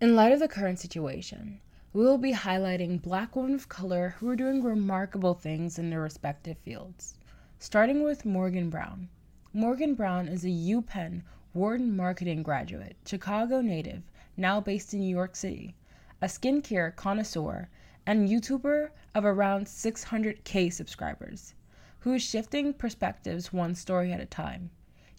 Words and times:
In 0.00 0.16
light 0.16 0.32
of 0.32 0.40
the 0.40 0.48
current 0.48 0.78
situation, 0.78 1.60
we 1.92 2.02
will 2.02 2.16
be 2.16 2.32
highlighting 2.32 3.02
black 3.02 3.36
women 3.36 3.54
of 3.54 3.68
color 3.68 4.14
who 4.16 4.30
are 4.30 4.34
doing 4.34 4.62
remarkable 4.62 5.34
things 5.34 5.78
in 5.78 5.90
their 5.90 6.00
respective 6.00 6.56
fields. 6.56 7.18
Starting 7.58 8.02
with 8.02 8.24
Morgan 8.24 8.70
Brown. 8.70 9.10
Morgan 9.52 9.94
Brown 9.94 10.26
is 10.26 10.42
a 10.42 10.48
UPenn 10.48 11.20
Wharton 11.52 11.94
marketing 11.94 12.42
graduate, 12.42 12.96
Chicago 13.04 13.60
native, 13.60 14.02
now 14.38 14.58
based 14.58 14.94
in 14.94 15.00
New 15.00 15.14
York 15.14 15.36
City, 15.36 15.76
a 16.22 16.28
skincare 16.28 16.96
connoisseur, 16.96 17.68
and 18.06 18.26
YouTuber 18.26 18.88
of 19.14 19.26
around 19.26 19.66
600k 19.66 20.72
subscribers, 20.72 21.52
who 21.98 22.14
is 22.14 22.22
shifting 22.22 22.72
perspectives 22.72 23.52
one 23.52 23.74
story 23.74 24.14
at 24.14 24.20
a 24.20 24.24
time. 24.24 24.70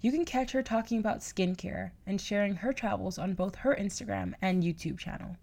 You 0.03 0.11
can 0.11 0.25
catch 0.25 0.53
her 0.53 0.63
talking 0.63 0.97
about 0.97 1.19
skincare 1.19 1.91
and 2.07 2.19
sharing 2.19 2.55
her 2.55 2.73
travels 2.73 3.19
on 3.19 3.35
both 3.35 3.53
her 3.57 3.75
Instagram 3.75 4.33
and 4.41 4.63
YouTube 4.63 4.97
channel. 4.97 5.37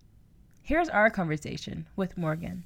Here's 0.63 0.89
our 0.89 1.11
conversation 1.11 1.87
with 1.95 2.19
Morgan. 2.19 2.65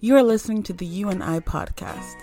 You 0.00 0.16
are 0.16 0.24
listening 0.24 0.64
to 0.64 0.72
the 0.72 0.86
You 0.86 1.08
and 1.08 1.22
I 1.22 1.38
podcast, 1.38 2.16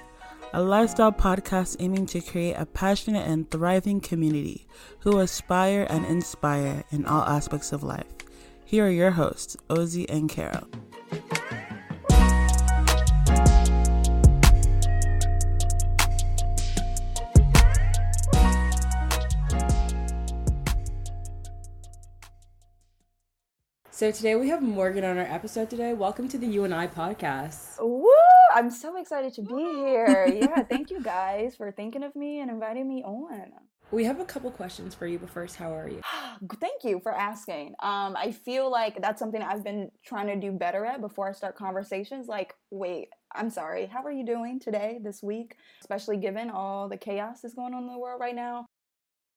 a 0.52 0.62
lifestyle 0.62 1.14
podcast 1.14 1.78
aiming 1.80 2.08
to 2.08 2.20
create 2.20 2.56
a 2.56 2.66
passionate 2.66 3.28
and 3.28 3.50
thriving 3.50 4.02
community 4.02 4.68
who 5.00 5.20
aspire 5.20 5.88
and 5.90 6.06
inspire 6.06 6.84
in 6.92 7.06
all 7.06 7.24
aspects 7.24 7.72
of 7.72 7.82
life. 7.82 8.23
Here 8.74 8.88
are 8.88 8.90
your 8.90 9.12
hosts, 9.12 9.56
Ozzy 9.70 10.10
and 10.10 10.28
Carol. 10.28 10.68
So 23.92 24.10
today 24.10 24.34
we 24.34 24.50
have 24.50 24.64
Morgan 24.64 25.04
on 25.04 25.20
our 25.20 25.24
episode 25.24 25.70
today. 25.70 25.94
Welcome 25.94 26.28
to 26.30 26.40
the 26.40 26.48
You 26.48 26.64
and 26.64 26.74
I 26.74 26.88
podcast. 26.88 27.80
Woo! 27.80 28.10
I'm 28.56 28.72
so 28.72 29.00
excited 29.00 29.36
to 29.36 29.44
be 29.44 29.54
here. 29.54 30.26
yeah, 30.34 30.64
thank 30.68 30.90
you 30.90 31.00
guys 31.00 31.56
for 31.56 31.72
thinking 31.72 32.02
of 32.02 32.16
me 32.16 32.40
and 32.40 32.50
inviting 32.50 32.90
me 32.90 33.04
on. 33.04 33.52
We 33.94 34.06
have 34.06 34.20
a 34.20 34.26
couple 34.26 34.50
questions 34.50 34.96
for 34.96 35.06
you, 35.06 35.20
but 35.20 35.30
first, 35.30 35.56
how 35.56 35.72
are 35.72 35.88
you? 35.88 36.02
Thank 36.60 36.84
you 36.84 37.00
for 37.00 37.12
asking. 37.12 37.76
Um, 37.80 38.16
I 38.18 38.32
feel 38.32 38.72
like 38.72 39.00
that's 39.00 39.20
something 39.20 39.40
I've 39.40 39.64
been 39.64 39.92
trying 40.04 40.26
to 40.28 40.36
do 40.36 40.52
better 40.52 40.84
at 40.84 41.00
before 41.00 41.30
I 41.30 41.32
start 41.32 41.56
conversations. 41.56 42.28
Like, 42.28 42.56
wait, 42.72 43.10
I'm 43.36 43.52
sorry, 43.52 43.86
how 43.86 44.04
are 44.04 44.12
you 44.12 44.26
doing 44.26 44.60
today, 44.60 44.98
this 45.04 45.22
week? 45.22 45.58
Especially 45.80 46.18
given 46.18 46.50
all 46.50 46.90
the 46.90 46.98
chaos 46.98 47.42
that's 47.42 47.54
going 47.54 47.76
on 47.76 47.84
in 47.84 47.92
the 47.92 48.00
world 48.00 48.20
right 48.20 48.36
now. 48.36 48.66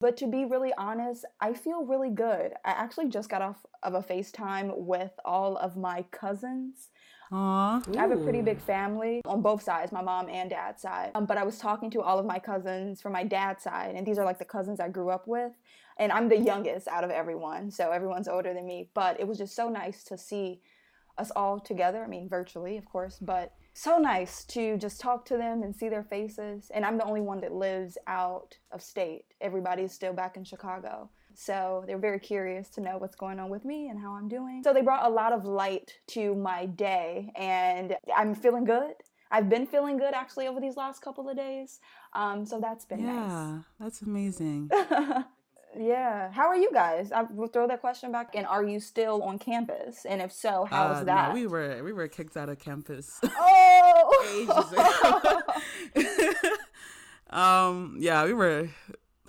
But 0.01 0.17
to 0.19 0.27
be 0.27 0.47
really 0.47 0.73
honest, 0.79 1.27
I 1.39 1.53
feel 1.53 1.85
really 1.85 2.11
good. 2.11 2.53
I 2.65 2.71
actually 2.71 3.11
just 3.11 3.29
got 3.29 3.43
off 3.43 3.59
of 3.83 3.93
a 3.93 4.01
FaceTime 4.01 4.73
with 4.75 5.13
all 5.27 5.59
of 5.59 5.77
my 5.77 6.03
cousins. 6.13 6.89
Aww. 7.33 7.97
I 7.97 8.01
have 8.01 8.13
a 8.13 8.17
pretty 8.17 8.41
big 8.41 8.61
family 8.61 9.21
on 9.25 9.43
both 9.43 9.63
sides, 9.63 9.91
my 9.91 10.03
mom 10.03 10.29
and 10.29 10.49
dad's 10.49 10.83
side. 10.83 11.11
Um, 11.15 11.27
but 11.27 11.37
I 11.37 11.43
was 11.43 11.59
talking 11.59 11.91
to 11.91 12.03
all 12.03 12.19
of 12.19 12.27
my 12.27 12.39
cousins 12.39 13.01
from 13.03 13.13
my 13.13 13.25
dad's 13.25 13.65
side, 13.65 13.95
and 13.97 14.07
these 14.07 14.19
are 14.19 14.25
like 14.25 14.39
the 14.39 14.45
cousins 14.45 14.79
I 14.79 14.89
grew 14.89 15.11
up 15.11 15.27
with. 15.27 15.53
And 15.99 16.13
I'm 16.13 16.29
the 16.29 16.39
youngest 16.39 16.89
out 16.89 17.05
of 17.05 17.11
everyone, 17.11 17.71
so 17.71 17.91
everyone's 17.91 18.29
older 18.29 18.53
than 18.53 18.67
me. 18.67 18.91
But 18.95 19.19
it 19.19 19.27
was 19.27 19.39
just 19.39 19.57
so 19.57 19.69
nice 19.69 20.05
to 20.05 20.19
see 20.19 20.61
us 21.19 21.31
all 21.35 21.59
together. 21.59 22.05
I 22.05 22.07
mean, 22.07 22.29
virtually, 22.29 22.77
of 22.77 22.85
course, 22.85 23.19
but 23.21 23.55
so 23.73 23.99
nice 23.99 24.45
to 24.45 24.77
just 24.79 25.01
talk 25.01 25.25
to 25.27 25.37
them 25.37 25.63
and 25.63 25.75
see 25.75 25.89
their 25.89 26.03
faces. 26.03 26.71
And 26.73 26.85
I'm 26.85 26.99
the 26.99 27.05
only 27.05 27.21
one 27.23 27.41
that 27.41 27.53
lives 27.53 27.99
out 28.07 28.57
of 28.73 28.83
state. 28.83 29.25
Everybody's 29.41 29.93
still 29.93 30.13
back 30.13 30.37
in 30.37 30.45
Chicago. 30.45 31.11
So 31.37 31.85
they're 31.87 31.99
very 31.99 32.19
curious 32.19 32.69
to 32.71 32.81
know 32.81 32.99
what's 32.99 33.17
going 33.17 33.39
on 33.39 33.51
with 33.51 33.65
me 33.65 33.89
and 33.89 34.01
how 34.01 34.13
I'm 34.13 34.29
doing. 34.29 34.63
So 34.65 34.73
they 34.73 34.83
brought 34.83 35.05
a 35.05 35.09
lot 35.13 35.33
of 35.33 35.45
light 35.45 35.93
to 36.09 36.35
my 36.35 36.67
day, 36.67 37.31
and 37.37 37.97
I'm 38.17 38.35
feeling 38.35 38.65
good. 38.65 38.95
I've 39.31 39.49
been 39.49 39.67
feeling 39.67 39.99
good 39.99 40.15
actually 40.15 40.47
over 40.47 40.61
these 40.61 40.77
last 40.77 41.03
couple 41.03 41.29
of 41.29 41.37
days. 41.37 41.81
Um, 42.15 42.47
so 42.47 42.61
that's 42.61 42.85
been 42.85 43.01
yeah, 43.01 43.13
nice. 43.13 43.63
that's 43.81 44.03
amazing. 44.03 44.71
yeah. 45.79 46.31
How 46.33 46.47
are 46.47 46.57
you 46.57 46.71
guys? 46.73 47.13
I 47.13 47.23
will 47.23 47.49
throw 47.49 47.67
that 47.69 47.81
question 47.81 48.13
back. 48.13 48.35
And 48.35 48.47
are 48.47 48.65
you 48.65 48.81
still 48.81 49.23
on 49.23 49.39
campus? 49.39 50.07
And 50.09 50.23
if 50.23 50.33
so, 50.33 50.67
how's 50.71 50.91
Uh, 50.91 51.01
is 51.01 51.01
no, 51.01 51.05
that? 51.07 51.35
we 51.35 51.47
were 51.47 51.83
we 51.83 51.93
were 51.93 52.09
kicked 52.09 52.37
out 52.37 52.49
of 52.49 52.59
campus 52.59 53.19
oh! 53.25 55.43
um, 57.37 57.97
yeah, 57.99 58.25
we 58.25 58.33
were 58.33 58.69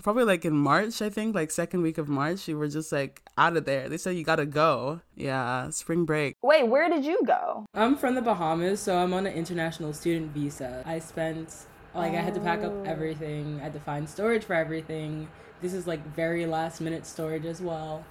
probably 0.02 0.24
like 0.24 0.44
in 0.44 0.54
March, 0.56 1.00
I 1.02 1.10
think, 1.10 1.34
like 1.34 1.50
second 1.50 1.82
week 1.82 1.98
of 1.98 2.08
March. 2.08 2.46
We 2.46 2.54
were 2.54 2.68
just 2.68 2.92
like 2.92 3.22
out 3.36 3.56
of 3.56 3.64
there. 3.64 3.88
They 3.88 3.96
said 3.98 4.16
you 4.16 4.24
gotta 4.24 4.46
go. 4.46 5.00
Yeah, 5.14 5.70
spring 5.70 6.04
break. 6.04 6.36
Wait, 6.42 6.64
where 6.68 6.88
did 6.88 7.04
you 7.04 7.20
go? 7.26 7.66
I'm 7.74 7.96
from 7.96 8.14
the 8.14 8.22
Bahamas, 8.22 8.80
so 8.80 8.96
I'm 8.96 9.12
on 9.12 9.26
an 9.26 9.32
international 9.34 9.92
student 9.92 10.32
visa. 10.32 10.82
I 10.86 10.98
spent 10.98 11.54
like 11.94 12.12
I 12.12 12.20
had 12.20 12.34
to 12.34 12.40
pack 12.40 12.62
up 12.62 12.72
Oh. 12.72 12.82
everything. 12.84 13.58
I 13.60 13.64
had 13.64 13.72
to 13.74 13.80
find 13.80 14.08
storage 14.08 14.44
for 14.44 14.54
everything. 14.54 15.28
This 15.60 15.72
is 15.72 15.86
like 15.86 16.04
very 16.14 16.46
last 16.46 16.80
minute 16.80 17.04
storage 17.06 17.44
as 17.44 17.60
well, 17.60 18.04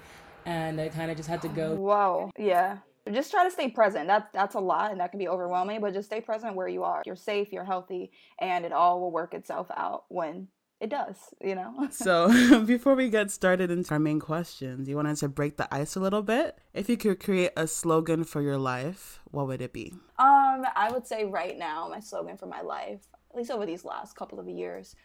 and 0.46 0.80
I 0.82 0.90
kind 0.90 1.10
of 1.12 1.18
just 1.18 1.30
had 1.30 1.42
to 1.44 1.48
go. 1.50 1.76
Whoa. 1.76 2.32
Yeah. 2.38 2.78
Just 3.10 3.32
try 3.32 3.46
to 3.46 3.52
stay 3.52 3.70
present. 3.70 4.08
That 4.08 4.28
that's 4.34 4.56
a 4.56 4.60
lot 4.60 4.92
and 4.92 5.00
that 5.00 5.12
can 5.12 5.18
be 5.20 5.30
overwhelming, 5.30 5.80
but 5.80 5.94
just 5.94 6.08
stay 6.10 6.20
present 6.20 6.56
where 6.56 6.68
you 6.68 6.84
are. 6.84 7.04
You're 7.06 7.16
safe, 7.16 7.54
you're 7.54 7.64
healthy, 7.64 8.12
and 8.40 8.66
it 8.66 8.74
all 8.74 9.00
will 9.00 9.12
work 9.12 9.34
itself 9.34 9.68
out 9.78 10.04
when 10.10 10.50
it 10.80 10.90
does, 10.90 11.16
you 11.42 11.56
know? 11.56 11.88
So 11.92 12.64
before 12.66 12.96
we 12.96 13.10
get 13.10 13.32
started 13.32 13.72
into 13.72 13.92
our 13.92 14.00
main 14.00 14.20
questions, 14.20 14.88
you 14.88 14.96
wanted 14.96 15.18
to 15.18 15.30
break 15.30 15.58
the 15.58 15.74
ice 15.74 15.96
a 15.96 16.00
little 16.00 16.22
bit. 16.22 16.58
If 16.74 16.90
you 16.90 16.98
could 16.98 17.20
create 17.20 17.52
a 17.58 17.68
slogan 17.68 18.24
for 18.24 18.42
your 18.42 18.58
life, 18.58 19.20
what 19.32 19.48
would 19.48 19.62
it 19.62 19.74
be? 19.74 19.94
Um, 20.20 20.66
I 20.76 20.90
would 20.92 21.08
say 21.08 21.26
right 21.26 21.58
now, 21.58 21.88
my 21.90 22.00
slogan 22.00 22.38
for 22.38 22.46
my 22.46 22.62
life, 22.62 23.02
at 23.32 23.38
least 23.38 23.52
over 23.52 23.66
these 23.66 23.86
last 23.86 24.16
couple 24.16 24.40
of 24.40 24.48
years, 24.48 24.96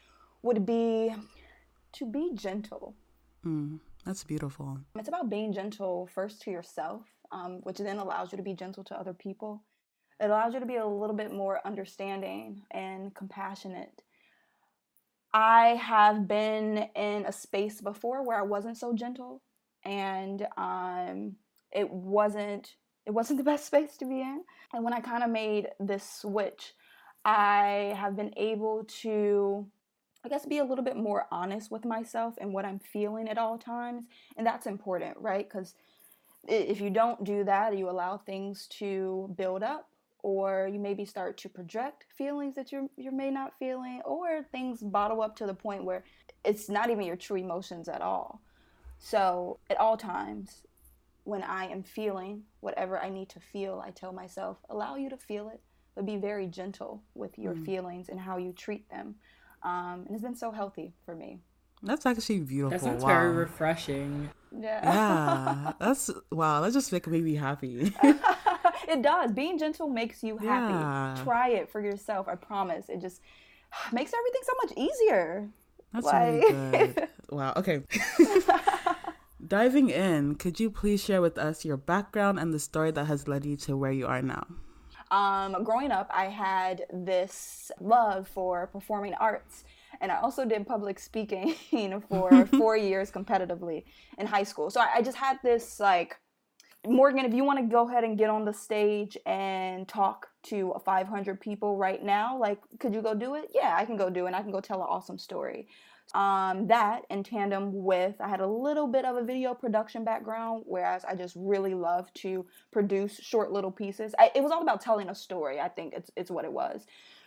would 0.43 0.67
be 0.67 1.15
to 1.93 2.07
be 2.07 2.33
gentle. 2.35 2.95
Mm, 3.45 3.81
that's 4.05 4.25
beautiful. 4.25 4.79
It's 4.97 5.09
about 5.09 5.31
being 5.31 5.53
gentle 5.53 6.09
first 6.15 6.43
to 6.43 6.51
yourself, 6.51 7.03
um, 7.31 7.61
which 7.63 7.79
then 7.79 7.99
allows 7.99 8.33
you 8.33 8.37
to 8.37 8.45
be 8.45 8.55
gentle 8.55 8.85
to 8.85 8.99
other 8.99 9.15
people. 9.15 9.63
It 10.21 10.27
allows 10.27 10.55
you 10.55 10.61
to 10.61 10.67
be 10.67 10.77
a 10.77 10.87
little 10.87 11.17
bit 11.17 11.33
more 11.33 11.61
understanding 11.65 12.63
and 12.71 13.15
compassionate. 13.15 14.02
I 15.35 15.81
have 15.83 16.29
been 16.29 16.89
in 16.95 17.25
a 17.27 17.33
space 17.33 17.81
before 17.81 18.23
where 18.23 18.39
I 18.39 18.43
wasn't 18.43 18.77
so 18.77 18.93
gentle, 18.93 19.41
and 19.85 20.47
um, 20.57 21.37
it 21.71 21.91
wasn't 21.91 22.77
it 23.07 23.11
wasn't 23.11 23.39
the 23.39 23.45
best 23.45 23.67
space 23.67 23.97
to 23.99 24.05
be 24.05 24.21
in. 24.21 24.43
And 24.73 24.85
when 24.85 24.93
I 24.93 25.01
kind 25.01 25.23
of 25.23 25.31
made 25.31 25.69
this 25.81 26.09
switch, 26.09 26.75
I 27.25 27.95
have 27.97 28.17
been 28.17 28.33
able 28.37 28.85
to 29.03 29.67
I 30.25 30.29
guess 30.29 30.47
be 30.47 30.59
a 30.59 30.65
little 30.65 30.85
bit 30.85 30.97
more 30.97 31.27
honest 31.33 31.71
with 31.71 31.85
myself 31.85 32.35
and 32.41 32.53
what 32.53 32.65
I'm 32.65 32.79
feeling 32.79 33.29
at 33.29 33.39
all 33.39 33.59
times. 33.59 34.05
And 34.37 34.47
that's 34.47 34.67
important, 34.67 35.17
right? 35.19 35.49
Because 35.49 35.75
if 36.47 36.81
you 36.81 36.91
don't 36.91 37.25
do 37.25 37.45
that, 37.45 37.77
you 37.77 37.91
allow 37.91 38.19
things 38.19 38.67
to 38.79 39.33
build 39.37 39.63
up, 39.65 39.89
or 40.23 40.69
you 40.73 40.79
maybe 40.79 41.05
start 41.05 41.37
to 41.37 41.49
project 41.49 42.07
feelings 42.17 42.55
that 42.55 42.71
you're 42.73 42.89
you 42.97 43.11
may 43.11 43.31
not 43.31 43.53
feeling, 43.59 44.01
or 44.05 44.45
things 44.53 44.81
bottle 44.81 45.21
up 45.21 45.37
to 45.37 45.47
the 45.47 45.55
point 45.55 45.85
where 45.85 46.05
it's 46.45 46.69
not 46.69 46.91
even 46.91 47.05
your 47.05 47.17
true 47.17 47.37
emotions 47.37 47.89
at 47.89 48.01
all. 48.01 48.41
So 48.99 49.59
at 49.69 49.79
all 49.79 49.97
times, 49.97 50.63
when 51.25 51.43
I 51.43 51.67
am 51.67 51.83
feeling 51.83 52.43
whatever 52.61 52.99
I 52.99 53.09
need 53.09 53.29
to 53.31 53.41
feel, 53.41 53.83
I 53.85 53.91
tell 53.91 54.13
myself, 54.13 54.59
allow 54.71 54.97
you 54.97 55.11
to 55.11 55.17
feel 55.17 55.49
it, 55.49 55.61
but 55.95 56.07
be 56.07 56.17
very 56.17 56.47
gentle 56.47 57.03
with 57.15 57.39
your 57.39 57.55
feelings 57.55 58.09
and 58.09 58.19
how 58.19 58.39
you 58.39 58.53
treat 58.53 58.89
them. 58.91 59.17
Um, 59.65 60.05
and 60.07 60.11
it's 60.11 60.23
been 60.23 60.37
so 60.37 60.51
healthy 60.51 60.93
for 61.05 61.15
me. 61.15 61.41
That's 61.83 62.07
actually 62.07 62.41
beautiful. 62.41 62.71
That 62.71 62.85
sounds 62.85 63.03
wow. 63.03 63.09
very 63.09 63.33
refreshing. 63.33 64.31
Yeah. 64.57 64.81
yeah, 64.85 65.73
that's 65.81 66.11
wow. 66.31 66.61
That 66.61 66.73
just 66.73 66.93
make 66.93 67.07
me 67.09 67.35
happy. 67.35 67.93
it 68.89 69.03
does. 69.03 69.33
Being 69.33 69.59
gentle 69.59 69.89
makes 69.89 70.23
you 70.23 70.39
happy. 70.39 70.75
Yeah. 70.75 71.23
Try 71.25 71.49
it 71.51 71.71
for 71.71 71.81
yourself. 71.81 72.29
I 72.29 72.35
promise. 72.35 72.89
It 72.89 73.01
just 73.01 73.21
makes 73.93 74.13
everything 74.15 74.41
so 74.45 74.53
much 74.63 74.73
easier. 74.77 75.49
That's 75.93 76.07
Like- 76.07 76.43
really 76.43 76.71
good. 76.71 77.09
Wow. 77.31 77.55
Okay. 77.57 77.81
Diving 79.47 79.91
in, 79.91 80.37
could 80.37 80.61
you 80.61 80.71
please 80.71 81.03
share 81.03 81.21
with 81.21 81.37
us 81.39 81.65
your 81.65 81.77
background 81.77 82.39
and 82.39 82.53
the 82.55 82.59
story 82.61 82.91
that 82.93 83.07
has 83.07 83.27
led 83.27 83.45
you 83.45 83.57
to 83.59 83.77
where 83.77 83.91
you 83.91 84.07
are 84.07 84.23
now? 84.23 84.47
Um, 85.11 85.65
growing 85.65 85.91
up, 85.91 86.09
I 86.15 86.27
had 86.27 86.83
this 86.93 87.71
love 87.81 88.29
for 88.29 88.67
performing 88.69 89.15
arts. 89.15 89.65
And 90.01 90.13
I 90.13 90.21
also 90.21 90.45
did 90.45 90.67
public 90.67 90.99
speaking 90.99 91.55
for 92.09 92.47
four 92.47 92.77
years 92.77 93.11
competitively 93.11 93.85
in 94.19 94.27
high 94.27 94.43
school. 94.45 94.71
So 94.71 94.81
I, 94.81 94.89
I 94.97 95.03
just 95.03 95.17
had 95.17 95.39
this 95.43 95.81
like 95.81 96.17
Morgan, 96.87 97.25
if 97.25 97.33
you 97.33 97.45
want 97.45 97.61
to 97.61 97.65
go 97.65 97.89
ahead 97.89 98.03
and 98.03 98.19
get 98.19 98.29
on 98.29 98.45
the 98.45 98.53
stage 98.53 99.17
and 99.25 99.87
talk 99.87 100.27
to 100.45 100.75
500 100.85 101.41
people 101.41 101.77
right 101.77 102.03
now, 102.03 102.37
like, 102.37 102.59
could 102.81 102.93
you 102.93 103.01
go 103.01 103.15
do 103.15 103.37
it? 103.37 103.51
Yeah, 103.55 103.77
I 103.79 103.85
can 103.85 103.97
go 103.97 104.11
do 104.11 104.25
it. 104.25 104.29
And 104.29 104.37
I 104.37 104.43
can 104.43 104.51
go 104.51 104.61
tell 104.61 104.81
an 104.81 104.89
awesome 104.89 105.17
story. 105.17 105.69
Um, 106.13 106.67
that 106.67 107.03
in 107.09 107.23
tandem 107.23 107.85
with, 107.85 108.17
I 108.21 108.29
had 108.29 108.41
a 108.41 108.47
little 108.47 108.89
bit 108.89 109.05
of 109.05 109.17
a 109.17 109.23
video 109.23 109.55
production 109.55 110.05
background, 110.05 110.65
whereas 110.67 111.05
I 111.05 111.15
just 111.15 111.37
really 111.39 111.73
love 111.73 112.13
to 112.15 112.45
produce 112.73 113.17
short 113.21 113.53
little 113.53 113.71
pieces. 113.71 114.13
I, 114.19 114.33
it 114.35 114.43
was 114.43 114.51
all 114.51 114.63
about 114.63 114.81
telling 114.81 115.09
a 115.09 115.15
story, 115.15 115.61
I 115.61 115.69
think 115.69 115.95
it's, 115.95 116.11
it's 116.17 116.33
what 116.33 116.45
it 116.45 116.53
was. 116.53 116.85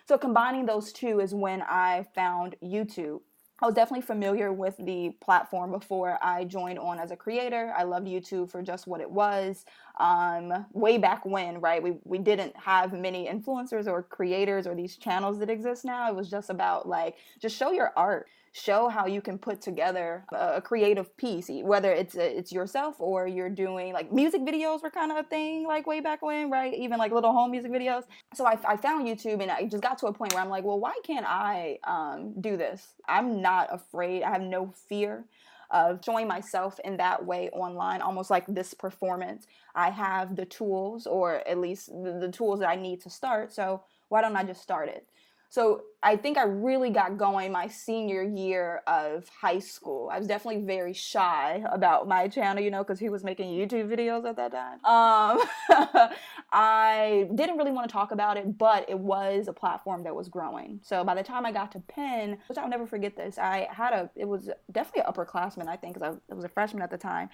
So 0.08 0.18
combining 0.18 0.66
those 0.66 0.92
two 0.92 1.22
is 1.22 1.34
when 1.34 1.62
I 1.62 2.06
found 2.14 2.58
YouTube. 2.62 3.22
I 3.62 3.66
was 3.66 3.76
definitely 3.76 4.06
familiar 4.06 4.52
with 4.52 4.76
the 4.78 5.16
platform 5.22 5.72
before 5.72 6.20
I 6.22 6.44
joined 6.44 6.78
on 6.78 7.00
as 7.00 7.12
a 7.12 7.16
creator. 7.16 7.74
I 7.76 7.84
loved 7.84 8.06
YouTube 8.06 8.52
for 8.52 8.62
just 8.62 8.86
what 8.86 9.00
it 9.00 9.10
was. 9.10 9.66
Um, 9.98 10.66
way 10.74 10.98
back 10.98 11.26
when, 11.26 11.62
right? 11.62 11.82
We, 11.82 11.94
we 12.04 12.18
didn't 12.18 12.54
have 12.58 12.92
many 12.92 13.28
influencers 13.28 13.88
or 13.88 14.04
creators 14.04 14.68
or 14.68 14.76
these 14.76 14.98
channels 14.98 15.40
that 15.40 15.50
exist 15.50 15.86
now. 15.86 16.10
It 16.10 16.16
was 16.16 16.30
just 16.30 16.50
about 16.50 16.86
like, 16.88 17.16
just 17.40 17.56
show 17.56 17.72
your 17.72 17.94
art 17.96 18.28
show 18.56 18.88
how 18.88 19.06
you 19.06 19.20
can 19.20 19.38
put 19.38 19.62
together 19.62 20.24
a 20.32 20.62
creative 20.62 21.16
piece 21.18 21.50
whether 21.64 21.92
it's 21.92 22.16
it's 22.16 22.54
yourself 22.54 22.96
or 23.00 23.28
you're 23.28 23.50
doing 23.50 23.92
like 23.92 24.14
music 24.14 24.42
videos 24.44 24.82
were 24.82 24.90
kind 24.90 25.12
of 25.12 25.18
a 25.18 25.24
thing 25.24 25.68
like 25.68 25.86
way 25.86 26.00
back 26.00 26.22
when 26.22 26.50
right 26.50 26.74
even 26.74 26.98
like 26.98 27.12
little 27.12 27.34
home 27.34 27.52
music 27.52 27.70
videos 27.70 28.04
so 28.34 28.46
I, 28.46 28.58
I 28.66 28.78
found 28.78 29.06
youtube 29.06 29.42
and 29.42 29.52
i 29.52 29.66
just 29.66 29.84
got 29.84 29.98
to 29.98 30.08
a 30.08 30.14
point 30.14 30.34
where 30.34 30.42
i'm 30.42 30.48
like 30.48 30.64
well 30.64 30.80
why 30.80 30.94
can't 31.04 31.26
i 31.28 31.80
um, 31.84 32.34
do 32.40 32.56
this 32.56 32.96
i'm 33.10 33.42
not 33.42 33.68
afraid 33.74 34.24
i 34.24 34.32
have 34.32 34.42
no 34.42 34.74
fear 34.88 35.26
of 35.72 36.00
showing 36.06 36.28
myself 36.28 36.80
in 36.86 36.96
that 36.98 37.26
way 37.26 37.50
online, 37.50 38.00
almost 38.00 38.30
like 38.30 38.46
this 38.48 38.74
performance. 38.74 39.48
I 39.74 39.90
have 39.90 40.36
the 40.36 40.46
tools, 40.46 41.08
or 41.08 41.46
at 41.48 41.58
least 41.58 41.88
the, 41.88 42.20
the, 42.22 42.32
tools 42.32 42.60
that 42.60 42.70
I 42.70 42.76
need 42.76 43.02
to 43.02 43.10
start. 43.10 43.52
So 43.52 43.84
why 44.10 44.22
don't 44.22 44.36
I 44.36 44.44
just 44.44 44.62
start 44.62 44.90
it? 44.90 45.08
So 45.56 45.84
I 46.04 46.18
think 46.18 46.38
I 46.38 46.44
really 46.44 46.90
got 46.90 47.18
going 47.18 47.54
my 47.54 47.70
senior 47.70 48.22
year 48.22 48.82
of 48.88 49.30
high 49.30 49.60
school. 49.60 50.10
I 50.12 50.18
was 50.18 50.28
definitely 50.28 50.64
very 50.64 50.92
shy 50.92 51.64
about 51.72 52.10
my 52.10 52.28
channel, 52.28 52.62
you 52.62 52.70
know, 52.70 52.84
because 52.84 53.00
he 53.00 53.08
was 53.08 53.24
making 53.24 53.54
YouTube 53.54 53.88
videos 53.88 54.26
at 54.26 54.36
that 54.36 54.52
time. 54.52 54.84
Um, 54.84 56.10
I 56.52 57.30
didn't 57.34 57.56
really 57.56 57.72
want 57.72 57.88
to 57.88 57.94
talk 57.94 58.12
about 58.12 58.36
it, 58.36 58.58
but 58.58 58.90
it 58.90 59.00
was 59.00 59.48
a 59.48 59.54
platform 59.54 60.04
that 60.04 60.14
was 60.14 60.28
growing. 60.28 60.82
So 60.84 61.06
by 61.06 61.16
the 61.16 61.24
time 61.24 61.46
I 61.46 61.54
got 61.54 61.72
to 61.72 61.80
Penn, 61.80 62.38
which 62.50 62.58
I'll 62.58 62.68
never 62.68 62.86
forget 62.86 63.16
this, 63.16 63.38
I 63.38 63.70
had 63.72 63.94
a, 63.94 64.10
it 64.14 64.28
was 64.28 64.50
definitely 64.74 65.04
an 65.08 65.14
upperclassman, 65.14 65.70
I 65.70 65.78
think, 65.78 65.94
because 65.94 66.18
I, 66.30 66.34
was 66.34 66.44
a 66.44 66.50
freshman 66.50 66.84
at 66.84 66.92
the 66.92 66.98
time, 66.98 67.30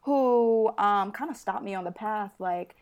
who 0.00 0.68
um, 0.78 1.12
kind 1.12 1.30
of 1.30 1.36
stopped 1.36 1.62
me 1.62 1.74
on 1.74 1.84
the 1.84 1.92
path, 1.92 2.32
like, 2.38 2.74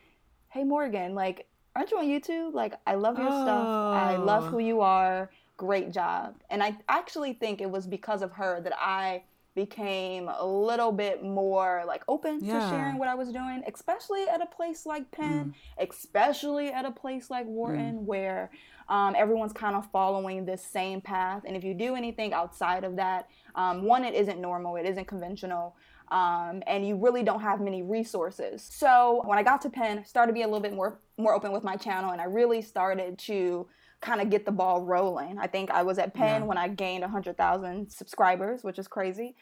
hey, 0.51 0.63
Morgan, 0.63 1.15
like, 1.15 1.47
aren't 1.75 1.91
you 1.91 1.97
on 1.97 2.05
YouTube? 2.05 2.53
Like, 2.53 2.73
I 2.87 2.95
love 2.95 3.17
your 3.17 3.27
oh. 3.27 3.43
stuff. 3.43 3.67
I 3.67 4.15
love 4.15 4.47
who 4.47 4.57
oh. 4.57 4.59
you 4.59 4.81
are. 4.81 5.29
Great 5.57 5.91
job. 5.91 6.35
And 6.49 6.63
I 6.63 6.77
actually 6.89 7.33
think 7.33 7.61
it 7.61 7.69
was 7.69 7.87
because 7.87 8.21
of 8.21 8.31
her 8.33 8.61
that 8.61 8.73
I 8.77 9.23
became 9.55 10.27
a 10.27 10.45
little 10.45 10.91
bit 10.91 11.23
more 11.23 11.83
like 11.87 12.03
open 12.09 12.39
yeah. 12.41 12.59
to 12.59 12.69
sharing 12.69 12.97
what 12.97 13.07
I 13.07 13.15
was 13.15 13.31
doing, 13.31 13.63
especially 13.67 14.27
at 14.27 14.41
a 14.41 14.45
place 14.45 14.85
like 14.85 15.09
Penn, 15.11 15.53
mm. 15.55 15.89
especially 15.89 16.69
at 16.69 16.83
a 16.83 16.91
place 16.91 17.29
like 17.29 17.45
Wharton, 17.45 17.99
mm. 17.99 18.03
where 18.03 18.51
um, 18.89 19.15
everyone's 19.17 19.53
kind 19.53 19.77
of 19.77 19.89
following 19.91 20.45
this 20.45 20.61
same 20.61 20.99
path. 20.99 21.43
And 21.47 21.55
if 21.55 21.63
you 21.63 21.73
do 21.73 21.95
anything 21.95 22.33
outside 22.33 22.83
of 22.83 22.97
that, 22.97 23.29
um, 23.55 23.83
one, 23.83 24.03
it 24.03 24.13
isn't 24.13 24.41
normal, 24.41 24.75
it 24.75 24.85
isn't 24.85 25.07
conventional 25.07 25.75
um, 26.11 26.61
and 26.67 26.87
you 26.87 26.95
really 26.95 27.23
don't 27.23 27.41
have 27.41 27.59
many 27.59 27.81
resources. 27.81 28.67
So 28.71 29.21
when 29.25 29.37
I 29.37 29.43
got 29.43 29.61
to 29.61 29.69
Penn, 29.69 30.05
started 30.05 30.31
to 30.31 30.33
be 30.33 30.43
a 30.43 30.45
little 30.45 30.61
bit 30.61 30.73
more 30.73 30.99
more 31.17 31.33
open 31.33 31.51
with 31.51 31.63
my 31.63 31.75
channel, 31.75 32.11
and 32.11 32.21
I 32.21 32.25
really 32.25 32.61
started 32.61 33.17
to 33.19 33.67
kind 34.01 34.21
of 34.21 34.29
get 34.29 34.45
the 34.45 34.51
ball 34.51 34.81
rolling. 34.81 35.37
I 35.37 35.47
think 35.47 35.71
I 35.71 35.81
was 35.83 35.97
at 35.97 36.13
Penn 36.13 36.41
yeah. 36.41 36.47
when 36.47 36.57
I 36.57 36.67
gained 36.67 37.01
100,000 37.01 37.89
subscribers, 37.89 38.63
which 38.63 38.77
is 38.77 38.87
crazy. 38.87 39.35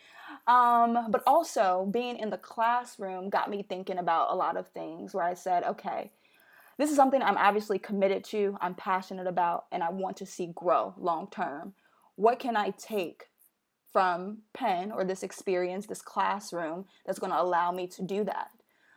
Um, 0.47 1.07
but 1.09 1.23
also 1.25 1.89
being 1.91 2.17
in 2.17 2.29
the 2.29 2.37
classroom 2.37 3.29
got 3.29 3.49
me 3.49 3.65
thinking 3.67 3.97
about 3.97 4.31
a 4.31 4.35
lot 4.35 4.55
of 4.55 4.67
things 4.69 5.13
where 5.13 5.23
I 5.23 5.33
said, 5.33 5.63
okay, 5.63 6.11
this 6.77 6.89
is 6.89 6.95
something 6.95 7.21
I'm 7.21 7.37
obviously 7.37 7.77
committed 7.77 8.23
to, 8.25 8.57
I'm 8.61 8.75
passionate 8.75 9.27
about, 9.27 9.65
and 9.71 9.83
I 9.83 9.89
want 9.89 10.17
to 10.17 10.25
see 10.25 10.47
grow 10.55 10.93
long 10.97 11.27
term. 11.29 11.73
What 12.15 12.39
can 12.39 12.55
I 12.55 12.71
take 12.71 13.25
from 13.93 14.39
Penn 14.53 14.91
or 14.91 15.05
this 15.05 15.23
experience, 15.23 15.85
this 15.85 16.01
classroom 16.01 16.85
that's 17.05 17.19
going 17.19 17.31
to 17.31 17.41
allow 17.41 17.71
me 17.71 17.87
to 17.87 18.01
do 18.01 18.23
that. 18.25 18.49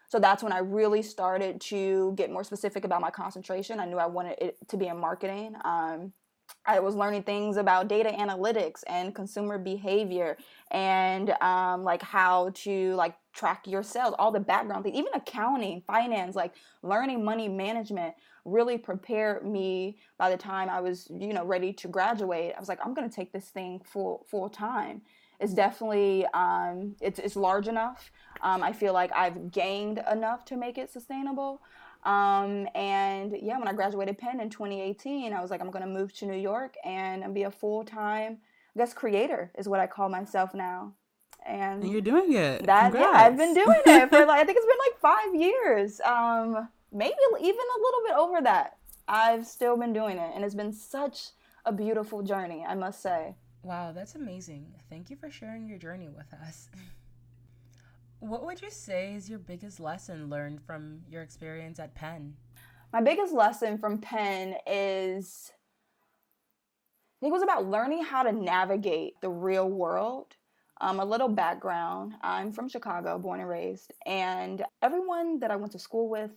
So 0.08 0.18
that's 0.18 0.42
when 0.42 0.52
I 0.52 0.58
really 0.58 1.02
started 1.02 1.60
to 1.62 2.14
get 2.16 2.30
more 2.30 2.44
specific 2.44 2.84
about 2.84 3.00
my 3.00 3.10
concentration. 3.10 3.78
I 3.78 3.86
knew 3.86 3.98
I 3.98 4.06
wanted 4.06 4.38
it 4.40 4.56
to 4.68 4.76
be 4.76 4.86
in 4.86 4.98
marketing. 4.98 5.54
Um, 5.64 6.12
I 6.64 6.80
was 6.80 6.94
learning 6.94 7.24
things 7.24 7.56
about 7.56 7.88
data 7.88 8.10
analytics 8.10 8.82
and 8.86 9.14
consumer 9.14 9.58
behavior 9.58 10.36
and 10.70 11.30
um, 11.40 11.84
like 11.84 12.02
how 12.02 12.50
to 12.54 12.94
like 12.94 13.14
track 13.32 13.66
your 13.66 13.82
sales, 13.82 14.14
all 14.18 14.30
the 14.30 14.40
background 14.40 14.84
things, 14.84 14.96
even 14.96 15.12
accounting, 15.14 15.82
finance, 15.86 16.36
like 16.36 16.54
learning 16.82 17.24
money 17.24 17.48
management 17.48 18.14
really 18.46 18.78
prepared 18.78 19.44
me 19.44 19.98
by 20.18 20.30
the 20.30 20.36
time 20.36 20.70
I 20.70 20.80
was, 20.80 21.08
you 21.10 21.34
know, 21.34 21.44
ready 21.44 21.72
to 21.74 21.88
graduate. 21.88 22.54
I 22.56 22.60
was 22.60 22.68
like, 22.68 22.78
I'm 22.84 22.94
going 22.94 23.08
to 23.08 23.14
take 23.14 23.32
this 23.32 23.48
thing 23.48 23.80
full 23.84 24.24
full 24.30 24.48
time. 24.48 25.02
It's 25.40 25.52
definitely 25.52 26.24
um, 26.32 26.96
it's 27.00 27.18
it's 27.18 27.36
large 27.36 27.68
enough. 27.68 28.10
Um, 28.40 28.62
I 28.62 28.72
feel 28.72 28.92
like 28.92 29.10
I've 29.14 29.50
gained 29.50 30.02
enough 30.10 30.44
to 30.46 30.56
make 30.56 30.78
it 30.78 30.90
sustainable. 30.90 31.60
Um, 32.04 32.68
and 32.74 33.36
yeah, 33.42 33.58
when 33.58 33.66
I 33.66 33.72
graduated 33.72 34.16
Penn 34.16 34.40
in 34.40 34.48
2018, 34.48 35.32
I 35.32 35.40
was 35.42 35.50
like, 35.50 35.60
I'm 35.60 35.70
going 35.70 35.84
to 35.84 35.90
move 35.90 36.12
to 36.14 36.26
New 36.26 36.38
York 36.38 36.76
and 36.84 37.34
be 37.34 37.42
a 37.42 37.50
full 37.50 37.84
time, 37.84 38.38
I 38.74 38.78
guess, 38.78 38.94
creator 38.94 39.50
is 39.58 39.68
what 39.68 39.80
I 39.80 39.88
call 39.88 40.08
myself 40.08 40.54
now. 40.54 40.92
And, 41.44 41.82
and 41.82 41.92
you're 41.92 42.00
doing 42.00 42.32
it. 42.32 42.64
That 42.66 42.94
yeah, 42.94 43.12
I've 43.12 43.36
been 43.36 43.54
doing 43.54 43.80
it 43.84 44.08
for 44.08 44.18
like 44.26 44.40
I 44.40 44.44
think 44.44 44.56
it's 44.56 44.66
been 44.66 44.78
like 44.78 45.00
five 45.00 45.34
years. 45.34 46.00
Um, 46.00 46.68
maybe 46.96 47.14
even 47.40 47.54
a 47.54 47.82
little 47.82 48.00
bit 48.06 48.16
over 48.16 48.42
that. 48.42 48.78
I've 49.06 49.46
still 49.46 49.76
been 49.76 49.92
doing 49.92 50.18
it, 50.18 50.32
and 50.34 50.44
it's 50.44 50.54
been 50.54 50.72
such 50.72 51.30
a 51.64 51.72
beautiful 51.72 52.22
journey, 52.22 52.64
I 52.66 52.74
must 52.74 53.02
say. 53.02 53.34
Wow, 53.62 53.92
that's 53.92 54.14
amazing. 54.14 54.72
Thank 54.88 55.10
you 55.10 55.16
for 55.16 55.30
sharing 55.30 55.68
your 55.68 55.78
journey 55.78 56.08
with 56.08 56.32
us. 56.32 56.68
what 58.20 58.44
would 58.44 58.62
you 58.62 58.70
say 58.70 59.14
is 59.14 59.28
your 59.28 59.38
biggest 59.38 59.78
lesson 59.78 60.30
learned 60.30 60.62
from 60.62 61.02
your 61.08 61.22
experience 61.22 61.78
at 61.78 61.94
Penn? 61.94 62.34
My 62.92 63.02
biggest 63.02 63.34
lesson 63.34 63.78
from 63.78 63.98
Penn 63.98 64.54
is 64.66 65.52
I 67.18 67.18
think 67.20 67.30
it 67.30 67.34
was 67.34 67.42
about 67.42 67.66
learning 67.66 68.04
how 68.04 68.22
to 68.22 68.32
navigate 68.32 69.20
the 69.20 69.30
real 69.30 69.68
world. 69.68 70.36
Um, 70.80 71.00
a 71.00 71.04
little 71.04 71.28
background 71.28 72.14
I'm 72.22 72.52
from 72.52 72.68
Chicago, 72.68 73.18
born 73.18 73.40
and 73.40 73.48
raised, 73.48 73.92
and 74.04 74.62
everyone 74.82 75.40
that 75.40 75.50
I 75.50 75.56
went 75.56 75.72
to 75.72 75.78
school 75.78 76.08
with 76.08 76.32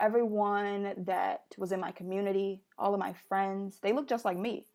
everyone 0.00 0.94
that 1.06 1.42
was 1.58 1.72
in 1.72 1.80
my 1.80 1.92
community, 1.92 2.62
all 2.78 2.94
of 2.94 3.00
my 3.00 3.14
friends, 3.28 3.78
they 3.82 3.92
looked 3.92 4.10
just 4.10 4.24
like 4.24 4.38
me. 4.38 4.66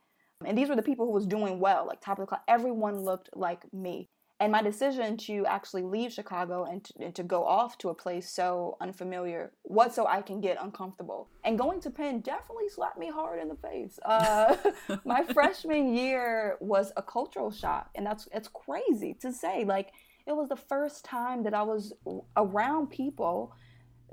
And 0.45 0.57
these 0.57 0.69
were 0.69 0.75
the 0.75 0.81
people 0.81 1.05
who 1.05 1.11
was 1.11 1.27
doing 1.27 1.59
well, 1.59 1.85
like 1.85 1.99
top 1.99 2.17
of 2.17 2.23
the 2.23 2.27
class. 2.27 2.41
Everyone 2.47 3.01
looked 3.01 3.29
like 3.33 3.71
me. 3.73 4.09
And 4.41 4.53
my 4.53 4.61
decision 4.61 5.17
to 5.17 5.45
actually 5.45 5.81
leave 5.81 6.13
Chicago 6.13 6.63
and 6.63 6.81
to, 6.85 6.93
and 7.01 7.15
to, 7.15 7.23
go 7.23 7.43
off 7.43 7.77
to 7.79 7.89
a 7.89 7.93
place 7.93 8.29
so 8.29 8.77
unfamiliar 8.79 9.51
was 9.65 9.93
so 9.93 10.07
I 10.07 10.21
can 10.21 10.39
get 10.39 10.55
uncomfortable. 10.61 11.27
And 11.43 11.59
going 11.59 11.81
to 11.81 11.89
Penn 11.89 12.21
definitely 12.21 12.69
slapped 12.69 12.97
me 12.97 13.11
hard 13.11 13.41
in 13.41 13.49
the 13.49 13.55
face. 13.55 13.99
Uh, 14.05 14.55
my 15.05 15.25
freshman 15.33 15.93
year 15.93 16.55
was 16.61 16.93
a 16.95 17.03
cultural 17.03 17.51
shock, 17.51 17.89
and 17.95 18.05
that's 18.05 18.29
it's 18.31 18.47
crazy 18.47 19.13
to 19.19 19.33
say. 19.33 19.65
Like 19.65 19.91
it 20.25 20.33
was 20.33 20.47
the 20.47 20.55
first 20.55 21.03
time 21.03 21.43
that 21.43 21.53
I 21.53 21.63
was 21.63 21.91
around 22.37 22.91
people 22.91 23.51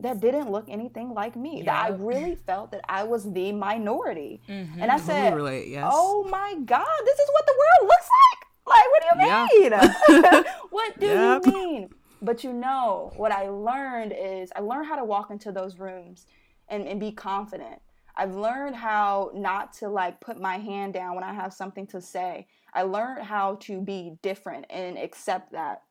that 0.00 0.20
didn't 0.20 0.50
look 0.50 0.66
anything 0.68 1.14
like 1.14 1.36
me. 1.36 1.62
That 1.62 1.84
I 1.84 1.88
really 1.88 2.34
felt 2.34 2.70
that 2.72 2.82
I 2.88 3.02
was 3.04 3.32
the 3.32 3.52
minority. 3.52 4.40
Mm-hmm. 4.48 4.82
And 4.82 4.90
I 4.90 4.98
said, 4.98 5.34
relate, 5.34 5.68
yes. 5.68 5.90
"Oh 5.90 6.26
my 6.30 6.54
God, 6.64 6.86
this 7.04 7.18
is 7.18 7.28
what 7.32 7.46
the 7.46 7.54
world 7.58 7.90
looks 7.90 8.08
like." 8.16 8.46
Like, 8.68 8.84
what 8.90 9.02
do 9.02 9.24
you 9.24 9.70
mean? 9.70 10.44
what 10.70 11.00
do 11.00 11.06
yep. 11.06 11.46
you 11.46 11.52
mean? 11.52 11.88
But 12.22 12.42
you 12.42 12.52
know, 12.52 13.12
what 13.16 13.30
I 13.30 13.48
learned 13.48 14.12
is 14.18 14.50
I 14.56 14.60
learned 14.60 14.86
how 14.86 14.96
to 14.96 15.04
walk 15.04 15.30
into 15.30 15.52
those 15.52 15.78
rooms 15.78 16.26
and, 16.68 16.86
and 16.86 16.98
be 16.98 17.12
confident. 17.12 17.80
I've 18.16 18.34
learned 18.34 18.74
how 18.74 19.30
not 19.34 19.72
to 19.74 19.88
like 19.88 20.20
put 20.20 20.40
my 20.40 20.56
hand 20.56 20.94
down 20.94 21.14
when 21.14 21.24
I 21.24 21.34
have 21.34 21.52
something 21.52 21.86
to 21.88 22.00
say. 22.00 22.46
I 22.74 22.82
learned 22.82 23.24
how 23.24 23.56
to 23.62 23.80
be 23.80 24.16
different 24.22 24.66
and 24.70 24.98
accept 24.98 25.52
that. 25.52 25.82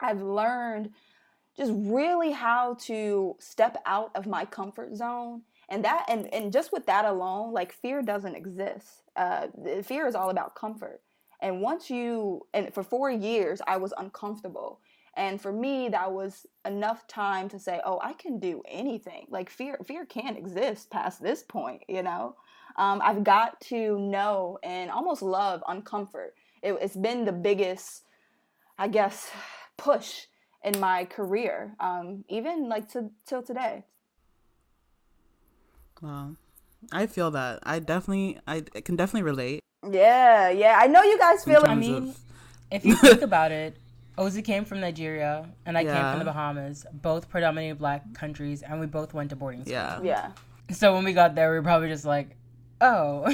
I've 0.00 0.22
learned 0.22 0.90
just 1.56 1.72
really 1.74 2.32
how 2.32 2.74
to 2.80 3.36
step 3.38 3.82
out 3.86 4.10
of 4.14 4.26
my 4.26 4.44
comfort 4.44 4.94
zone 4.94 5.42
and 5.68 5.84
that 5.84 6.06
and, 6.08 6.32
and 6.32 6.52
just 6.52 6.72
with 6.72 6.86
that 6.86 7.04
alone 7.04 7.52
like 7.52 7.72
fear 7.72 8.02
doesn't 8.02 8.34
exist 8.36 9.02
uh, 9.16 9.46
fear 9.82 10.06
is 10.06 10.14
all 10.14 10.30
about 10.30 10.54
comfort 10.54 11.00
and 11.40 11.60
once 11.60 11.90
you 11.90 12.46
and 12.54 12.72
for 12.74 12.82
four 12.82 13.10
years 13.10 13.60
i 13.66 13.76
was 13.76 13.92
uncomfortable 13.98 14.80
And 15.16 15.40
for 15.40 15.50
me, 15.52 15.88
that 15.88 16.12
was 16.12 16.46
enough 16.66 17.06
time 17.08 17.48
to 17.48 17.58
say, 17.58 17.80
"Oh, 17.84 17.98
I 18.02 18.12
can 18.12 18.38
do 18.38 18.62
anything." 18.68 19.26
Like 19.30 19.48
fear, 19.50 19.78
fear 19.84 20.04
can't 20.04 20.36
exist 20.36 20.90
past 20.90 21.22
this 21.22 21.42
point, 21.42 21.82
you 21.88 22.02
know. 22.02 22.36
Um, 22.76 23.00
I've 23.02 23.24
got 23.24 23.58
to 23.72 23.98
know 23.98 24.58
and 24.62 24.90
almost 24.90 25.22
love 25.22 25.62
uncomfort. 25.68 26.32
It, 26.62 26.74
it's 26.82 26.96
been 26.96 27.24
the 27.24 27.32
biggest, 27.32 28.04
I 28.78 28.88
guess, 28.88 29.30
push 29.78 30.26
in 30.66 30.80
my 30.80 31.04
career, 31.04 31.74
um, 31.78 32.24
even 32.28 32.68
like 32.68 32.90
to 32.90 33.10
till 33.24 33.42
today. 33.42 33.84
Wow, 36.02 36.36
I 36.92 37.06
feel 37.06 37.30
that. 37.30 37.60
I 37.62 37.78
definitely, 37.78 38.38
I 38.46 38.60
can 38.60 38.96
definitely 38.96 39.22
relate. 39.22 39.60
Yeah, 39.88 40.50
yeah. 40.50 40.78
I 40.80 40.88
know 40.88 41.02
you 41.02 41.18
guys 41.18 41.44
feel 41.44 41.62
it. 41.62 41.68
I 41.68 41.76
mean, 41.76 42.14
if 42.70 42.84
you 42.84 42.96
think 42.96 43.22
about 43.30 43.52
it, 43.52 43.76
Ozzy 44.18 44.44
came 44.44 44.64
from 44.64 44.80
Nigeria 44.80 45.48
and 45.64 45.78
I 45.78 45.84
came 45.84 45.94
from 45.94 46.18
the 46.18 46.24
Bahamas, 46.24 46.84
both 46.92 47.28
predominantly 47.28 47.78
black 47.78 48.12
countries, 48.12 48.62
and 48.62 48.80
we 48.80 48.86
both 48.86 49.14
went 49.14 49.30
to 49.30 49.36
boarding 49.36 49.62
school. 49.62 49.72
Yeah. 49.72 50.00
Yeah. 50.02 50.30
So 50.72 50.94
when 50.94 51.04
we 51.04 51.12
got 51.12 51.36
there, 51.36 51.50
we 51.50 51.58
were 51.58 51.62
probably 51.62 51.88
just 51.88 52.04
like, 52.04 52.36
oh, 52.80 53.24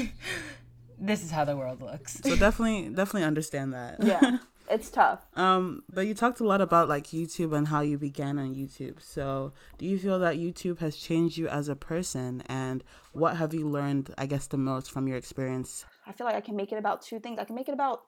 this 0.98 1.24
is 1.24 1.30
how 1.30 1.46
the 1.46 1.56
world 1.56 1.80
looks. 1.80 2.20
So 2.22 2.36
definitely, 2.36 2.90
definitely 2.90 3.24
understand 3.24 3.72
that. 3.72 4.02
Yeah. 4.02 4.38
it's 4.72 4.90
tough. 4.90 5.20
Um, 5.34 5.82
but 5.92 6.06
you 6.06 6.14
talked 6.14 6.40
a 6.40 6.44
lot 6.44 6.60
about 6.60 6.88
like 6.88 7.08
YouTube 7.08 7.54
and 7.56 7.68
how 7.68 7.80
you 7.80 7.98
began 7.98 8.38
on 8.38 8.54
YouTube. 8.54 9.00
So, 9.02 9.52
do 9.78 9.86
you 9.86 9.98
feel 9.98 10.18
that 10.18 10.36
YouTube 10.36 10.78
has 10.80 10.96
changed 10.96 11.36
you 11.36 11.48
as 11.48 11.68
a 11.68 11.76
person, 11.76 12.42
and 12.46 12.82
what 13.12 13.36
have 13.36 13.54
you 13.54 13.68
learned, 13.68 14.14
I 14.18 14.26
guess, 14.26 14.46
the 14.46 14.56
most 14.56 14.90
from 14.90 15.06
your 15.06 15.16
experience? 15.16 15.84
I 16.06 16.12
feel 16.12 16.26
like 16.26 16.36
I 16.36 16.40
can 16.40 16.56
make 16.56 16.72
it 16.72 16.78
about 16.78 17.02
two 17.02 17.20
things. 17.20 17.38
I 17.38 17.44
can 17.44 17.54
make 17.54 17.68
it 17.68 17.74
about 17.74 18.02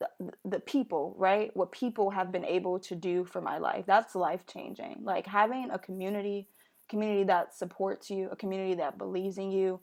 the, 0.00 0.08
the 0.44 0.60
people, 0.60 1.14
right? 1.18 1.50
What 1.54 1.72
people 1.72 2.10
have 2.10 2.32
been 2.32 2.44
able 2.44 2.78
to 2.80 2.94
do 2.94 3.24
for 3.24 3.40
my 3.40 3.58
life. 3.58 3.84
That's 3.86 4.14
life 4.14 4.44
changing. 4.46 5.00
Like 5.02 5.26
having 5.26 5.70
a 5.70 5.78
community, 5.78 6.48
community 6.88 7.24
that 7.24 7.54
supports 7.54 8.10
you, 8.10 8.28
a 8.30 8.36
community 8.36 8.74
that 8.74 8.98
believes 8.98 9.38
in 9.38 9.50
you. 9.50 9.80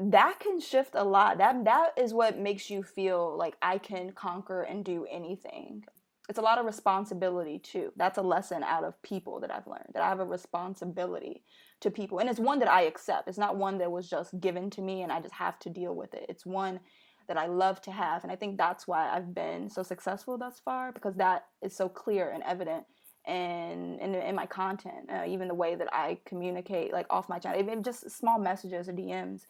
That 0.00 0.40
can 0.40 0.58
shift 0.60 0.94
a 0.94 1.04
lot. 1.04 1.38
That 1.38 1.64
that 1.64 1.90
is 1.98 2.14
what 2.14 2.38
makes 2.38 2.70
you 2.70 2.82
feel 2.82 3.36
like 3.36 3.56
I 3.60 3.78
can 3.78 4.12
conquer 4.12 4.62
and 4.62 4.84
do 4.84 5.06
anything. 5.10 5.84
It's 6.28 6.38
a 6.38 6.42
lot 6.42 6.58
of 6.58 6.64
responsibility 6.64 7.58
too. 7.58 7.92
That's 7.96 8.16
a 8.16 8.22
lesson 8.22 8.62
out 8.62 8.84
of 8.84 9.00
people 9.02 9.40
that 9.40 9.52
I've 9.52 9.66
learned. 9.66 9.90
That 9.92 10.02
I 10.02 10.08
have 10.08 10.20
a 10.20 10.24
responsibility 10.24 11.42
to 11.80 11.90
people. 11.90 12.20
And 12.20 12.30
it's 12.30 12.40
one 12.40 12.58
that 12.60 12.70
I 12.70 12.82
accept. 12.82 13.28
It's 13.28 13.38
not 13.38 13.56
one 13.56 13.78
that 13.78 13.90
was 13.90 14.08
just 14.08 14.40
given 14.40 14.70
to 14.70 14.80
me 14.80 15.02
and 15.02 15.12
I 15.12 15.20
just 15.20 15.34
have 15.34 15.58
to 15.60 15.70
deal 15.70 15.94
with 15.94 16.14
it. 16.14 16.24
It's 16.28 16.46
one 16.46 16.80
that 17.28 17.36
I 17.36 17.46
love 17.46 17.80
to 17.82 17.90
have. 17.90 18.22
And 18.22 18.32
I 18.32 18.36
think 18.36 18.56
that's 18.56 18.88
why 18.88 19.10
I've 19.10 19.34
been 19.34 19.68
so 19.68 19.82
successful 19.82 20.38
thus 20.38 20.60
far 20.64 20.92
because 20.92 21.16
that 21.16 21.46
is 21.60 21.76
so 21.76 21.88
clear 21.88 22.30
and 22.30 22.42
evident 22.44 22.84
in 23.26 23.98
in, 24.00 24.14
in 24.14 24.34
my 24.34 24.46
content, 24.46 25.10
uh, 25.12 25.24
even 25.26 25.48
the 25.48 25.54
way 25.54 25.74
that 25.74 25.88
I 25.92 26.18
communicate 26.24 26.92
like 26.92 27.06
off 27.10 27.28
my 27.28 27.38
channel, 27.38 27.60
even 27.60 27.82
just 27.82 28.10
small 28.10 28.38
messages 28.38 28.88
or 28.88 28.92
DMs 28.92 29.42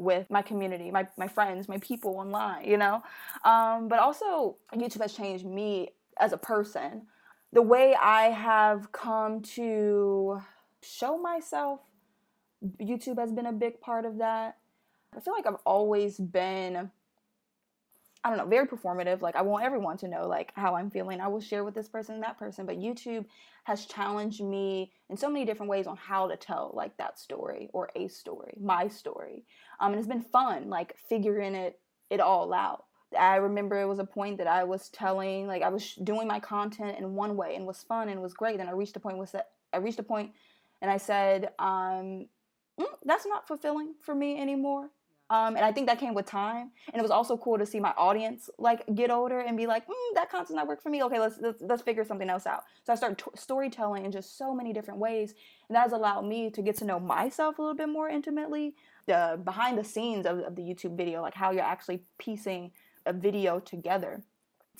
with 0.00 0.30
my 0.30 0.40
community, 0.40 0.90
my, 0.90 1.06
my 1.18 1.28
friends, 1.28 1.68
my 1.68 1.78
people 1.78 2.16
online, 2.16 2.64
you 2.64 2.78
know? 2.78 3.02
Um, 3.44 3.86
but 3.86 3.98
also, 3.98 4.56
YouTube 4.74 5.02
has 5.02 5.12
changed 5.12 5.44
me 5.44 5.90
as 6.18 6.32
a 6.32 6.38
person. 6.38 7.02
The 7.52 7.60
way 7.60 7.94
I 7.94 8.30
have 8.30 8.92
come 8.92 9.42
to 9.56 10.40
show 10.82 11.18
myself, 11.18 11.80
YouTube 12.80 13.18
has 13.18 13.30
been 13.30 13.46
a 13.46 13.52
big 13.52 13.80
part 13.80 14.06
of 14.06 14.18
that. 14.18 14.56
I 15.14 15.20
feel 15.20 15.34
like 15.34 15.46
I've 15.46 15.60
always 15.66 16.16
been 16.16 16.90
I 18.22 18.28
don't 18.28 18.38
know, 18.38 18.46
very 18.46 18.66
performative. 18.66 19.22
Like 19.22 19.36
I 19.36 19.42
want 19.42 19.64
everyone 19.64 19.96
to 19.98 20.08
know 20.08 20.28
like 20.28 20.52
how 20.54 20.74
I'm 20.74 20.90
feeling. 20.90 21.20
I 21.20 21.28
will 21.28 21.40
share 21.40 21.64
with 21.64 21.74
this 21.74 21.88
person 21.88 22.20
that 22.20 22.38
person. 22.38 22.66
But 22.66 22.78
YouTube 22.78 23.24
has 23.64 23.86
challenged 23.86 24.42
me 24.42 24.92
in 25.08 25.16
so 25.16 25.30
many 25.30 25.44
different 25.44 25.70
ways 25.70 25.86
on 25.86 25.96
how 25.96 26.28
to 26.28 26.36
tell 26.36 26.72
like 26.74 26.96
that 26.98 27.18
story 27.18 27.70
or 27.72 27.90
a 27.96 28.08
story, 28.08 28.54
my 28.60 28.88
story. 28.88 29.44
Um, 29.80 29.92
and 29.92 29.98
it's 29.98 30.08
been 30.08 30.20
fun, 30.20 30.68
like 30.68 30.96
figuring 31.08 31.54
it 31.54 31.80
it 32.10 32.20
all 32.20 32.52
out. 32.52 32.84
I 33.18 33.36
remember 33.36 33.80
it 33.80 33.86
was 33.86 33.98
a 33.98 34.04
point 34.04 34.38
that 34.38 34.46
I 34.46 34.64
was 34.64 34.88
telling, 34.90 35.46
like 35.46 35.62
I 35.62 35.68
was 35.68 35.94
doing 35.94 36.28
my 36.28 36.40
content 36.40 36.98
in 36.98 37.14
one 37.14 37.36
way 37.36 37.56
and 37.56 37.66
was 37.66 37.82
fun 37.82 38.08
and 38.08 38.22
was 38.22 38.34
great. 38.34 38.58
Then 38.58 38.68
I 38.68 38.72
reached 38.72 38.96
a 38.96 39.00
point 39.00 39.18
was 39.18 39.32
that 39.32 39.48
I 39.72 39.78
reached 39.78 39.98
a 39.98 40.04
point 40.04 40.32
and 40.82 40.90
I 40.90 40.96
said, 40.96 41.50
um, 41.58 42.26
mm, 42.78 42.86
that's 43.04 43.26
not 43.26 43.48
fulfilling 43.48 43.94
for 44.00 44.14
me 44.14 44.40
anymore. 44.40 44.90
Um, 45.30 45.54
and 45.54 45.64
I 45.64 45.70
think 45.70 45.86
that 45.86 46.00
came 46.00 46.12
with 46.12 46.26
time. 46.26 46.72
And 46.92 46.98
it 46.98 47.02
was 47.02 47.12
also 47.12 47.36
cool 47.36 47.56
to 47.56 47.64
see 47.64 47.78
my 47.78 47.94
audience 47.96 48.50
like 48.58 48.82
get 48.96 49.12
older 49.12 49.38
and 49.38 49.56
be 49.56 49.68
like, 49.68 49.86
mm, 49.86 50.14
that 50.14 50.28
content's 50.28 50.50
not 50.50 50.66
work 50.66 50.82
for 50.82 50.90
me. 50.90 51.02
Okay, 51.04 51.20
let's, 51.20 51.38
let's 51.40 51.62
let's 51.62 51.82
figure 51.82 52.04
something 52.04 52.28
else 52.28 52.46
out. 52.46 52.64
So 52.84 52.92
I 52.92 52.96
started 52.96 53.18
t- 53.18 53.30
storytelling 53.36 54.04
in 54.04 54.10
just 54.10 54.36
so 54.36 54.52
many 54.52 54.72
different 54.72 54.98
ways, 54.98 55.34
and 55.68 55.76
that 55.76 55.82
has 55.82 55.92
allowed 55.92 56.26
me 56.26 56.50
to 56.50 56.62
get 56.62 56.76
to 56.78 56.84
know 56.84 56.98
myself 56.98 57.58
a 57.58 57.62
little 57.62 57.76
bit 57.76 57.88
more 57.88 58.08
intimately. 58.08 58.74
The 59.06 59.40
behind 59.42 59.78
the 59.78 59.84
scenes 59.84 60.26
of, 60.26 60.40
of 60.40 60.56
the 60.56 60.62
YouTube 60.62 60.96
video, 60.96 61.22
like 61.22 61.34
how 61.34 61.52
you're 61.52 61.62
actually 61.62 62.02
piecing 62.18 62.72
a 63.06 63.12
video 63.12 63.60
together, 63.60 64.24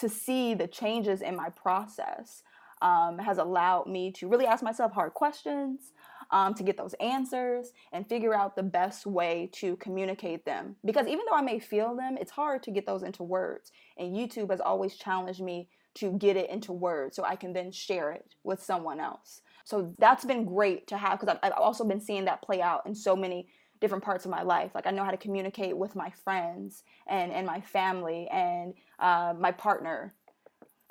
to 0.01 0.09
see 0.09 0.55
the 0.55 0.67
changes 0.67 1.23
in 1.23 1.37
my 1.37 1.49
process. 1.51 2.43
Um, 2.83 3.19
has 3.19 3.37
allowed 3.37 3.89
me 3.89 4.11
to 4.13 4.27
really 4.27 4.47
ask 4.47 4.63
myself 4.63 4.93
hard 4.93 5.13
questions, 5.13 5.93
um, 6.31 6.55
to 6.55 6.63
get 6.63 6.77
those 6.77 6.95
answers 7.01 7.73
and 7.93 8.09
figure 8.09 8.35
out 8.35 8.57
the 8.57 8.63
best 8.63 9.07
way 9.07 9.51
to 9.55 9.77
communicate 9.77 10.45
them. 10.45 10.77
Because 10.85 11.07
even 11.07 11.25
though 11.29 11.37
I 11.37 11.43
may 11.43 11.59
feel 11.59 11.97
them, 11.97 12.17
it's 12.21 12.31
hard 12.31 12.63
to 12.65 12.71
get 12.71 12.87
those 12.87 13.03
into 13.03 13.23
words. 13.23 13.73
And 13.99 14.15
YouTube 14.15 14.51
has 14.51 14.61
always 14.61 14.97
challenged 14.97 15.41
me 15.41 15.69
to 15.95 16.13
get 16.13 16.37
it 16.37 16.51
into 16.51 16.73
words 16.73 17.17
so 17.17 17.25
I 17.25 17.37
can 17.37 17.53
then 17.53 17.73
share 17.73 18.13
it 18.13 18.35
with 18.45 18.63
someone 18.63 19.01
else. 19.01 19.43
So 19.65 19.93
that's 19.99 20.25
been 20.25 20.45
great 20.45 20.87
to 20.89 20.97
have 20.97 21.19
because 21.21 21.37
I've, 21.43 21.53
I've 21.53 21.59
also 21.59 21.85
been 21.85 22.01
seeing 22.01 22.25
that 22.27 22.43
play 22.43 22.63
out 22.63 22.87
in 22.87 22.95
so 22.95 23.17
many 23.17 23.49
different 23.81 24.05
parts 24.05 24.25
of 24.25 24.31
my 24.31 24.43
life. 24.43 24.73
Like 24.75 24.87
I 24.87 24.91
know 24.91 25.05
how 25.05 25.11
to 25.11 25.17
communicate 25.17 25.77
with 25.77 25.97
my 25.97 26.11
friends 26.23 26.85
and, 27.09 27.33
and 27.33 27.47
my 27.47 27.61
family 27.61 28.29
and 28.31 28.75
uh, 28.99 29.35
my 29.39 29.53
partner 29.53 30.15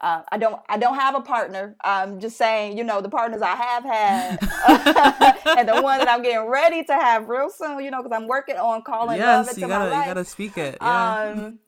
uh, 0.02 0.22
I 0.32 0.38
don't. 0.38 0.62
I 0.70 0.78
don't 0.78 0.96
have 0.96 1.16
a 1.16 1.22
partner. 1.22 1.76
I'm 1.82 2.20
just 2.20 2.38
saying, 2.38 2.78
you 2.78 2.84
know, 2.84 3.02
the 3.02 3.10
partners 3.10 3.42
I 3.42 3.56
have 3.56 3.84
had, 3.84 4.38
and 5.58 5.68
the 5.68 5.82
one 5.82 6.00
that 6.00 6.10
I'm 6.10 6.22
getting 6.22 6.48
ready 6.48 6.84
to 6.86 6.94
have 6.94 7.28
real 7.28 7.50
soon. 7.50 7.84
You 7.84 7.92
know, 7.92 8.02
because 8.02 8.16
I'm 8.16 8.28
working 8.28 8.56
on 8.56 8.82
calling 8.84 9.20
love 9.20 9.48
yes, 9.48 9.50
into 9.50 9.62
you 9.62 9.68
my 9.68 9.74
gotta, 9.74 9.92
life. 9.92 10.08
you 10.08 10.14
gotta 10.14 10.26
speak 10.26 10.58
it. 10.58 10.78
Yeah. 10.82 11.34
Um, 11.36 11.60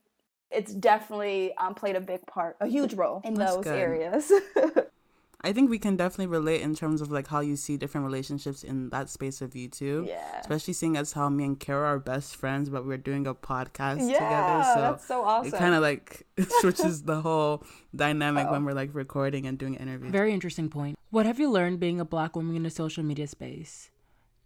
it's 0.50 0.74
definitely 0.74 1.54
um, 1.58 1.74
played 1.76 1.96
a 1.96 2.02
big 2.02 2.26
part, 2.28 2.58
a 2.60 2.68
huge 2.68 2.94
role 2.94 3.22
in 3.24 3.34
That's 3.34 3.56
those 3.56 3.64
good. 3.64 3.78
areas. 3.78 4.32
I 5.43 5.53
think 5.53 5.69
we 5.69 5.79
can 5.79 5.95
definitely 5.95 6.27
relate 6.27 6.62
in 6.62 6.75
terms 6.75 7.01
of 7.01 7.12
like 7.12 7.27
how 7.27 7.39
you 7.39 7.55
see 7.55 7.75
different 7.77 8.05
relationships 8.05 8.63
in 8.63 8.89
that 8.91 9.10
space 9.10 9.41
of 9.41 9.51
YouTube. 9.51 10.07
yeah. 10.07 10.39
Especially 10.39 10.74
seeing 10.74 10.95
as 10.98 11.13
how 11.13 11.29
me 11.29 11.43
and 11.45 11.60
Kara 11.60 11.88
are 11.88 12.00
best 12.00 12.36
friends, 12.36 12.69
but 12.69 12.86
we're 12.86 12.98
doing 12.98 13.25
a 13.25 13.33
podcast 13.33 13.98
Yeah, 14.07 14.19
together. 14.19 14.63
So 14.75 14.81
that's 14.81 15.05
so 15.07 15.24
awesome. 15.24 15.53
it 15.53 15.57
kind 15.57 15.74
of 15.74 15.81
like 15.81 16.27
switches 16.62 17.03
the 17.03 17.21
whole 17.21 17.63
dynamic 17.95 18.50
when 18.51 18.63
we're 18.65 18.74
like 18.74 18.91
recording 18.93 19.45
and 19.48 19.57
doing 19.57 19.75
interviews. 19.75 20.12
Very 20.12 20.31
interesting 20.33 20.69
point. 20.69 20.98
What 21.10 21.25
have 21.25 21.39
you 21.39 21.50
learned 21.50 21.79
being 21.79 22.00
a 22.00 22.05
black 22.05 22.36
woman 22.36 22.55
in 22.55 22.65
a 22.65 22.69
social 22.69 23.03
media 23.03 23.27
space? 23.27 23.89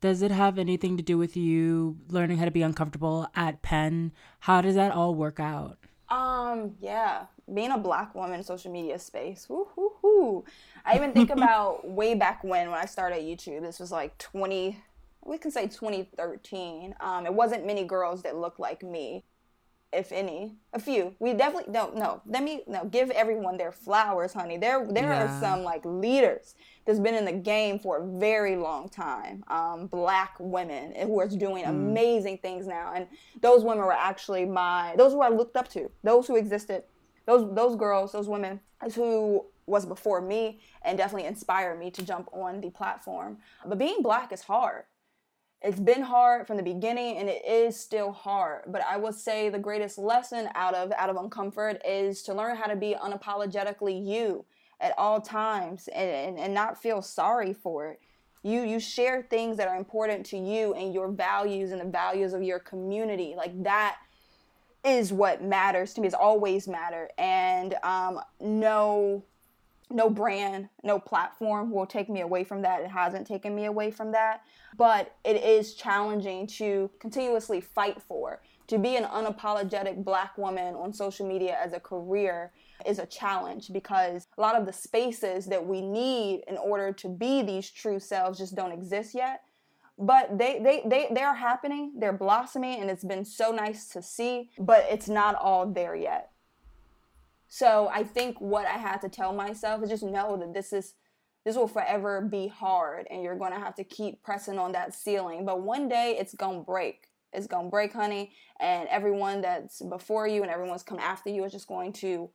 Does 0.01 0.21
it 0.21 0.31
have 0.31 0.57
anything 0.59 0.97
to 0.97 1.03
do 1.03 1.17
with 1.17 1.35
you 1.35 1.97
learning 2.09 2.37
how 2.37 2.45
to 2.45 2.51
be 2.51 2.61
uncomfortable 2.61 3.27
at 3.35 3.61
Penn? 3.61 4.11
How 4.41 4.61
does 4.61 4.75
that 4.75 4.91
all 4.91 5.15
work 5.15 5.39
out? 5.39 5.77
Um, 6.09 6.75
yeah, 6.79 7.25
being 7.53 7.71
a 7.71 7.77
black 7.77 8.13
woman 8.15 8.37
in 8.37 8.43
social 8.43 8.71
media 8.71 8.99
space. 8.99 9.47
Woo, 9.49 9.67
woo, 9.75 9.91
woo. 10.01 10.45
I 10.85 10.95
even 10.95 11.13
think 11.13 11.29
about 11.31 11.87
way 11.87 12.13
back 12.13 12.43
when 12.43 12.69
when 12.69 12.79
I 12.79 12.85
started 12.85 13.19
YouTube. 13.19 13.61
This 13.61 13.79
was 13.79 13.91
like 13.91 14.17
20 14.17 14.81
we 15.25 15.37
can 15.37 15.51
say 15.51 15.67
2013. 15.67 16.95
Um, 16.99 17.25
it 17.25 17.33
wasn't 17.33 17.65
many 17.65 17.83
girls 17.83 18.21
that 18.21 18.37
looked 18.37 18.59
like 18.59 18.83
me, 18.83 19.25
if 19.93 20.11
any. 20.11 20.55
A 20.73 20.79
few. 20.79 21.15
We 21.19 21.33
definitely 21.33 21.71
don't 21.73 21.95
no. 21.95 22.21
Let 22.25 22.43
me 22.43 22.63
no 22.67 22.85
give 22.85 23.09
everyone 23.11 23.57
their 23.57 23.71
flowers, 23.71 24.33
honey. 24.33 24.57
There 24.57 24.85
there 24.89 25.13
Yeah. 25.13 25.25
are 25.25 25.39
some 25.39 25.63
like 25.63 25.85
leaders 25.85 26.55
that's 26.85 26.99
been 26.99 27.15
in 27.15 27.25
the 27.25 27.31
game 27.31 27.79
for 27.79 27.97
a 27.99 28.05
very 28.19 28.55
long 28.55 28.89
time. 28.89 29.43
Um, 29.47 29.87
black 29.87 30.35
women 30.39 30.93
who 30.95 31.19
are 31.19 31.27
doing 31.27 31.63
amazing 31.63 32.39
things 32.39 32.67
now, 32.67 32.91
and 32.93 33.07
those 33.41 33.63
women 33.63 33.85
were 33.85 33.93
actually 33.93 34.45
my 34.45 34.93
those 34.97 35.13
who 35.13 35.21
I 35.21 35.29
looked 35.29 35.55
up 35.55 35.67
to. 35.69 35.89
Those 36.03 36.27
who 36.27 36.35
existed. 36.35 36.83
Those 37.25 37.53
those 37.55 37.75
girls, 37.75 38.11
those 38.11 38.27
women 38.27 38.59
who 38.95 39.45
was 39.67 39.85
before 39.85 40.21
me 40.21 40.59
and 40.83 40.95
definitely 40.95 41.27
inspired 41.27 41.79
me 41.79 41.89
to 41.89 42.03
jump 42.05 42.29
on 42.31 42.61
the 42.61 42.69
platform. 42.69 43.39
But 43.65 43.79
being 43.79 44.01
black 44.03 44.31
is 44.31 44.41
hard 44.43 44.83
it's 45.61 45.79
been 45.79 46.01
hard 46.01 46.45
from 46.45 46.57
the 46.57 46.63
beginning 46.63 47.17
and 47.17 47.29
it 47.29 47.43
is 47.45 47.79
still 47.79 48.11
hard 48.11 48.63
but 48.67 48.81
i 48.89 48.97
would 48.97 49.15
say 49.15 49.49
the 49.49 49.59
greatest 49.59 49.97
lesson 49.97 50.49
out 50.53 50.75
of 50.75 50.91
out 50.97 51.09
of 51.09 51.15
uncomfort 51.15 51.79
is 51.85 52.21
to 52.21 52.33
learn 52.33 52.55
how 52.55 52.65
to 52.65 52.75
be 52.75 52.95
unapologetically 53.01 54.05
you 54.05 54.45
at 54.79 54.93
all 54.97 55.21
times 55.21 55.87
and, 55.89 56.09
and, 56.09 56.39
and 56.39 56.53
not 56.53 56.81
feel 56.81 57.01
sorry 57.01 57.53
for 57.53 57.91
it. 57.91 58.01
You 58.43 58.61
you 58.61 58.79
share 58.79 59.23
things 59.23 59.57
that 59.57 59.67
are 59.67 59.75
important 59.75 60.25
to 60.27 60.37
you 60.37 60.73
and 60.73 60.93
your 60.93 61.09
values 61.09 61.71
and 61.71 61.81
the 61.81 61.85
values 61.85 62.33
of 62.33 62.43
your 62.43 62.59
community 62.59 63.33
like 63.35 63.63
that 63.63 63.97
is 64.83 65.11
what 65.11 65.43
matters 65.43 65.95
to 65.95 66.01
me 66.01 66.05
it's 66.05 66.15
always 66.15 66.67
mattered 66.67 67.09
and 67.17 67.73
um, 67.81 68.19
no 68.39 69.23
no 69.89 70.09
brand, 70.09 70.69
no 70.83 70.99
platform 70.99 71.71
will 71.71 71.85
take 71.85 72.09
me 72.09 72.21
away 72.21 72.43
from 72.43 72.61
that. 72.63 72.81
It 72.81 72.89
hasn't 72.89 73.27
taken 73.27 73.55
me 73.55 73.65
away 73.65 73.91
from 73.91 74.11
that. 74.11 74.41
But 74.77 75.15
it 75.23 75.43
is 75.43 75.75
challenging 75.75 76.47
to 76.47 76.89
continuously 76.99 77.61
fight 77.61 78.01
for. 78.01 78.41
To 78.67 78.79
be 78.79 78.95
an 78.95 79.03
unapologetic 79.03 80.03
black 80.03 80.37
woman 80.37 80.75
on 80.75 80.91
social 80.91 81.27
media 81.27 81.57
as 81.63 81.73
a 81.73 81.79
career 81.79 82.51
is 82.85 82.99
a 82.99 83.05
challenge 83.05 83.71
because 83.71 84.27
a 84.37 84.41
lot 84.41 84.55
of 84.55 84.65
the 84.65 84.73
spaces 84.73 85.45
that 85.45 85.65
we 85.65 85.81
need 85.81 86.43
in 86.47 86.57
order 86.57 86.91
to 86.93 87.07
be 87.07 87.41
these 87.41 87.69
true 87.69 87.99
selves 87.99 88.39
just 88.39 88.55
don't 88.55 88.71
exist 88.71 89.13
yet 89.13 89.41
but 89.97 90.37
they 90.37 90.59
they 90.59 90.83
they 90.85 91.07
they 91.13 91.21
are 91.21 91.35
happening 91.35 91.93
they're 91.97 92.11
blossoming 92.11 92.81
and 92.81 92.89
it's 92.89 93.03
been 93.03 93.23
so 93.23 93.51
nice 93.51 93.87
to 93.87 94.01
see 94.01 94.49
but 94.59 94.85
it's 94.89 95.07
not 95.07 95.35
all 95.35 95.65
there 95.65 95.95
yet 95.95 96.31
so 97.55 97.89
i 97.93 98.03
think 98.03 98.39
what 98.39 98.65
i 98.65 98.77
had 98.77 98.97
to 98.97 99.09
tell 99.09 99.33
myself 99.33 99.83
is 99.83 99.89
just 99.89 100.03
know 100.03 100.37
that 100.37 100.53
this 100.53 100.73
is 100.73 100.95
this 101.45 101.55
will 101.55 101.67
forever 101.67 102.21
be 102.21 102.47
hard 102.47 103.07
and 103.09 103.21
you're 103.21 103.37
going 103.37 103.53
to 103.53 103.59
have 103.59 103.75
to 103.75 103.83
keep 103.83 104.23
pressing 104.23 104.57
on 104.57 104.71
that 104.71 104.95
ceiling. 104.95 105.45
But 105.45 105.61
one 105.61 105.87
day 105.87 106.17
it's 106.19 106.33
going 106.33 106.59
to 106.59 106.65
break. 106.65 107.07
It's 107.31 107.45
going 107.45 107.67
to 107.67 107.69
break 107.69 107.93
honey. 107.93 108.31
And 108.59 108.89
everyone 108.89 109.41
that's 109.41 109.81
before 109.83 110.27
you 110.27 110.41
and 110.41 110.51
everyone's 110.51 110.81
come 110.81 110.97
after 110.97 111.29
you 111.29 111.43
is 111.43 111.51
just 111.51 111.67
going 111.67 111.93
to 111.93 112.31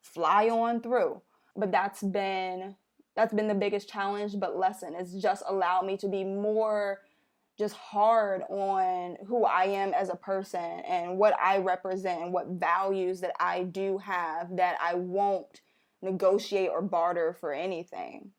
fly 0.00 0.48
on 0.48 0.80
through. 0.80 1.20
But 1.56 1.72
that's 1.72 2.02
been 2.02 2.76
that's 3.16 3.34
been 3.34 3.48
the 3.48 3.54
biggest 3.54 3.88
challenge 3.88 4.34
but 4.38 4.56
lesson. 4.56 4.94
It's 4.96 5.14
just 5.14 5.42
allowed 5.48 5.86
me 5.86 5.96
to 5.96 6.08
be 6.08 6.22
more 6.22 7.00
just 7.58 7.74
hard 7.74 8.42
on 8.50 9.16
who 9.26 9.44
I 9.44 9.64
am 9.64 9.94
as 9.94 10.08
a 10.10 10.16
person 10.16 10.60
and 10.60 11.18
what 11.18 11.34
I 11.40 11.58
represent 11.58 12.22
and 12.22 12.32
what 12.32 12.48
values 12.48 13.20
that 13.20 13.32
I 13.40 13.62
do 13.62 13.98
have 13.98 14.56
that 14.56 14.76
I 14.80 14.94
won't 14.94 15.62
negotiate 16.02 16.70
or 16.70 16.82
barter 16.82 17.32
for 17.32 17.52
anything. 17.52 18.30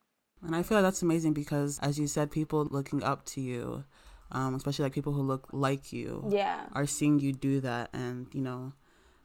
And 0.45 0.55
I 0.55 0.61
feel 0.61 0.77
like 0.77 0.85
that's 0.85 1.01
amazing 1.01 1.33
because, 1.33 1.79
as 1.79 1.97
you 1.97 2.05
said, 2.05 2.29
people 2.29 2.65
looking 2.65 3.03
up 3.03 3.25
to 3.25 3.41
you, 3.41 3.83
um, 4.31 4.53
especially 4.53 4.83
like 4.83 4.93
people 4.93 5.13
who 5.13 5.23
look 5.23 5.47
like 5.51 5.91
you, 5.91 6.23
yeah, 6.29 6.65
are 6.73 6.85
seeing 6.85 7.19
you 7.19 7.33
do 7.33 7.59
that 7.61 7.89
and 7.93 8.27
you 8.33 8.41
know 8.41 8.73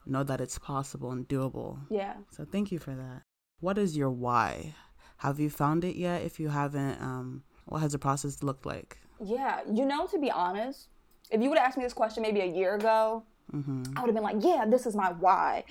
know 0.07 0.25
that 0.25 0.41
it's 0.41 0.59
possible 0.59 1.11
and 1.13 1.29
doable. 1.29 1.79
Yeah. 1.91 2.15
So 2.31 2.45
thank 2.45 2.73
you 2.73 2.79
for 2.79 2.95
that. 2.95 3.23
What 3.61 3.79
is 3.79 3.97
your 3.97 4.11
why? 4.11 4.75
Have 5.19 5.39
you 5.39 5.51
found 5.51 5.85
it 5.85 5.97
yet? 5.97 6.23
If 6.23 6.41
you 6.41 6.49
haven't, 6.49 7.01
um, 7.01 7.45
what 7.67 7.81
has 7.81 7.93
the 7.93 7.99
process 7.99 8.43
looked 8.43 8.67
like? 8.67 8.99
Yeah, 9.25 9.61
you 9.73 9.85
know, 9.85 10.07
to 10.07 10.19
be 10.19 10.31
honest, 10.31 10.89
if 11.31 11.41
you 11.41 11.49
would 11.49 11.59
have 11.59 11.69
asked 11.69 11.79
me 11.79 11.85
this 11.85 11.93
question 11.93 12.23
maybe 12.23 12.41
a 12.41 12.47
year 12.47 12.75
ago, 12.75 13.23
mm-hmm. 13.53 13.85
I 13.97 14.01
would 14.01 14.09
have 14.09 14.15
been 14.15 14.23
like, 14.25 14.45
yeah, 14.45 14.65
this 14.67 14.87
is 14.87 14.97
my 14.97 15.13
why. 15.13 15.65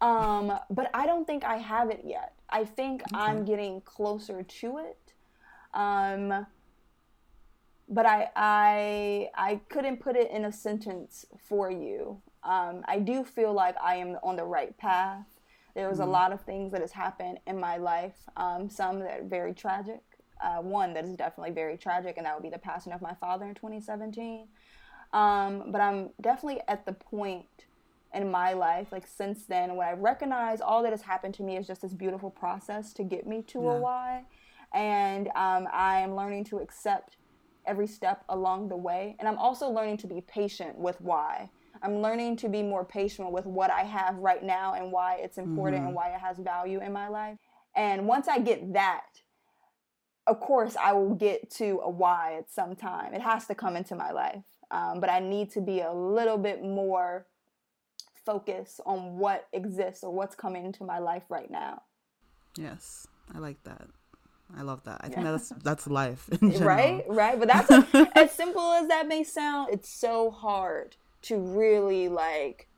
Um, 0.00 0.58
but 0.70 0.90
I 0.92 1.06
don't 1.06 1.26
think 1.26 1.44
I 1.44 1.56
have 1.56 1.90
it 1.90 2.02
yet. 2.04 2.34
I 2.50 2.64
think 2.64 3.02
okay. 3.02 3.14
I'm 3.14 3.44
getting 3.44 3.80
closer 3.80 4.42
to 4.42 4.78
it. 4.78 5.12
Um, 5.72 6.46
but 7.88 8.04
I, 8.04 8.30
I, 8.34 9.30
I 9.34 9.60
couldn't 9.68 10.00
put 10.00 10.16
it 10.16 10.30
in 10.30 10.44
a 10.44 10.52
sentence 10.52 11.24
for 11.48 11.70
you. 11.70 12.20
Um, 12.42 12.82
I 12.86 12.98
do 12.98 13.24
feel 13.24 13.52
like 13.52 13.76
I 13.82 13.96
am 13.96 14.18
on 14.22 14.36
the 14.36 14.44
right 14.44 14.76
path. 14.76 15.26
There 15.74 15.88
was 15.88 15.98
mm-hmm. 15.98 16.08
a 16.08 16.12
lot 16.12 16.32
of 16.32 16.40
things 16.42 16.72
that 16.72 16.80
has 16.80 16.92
happened 16.92 17.38
in 17.46 17.60
my 17.60 17.76
life, 17.76 18.16
um, 18.36 18.68
some 18.68 19.00
that 19.00 19.20
are 19.20 19.24
very 19.24 19.54
tragic. 19.54 20.00
Uh, 20.40 20.60
one 20.60 20.92
that 20.94 21.04
is 21.04 21.16
definitely 21.16 21.52
very 21.52 21.76
tragic, 21.76 22.16
and 22.16 22.26
that 22.26 22.34
would 22.34 22.42
be 22.42 22.50
the 22.50 22.58
passing 22.58 22.92
of 22.92 23.00
my 23.00 23.14
father 23.14 23.46
in 23.46 23.54
2017. 23.54 24.46
Um, 25.12 25.70
but 25.72 25.80
I'm 25.80 26.10
definitely 26.20 26.60
at 26.68 26.84
the 26.84 26.92
point 26.92 27.46
in 28.14 28.30
my 28.30 28.52
life, 28.52 28.92
like 28.92 29.06
since 29.06 29.44
then, 29.44 29.76
when 29.76 29.86
I 29.86 29.92
recognize 29.92 30.60
all 30.60 30.82
that 30.82 30.90
has 30.92 31.02
happened 31.02 31.34
to 31.34 31.42
me 31.42 31.56
is 31.56 31.66
just 31.66 31.82
this 31.82 31.92
beautiful 31.92 32.30
process 32.30 32.92
to 32.94 33.04
get 33.04 33.26
me 33.26 33.42
to 33.48 33.62
yeah. 33.62 33.70
a 33.70 33.78
why. 33.78 34.24
And 34.74 35.28
um, 35.28 35.68
I 35.72 36.00
am 36.00 36.14
learning 36.14 36.44
to 36.44 36.58
accept 36.58 37.16
every 37.66 37.86
step 37.86 38.24
along 38.28 38.68
the 38.68 38.76
way. 38.76 39.16
And 39.18 39.28
I'm 39.28 39.38
also 39.38 39.68
learning 39.68 39.98
to 39.98 40.06
be 40.06 40.20
patient 40.20 40.76
with 40.76 41.00
why. 41.00 41.50
I'm 41.82 42.00
learning 42.00 42.36
to 42.36 42.48
be 42.48 42.62
more 42.62 42.84
patient 42.84 43.30
with 43.30 43.46
what 43.46 43.70
I 43.70 43.82
have 43.82 44.16
right 44.16 44.42
now 44.42 44.74
and 44.74 44.90
why 44.90 45.16
it's 45.16 45.36
important 45.36 45.78
mm-hmm. 45.78 45.88
and 45.88 45.94
why 45.94 46.08
it 46.10 46.20
has 46.20 46.38
value 46.38 46.80
in 46.80 46.92
my 46.92 47.08
life. 47.08 47.38
And 47.74 48.06
once 48.06 48.28
I 48.28 48.38
get 48.38 48.72
that, 48.72 49.06
of 50.26 50.40
course, 50.40 50.76
I 50.76 50.92
will 50.92 51.14
get 51.14 51.50
to 51.52 51.80
a 51.82 51.90
why 51.90 52.36
at 52.38 52.50
some 52.50 52.74
time. 52.74 53.14
It 53.14 53.22
has 53.22 53.46
to 53.46 53.54
come 53.54 53.76
into 53.76 53.94
my 53.94 54.10
life. 54.10 54.42
Um, 54.70 55.00
but 55.00 55.08
I 55.08 55.20
need 55.20 55.50
to 55.52 55.60
be 55.60 55.80
a 55.80 55.92
little 55.92 56.38
bit 56.38 56.62
more 56.62 57.26
focused 58.24 58.80
on 58.84 59.18
what 59.18 59.46
exists 59.52 60.02
or 60.02 60.12
what's 60.12 60.34
coming 60.34 60.64
into 60.66 60.82
my 60.82 60.98
life 60.98 61.22
right 61.28 61.50
now. 61.50 61.82
Yes, 62.58 63.06
I 63.32 63.38
like 63.38 63.62
that. 63.64 63.88
I 64.56 64.62
love 64.62 64.82
that. 64.84 65.00
I 65.02 65.08
think 65.08 65.24
that's 65.24 65.48
that's 65.62 65.86
life, 65.86 66.28
right? 66.40 67.04
Right, 67.08 67.38
but 67.38 67.48
that's 67.48 67.70
a, 67.70 68.08
as 68.18 68.32
simple 68.32 68.72
as 68.72 68.88
that 68.88 69.08
may 69.08 69.24
sound. 69.24 69.72
It's 69.72 69.88
so 69.88 70.30
hard 70.30 70.96
to 71.22 71.38
really 71.38 72.08
like 72.08 72.68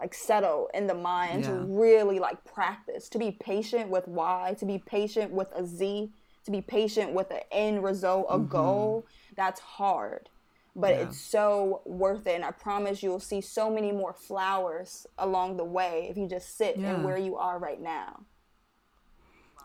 like 0.00 0.14
settle 0.14 0.70
in 0.74 0.86
the 0.86 0.94
mind 0.94 1.44
yeah. 1.44 1.50
to 1.50 1.54
really 1.54 2.18
like 2.18 2.44
practice 2.44 3.08
to 3.08 3.18
be 3.18 3.30
patient 3.30 3.88
with 3.88 4.06
why 4.06 4.54
to 4.58 4.66
be 4.66 4.78
patient 4.78 5.30
with 5.30 5.48
a 5.54 5.64
z 5.64 6.10
to 6.44 6.50
be 6.50 6.60
patient 6.60 7.12
with 7.12 7.30
an 7.30 7.40
end 7.50 7.82
result 7.82 8.26
a 8.28 8.38
mm-hmm. 8.38 8.48
goal 8.48 9.06
that's 9.36 9.60
hard 9.60 10.28
but 10.76 10.94
yeah. 10.94 11.02
it's 11.02 11.20
so 11.20 11.80
worth 11.84 12.26
it 12.26 12.34
and 12.34 12.44
i 12.44 12.50
promise 12.50 13.02
you'll 13.02 13.20
see 13.20 13.40
so 13.40 13.70
many 13.70 13.92
more 13.92 14.12
flowers 14.12 15.06
along 15.18 15.56
the 15.56 15.64
way 15.64 16.06
if 16.10 16.16
you 16.16 16.28
just 16.28 16.56
sit 16.56 16.76
yeah. 16.76 16.94
in 16.94 17.02
where 17.02 17.18
you 17.18 17.36
are 17.36 17.58
right 17.58 17.80
now 17.80 18.20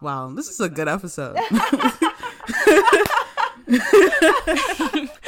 wow 0.02 0.30
this 0.30 0.50
is 0.50 0.60
a 0.60 0.70
good 0.70 0.88
episode 0.88 1.38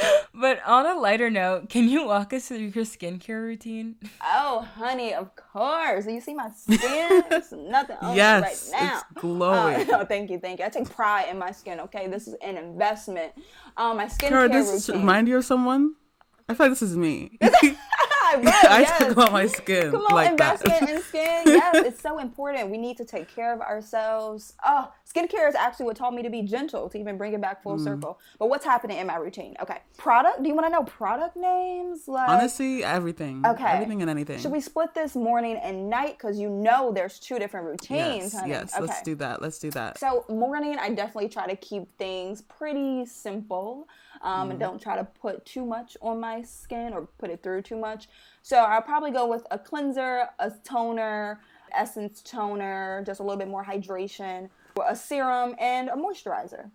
but 0.42 0.60
on 0.66 0.86
a 0.86 0.98
lighter 0.98 1.30
note, 1.30 1.68
can 1.68 1.88
you 1.88 2.04
walk 2.04 2.32
us 2.32 2.48
through 2.48 2.58
your 2.58 2.84
skincare 2.84 3.40
routine? 3.40 3.94
Oh, 4.20 4.66
honey, 4.74 5.14
of 5.14 5.36
course. 5.36 6.04
You 6.04 6.20
see 6.20 6.34
my 6.34 6.50
skin? 6.50 7.22
It's 7.30 7.52
nothing 7.56 7.96
on 8.00 8.16
yes, 8.16 8.72
right 8.72 8.82
now. 8.82 8.96
It's 8.96 9.20
glowing. 9.20 9.88
Oh, 9.92 10.04
thank 10.04 10.30
you, 10.30 10.40
thank 10.40 10.58
you. 10.58 10.64
I 10.64 10.68
take 10.68 10.90
pride 10.90 11.28
in 11.30 11.38
my 11.38 11.52
skin, 11.52 11.78
okay? 11.80 12.08
This 12.08 12.26
is 12.26 12.34
an 12.42 12.56
investment. 12.56 13.32
Um, 13.76 13.98
my 13.98 14.06
skincare 14.06 14.28
Kara, 14.28 14.48
does 14.48 14.88
routine. 14.88 15.02
remind 15.02 15.28
you 15.28 15.36
of 15.36 15.44
someone? 15.44 15.94
I 16.48 16.54
feel 16.54 16.66
like 16.66 16.72
this 16.72 16.82
is 16.82 16.96
me. 16.96 17.38
Right, 18.40 18.64
I 18.70 18.80
yes. 18.80 18.98
talk 18.98 19.10
about 19.10 19.32
my 19.32 19.46
skin. 19.46 19.90
Come 19.90 20.06
on, 20.06 20.14
like 20.14 20.30
investment 20.30 20.88
in 20.88 21.02
skin. 21.02 21.42
Yes, 21.52 21.86
it's 21.86 22.00
so 22.00 22.18
important. 22.18 22.70
We 22.70 22.78
need 22.78 22.96
to 22.96 23.04
take 23.04 23.28
care 23.28 23.52
of 23.52 23.60
ourselves. 23.60 24.54
Oh, 24.64 24.92
skincare 25.08 25.48
is 25.48 25.54
actually 25.54 25.86
what 25.86 25.96
taught 25.96 26.14
me 26.14 26.22
to 26.22 26.30
be 26.30 26.42
gentle, 26.42 26.88
to 26.88 26.98
even 26.98 27.18
bring 27.18 27.32
it 27.34 27.40
back 27.40 27.62
full 27.62 27.76
mm. 27.76 27.84
circle. 27.84 28.18
But 28.38 28.48
what's 28.48 28.64
happening 28.64 28.98
in 28.98 29.06
my 29.06 29.16
routine? 29.16 29.54
Okay. 29.60 29.78
Product, 29.98 30.42
do 30.42 30.48
you 30.48 30.54
want 30.54 30.66
to 30.66 30.70
know 30.70 30.84
product 30.84 31.36
names? 31.36 32.08
Like 32.08 32.28
Honestly, 32.28 32.84
everything. 32.84 33.44
Okay. 33.44 33.64
Everything 33.64 34.00
and 34.00 34.10
anything. 34.10 34.38
Should 34.38 34.52
we 34.52 34.60
split 34.60 34.94
this 34.94 35.14
morning 35.14 35.56
and 35.56 35.90
night? 35.90 36.16
Because 36.18 36.38
you 36.38 36.48
know 36.48 36.92
there's 36.92 37.18
two 37.18 37.38
different 37.38 37.66
routines. 37.66 38.32
Yes, 38.32 38.34
honey. 38.34 38.50
yes. 38.50 38.74
Okay. 38.74 38.82
Let's 38.86 39.02
do 39.02 39.14
that. 39.16 39.42
Let's 39.42 39.58
do 39.58 39.70
that. 39.72 39.98
So 39.98 40.24
morning, 40.28 40.78
I 40.78 40.90
definitely 40.90 41.28
try 41.28 41.46
to 41.46 41.56
keep 41.56 41.96
things 41.98 42.42
pretty 42.42 43.04
simple 43.06 43.88
um, 44.22 44.48
mm. 44.48 44.50
and 44.52 44.60
don't 44.60 44.80
try 44.80 44.96
to 44.96 45.04
put 45.04 45.44
too 45.44 45.64
much 45.64 45.96
on 46.00 46.20
my 46.20 46.42
skin 46.42 46.92
or 46.92 47.08
put 47.18 47.30
it 47.30 47.42
through 47.42 47.62
too 47.62 47.76
much. 47.76 48.08
So 48.42 48.58
I'll 48.58 48.82
probably 48.82 49.10
go 49.10 49.26
with 49.26 49.46
a 49.50 49.58
cleanser, 49.58 50.28
a 50.38 50.52
toner, 50.64 51.40
essence 51.74 52.22
toner, 52.22 53.02
just 53.06 53.20
a 53.20 53.22
little 53.22 53.38
bit 53.38 53.48
more 53.48 53.64
hydration, 53.64 54.48
a 54.86 54.96
serum, 54.96 55.54
and 55.58 55.88
a 55.88 55.94
moisturizer. 55.94 56.70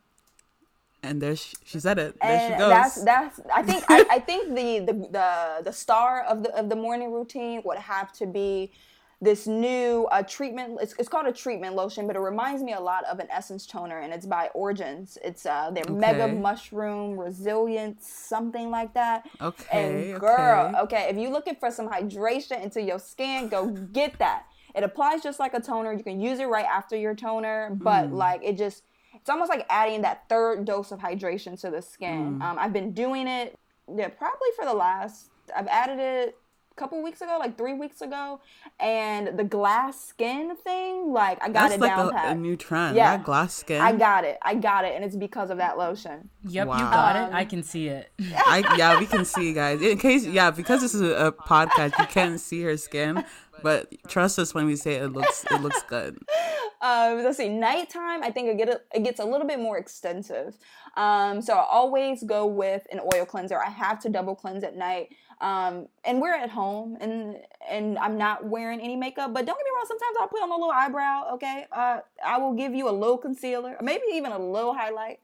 And 1.04 1.22
there 1.22 1.36
she, 1.36 1.56
she 1.64 1.80
said 1.80 2.00
it. 2.00 2.20
There 2.22 2.32
and 2.32 2.54
she 2.54 2.58
goes. 2.58 2.70
That's 2.70 3.04
that's. 3.04 3.40
I 3.54 3.64
think 3.64 3.84
I, 3.88 4.06
I 4.10 4.20
think 4.28 4.56
the, 4.56 4.80
the 4.80 4.94
the 5.12 5.64
the 5.66 5.72
star 5.72 6.24
of 6.24 6.44
the 6.44 6.54
of 6.56 6.70
the 6.70 6.76
morning 6.76 7.14
routine 7.14 7.62
would 7.66 7.78
have 7.78 8.12
to 8.14 8.26
be 8.26 8.72
this 9.20 9.48
new 9.48 10.06
uh, 10.12 10.22
treatment. 10.22 10.78
It's, 10.82 10.94
it's 11.00 11.10
called 11.10 11.26
a 11.26 11.32
treatment 11.32 11.76
lotion, 11.76 12.06
but 12.06 12.16
it 12.16 12.20
reminds 12.20 12.62
me 12.62 12.74
a 12.74 12.80
lot 12.80 13.04
of 13.06 13.20
an 13.20 13.28
essence 13.32 13.66
toner, 13.66 14.00
and 14.00 14.14
it's 14.14 14.26
by 14.26 14.50
Origins. 14.54 15.18
It's 15.24 15.46
uh, 15.46 15.72
their 15.72 15.84
okay. 15.84 15.94
Mega 15.94 16.28
Mushroom 16.28 17.20
Resilience, 17.20 18.08
something 18.08 18.70
like 18.70 18.94
that. 18.94 19.28
Okay. 19.42 20.12
And 20.12 20.20
girl, 20.20 20.68
okay. 20.68 20.80
okay, 20.82 21.08
if 21.10 21.18
you're 21.18 21.32
looking 21.32 21.56
for 21.56 21.72
some 21.72 21.90
hydration 21.90 22.62
into 22.62 22.82
your 22.82 23.00
skin, 23.00 23.50
go 23.50 23.68
get 23.70 24.20
that. 24.20 24.46
It 24.76 24.84
applies 24.84 25.24
just 25.24 25.40
like 25.40 25.56
a 25.56 25.60
toner. 25.60 25.94
You 25.94 26.04
can 26.04 26.22
use 26.22 26.38
it 26.38 26.46
right 26.46 26.66
after 26.66 26.96
your 26.96 27.16
toner, 27.16 27.72
but 27.74 28.12
mm. 28.12 28.14
like 28.14 28.42
it 28.44 28.56
just, 28.58 28.84
it's 29.16 29.30
almost 29.30 29.50
like 29.50 29.66
adding 29.72 30.04
that 30.04 30.30
third 30.30 30.66
dose 30.66 30.92
of 30.92 31.00
hydration 31.00 31.60
to 31.62 31.72
the 31.72 31.82
skin. 31.82 32.38
Mm. 32.40 32.44
Um, 32.44 32.60
I've 32.60 32.74
been 32.74 32.92
doing 32.92 33.28
it, 33.28 33.58
yeah, 33.92 34.10
probably 34.10 34.50
for 34.56 34.66
the 34.66 34.74
last. 34.76 35.32
I've 35.56 35.68
added 35.68 35.98
it 35.98 36.38
couple 36.78 37.02
weeks 37.04 37.22
ago, 37.22 37.38
like 37.40 37.58
three 37.58 37.74
weeks 37.74 38.02
ago, 38.02 38.40
and 38.80 39.38
the 39.38 39.44
glass 39.44 40.00
skin 40.00 40.56
thing, 40.56 41.12
like 41.12 41.38
I 41.42 41.48
got 41.48 41.70
That's 41.70 41.74
it 41.76 41.80
like 41.82 41.96
down 41.96 42.14
a, 42.14 42.32
a, 42.32 42.36
new 42.36 42.56
trend. 42.56 42.96
Yeah, 42.96 43.18
that 43.18 43.26
glass 43.26 43.54
skin. 43.54 43.82
I 43.82 43.92
got 43.92 44.24
it. 44.24 44.38
I 44.42 44.56
got 44.56 44.86
it, 44.86 44.94
and 44.96 45.04
it's 45.04 45.16
because 45.16 45.50
of 45.50 45.58
that 45.58 45.78
lotion. 45.78 46.30
Yep, 46.48 46.68
wow. 46.68 46.78
you 46.78 46.84
got 46.84 47.16
um, 47.16 47.30
it. 47.30 47.36
I 47.36 47.46
can 47.46 47.64
see 47.64 47.88
it. 47.88 48.12
I 48.36 48.76
yeah, 48.78 49.00
we 49.00 49.06
can 49.06 49.26
see 49.26 49.54
guys. 49.54 49.82
In 49.82 49.98
case 49.98 50.26
yeah, 50.26 50.52
because 50.52 50.82
this 50.82 50.94
is 50.94 51.02
a, 51.02 51.28
a 51.28 51.32
podcast, 51.32 51.98
you 52.00 52.06
can't 52.06 52.40
see 52.40 52.62
her 52.62 52.78
skin, 52.78 53.26
but 53.64 53.94
trust 54.08 54.40
us 54.40 54.54
when 54.54 54.66
we 54.66 54.76
say 54.76 54.96
it 54.96 55.14
looks 55.14 55.46
it 55.50 55.62
looks 55.62 55.82
good. 55.84 56.18
um, 56.82 57.24
let's 57.24 57.38
see, 57.38 57.50
nighttime, 57.50 58.24
I 58.24 58.32
think 58.32 58.50
it, 58.50 58.58
get 58.58 58.70
a, 58.70 58.82
it 58.94 59.04
gets 59.04 59.20
a 59.20 59.26
little 59.26 59.48
bit 59.48 59.60
more 59.60 59.78
extensive. 59.78 60.58
Um, 60.96 61.42
so 61.42 61.54
I 61.54 61.66
always 61.70 62.24
go 62.24 62.46
with 62.46 62.86
an 62.92 63.00
oil 63.14 63.26
cleanser. 63.26 63.58
I 63.58 63.70
have 63.70 64.00
to 64.02 64.10
double 64.10 64.36
cleanse 64.36 64.64
at 64.64 64.76
night. 64.76 65.10
Um, 65.40 65.88
and 66.04 66.20
we're 66.20 66.34
at 66.34 66.50
home 66.50 66.98
and 67.00 67.38
and 67.70 68.00
I'm 68.00 68.18
not 68.18 68.46
wearing 68.46 68.82
any 68.82 68.96
makeup, 68.96 69.34
but 69.34 69.46
don't 69.46 69.58
get 69.58 69.66
me 69.66 69.72
wrong, 69.76 69.86
sometimes 69.88 70.18
I'll 70.20 70.28
put 70.28 70.42
on 70.42 70.50
a 70.50 70.54
little 70.54 70.72
eyebrow, 70.72 71.34
okay? 71.34 71.66
Uh, 71.72 72.00
I 72.26 72.40
will 72.40 72.54
give 72.54 72.74
you 72.74 72.90
a 72.90 72.92
little 72.92 73.18
concealer, 73.20 73.78
maybe 73.82 74.04
even 74.14 74.32
a 74.32 74.40
little 74.40 74.74
highlight. 74.74 75.20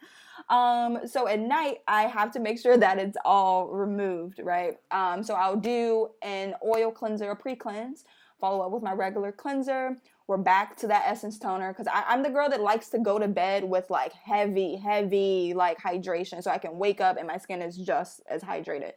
Um, 0.50 1.08
so 1.08 1.28
at 1.28 1.40
night, 1.40 1.80
I 1.88 2.04
have 2.04 2.32
to 2.34 2.40
make 2.40 2.60
sure 2.60 2.78
that 2.78 3.00
it's 3.00 3.18
all 3.26 3.70
removed, 3.70 4.40
right? 4.44 4.78
Um, 4.92 5.24
so 5.24 5.36
I'll 5.36 5.56
do 5.56 6.10
an 6.22 6.56
oil 6.66 6.92
cleanser, 6.92 7.32
a 7.32 7.36
pre 7.36 7.56
cleanse, 7.56 8.04
follow 8.44 8.66
up 8.66 8.72
with 8.72 8.84
my 8.84 8.92
regular 8.92 9.32
cleanser. 9.32 9.96
We're 10.28 10.36
back 10.36 10.76
to 10.80 10.88
that 10.88 11.04
essence 11.08 11.40
toner 11.40 11.72
because 11.72 11.88
I'm 11.90 12.24
the 12.24 12.30
girl 12.30 12.50
that 12.50 12.60
likes 12.60 12.90
to 12.90 13.00
go 13.00 13.18
to 13.18 13.30
bed 13.30 13.64
with 13.64 13.90
like 13.90 14.12
heavy, 14.12 14.76
heavy 14.76 15.54
like 15.56 15.80
hydration 15.80 16.44
so 16.44 16.52
I 16.52 16.58
can 16.58 16.78
wake 16.78 17.00
up 17.00 17.16
and 17.18 17.26
my 17.26 17.38
skin 17.38 17.62
is 17.62 17.78
just 17.78 18.22
as 18.30 18.42
hydrated. 18.42 18.92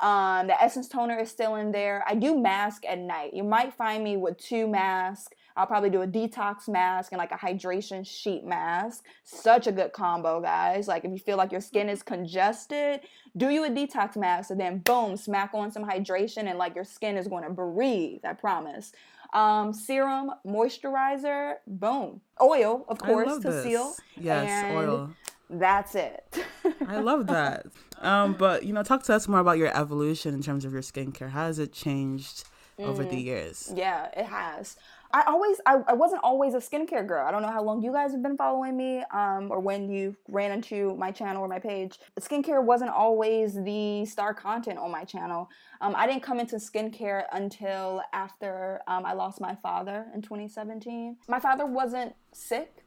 Um, 0.00 0.48
the 0.48 0.60
essence 0.60 0.88
toner 0.88 1.16
is 1.16 1.30
still 1.30 1.54
in 1.54 1.70
there. 1.70 2.02
I 2.08 2.16
do 2.16 2.36
mask 2.40 2.84
at 2.84 2.98
night. 2.98 3.34
You 3.34 3.44
might 3.44 3.72
find 3.72 4.02
me 4.02 4.16
with 4.16 4.36
two 4.36 4.66
masks 4.66 5.28
I'll 5.58 5.66
probably 5.66 5.90
do 5.90 6.02
a 6.02 6.06
detox 6.06 6.68
mask 6.68 7.10
and 7.10 7.18
like 7.18 7.32
a 7.32 7.36
hydration 7.36 8.06
sheet 8.06 8.44
mask. 8.44 9.04
Such 9.24 9.66
a 9.66 9.72
good 9.72 9.92
combo, 9.92 10.40
guys. 10.40 10.86
Like 10.86 11.04
if 11.04 11.10
you 11.10 11.18
feel 11.18 11.36
like 11.36 11.50
your 11.50 11.60
skin 11.60 11.88
is 11.88 12.00
congested, 12.00 13.00
do 13.36 13.50
you 13.50 13.64
a 13.64 13.68
detox 13.68 14.16
mask 14.16 14.50
and 14.50 14.60
then 14.60 14.78
boom, 14.78 15.16
smack 15.16 15.50
on 15.54 15.72
some 15.72 15.84
hydration 15.84 16.48
and 16.48 16.58
like 16.58 16.76
your 16.76 16.84
skin 16.84 17.16
is 17.16 17.26
going 17.26 17.42
to 17.42 17.50
breathe. 17.50 18.20
I 18.24 18.34
promise. 18.34 18.92
Um, 19.32 19.74
serum, 19.74 20.30
moisturizer, 20.46 21.56
boom. 21.66 22.20
Oil, 22.40 22.86
of 22.88 22.98
course, 22.98 23.42
to 23.42 23.50
this. 23.50 23.64
seal. 23.64 23.94
Yes, 24.16 24.72
oil. 24.72 25.10
That's 25.50 25.94
it. 25.96 26.44
I 26.86 27.00
love 27.00 27.26
that. 27.26 27.66
Um, 28.00 28.34
but 28.34 28.64
you 28.64 28.72
know, 28.72 28.84
talk 28.84 29.02
to 29.04 29.14
us 29.14 29.26
more 29.26 29.40
about 29.40 29.58
your 29.58 29.76
evolution 29.76 30.34
in 30.34 30.42
terms 30.42 30.64
of 30.64 30.72
your 30.72 30.82
skincare. 30.82 31.30
How 31.30 31.46
has 31.46 31.58
it 31.58 31.72
changed 31.72 32.44
over 32.78 33.04
mm, 33.04 33.10
the 33.10 33.16
years? 33.16 33.72
Yeah, 33.74 34.08
it 34.16 34.26
has. 34.26 34.76
I 35.12 35.22
always 35.26 35.58
I, 35.64 35.78
I 35.86 35.94
wasn't 35.94 36.22
always 36.22 36.54
a 36.54 36.58
skincare 36.58 37.06
girl. 37.06 37.26
I 37.26 37.30
don't 37.30 37.40
know 37.40 37.50
how 37.50 37.62
long 37.62 37.82
you 37.82 37.92
guys 37.92 38.12
have 38.12 38.22
been 38.22 38.36
following 38.36 38.76
me, 38.76 39.02
um, 39.10 39.48
or 39.50 39.58
when 39.58 39.90
you 39.90 40.14
ran 40.28 40.52
into 40.52 40.94
my 40.96 41.10
channel 41.10 41.42
or 41.42 41.48
my 41.48 41.58
page. 41.58 41.98
Skincare 42.20 42.62
wasn't 42.62 42.90
always 42.90 43.54
the 43.54 44.04
star 44.04 44.34
content 44.34 44.78
on 44.78 44.90
my 44.90 45.04
channel. 45.04 45.48
Um, 45.80 45.94
I 45.96 46.06
didn't 46.06 46.22
come 46.22 46.40
into 46.40 46.56
skincare 46.56 47.24
until 47.32 48.02
after 48.12 48.82
um, 48.86 49.06
I 49.06 49.14
lost 49.14 49.40
my 49.40 49.54
father 49.54 50.06
in 50.14 50.20
2017. 50.20 51.16
My 51.26 51.40
father 51.40 51.64
wasn't 51.64 52.14
sick. 52.32 52.84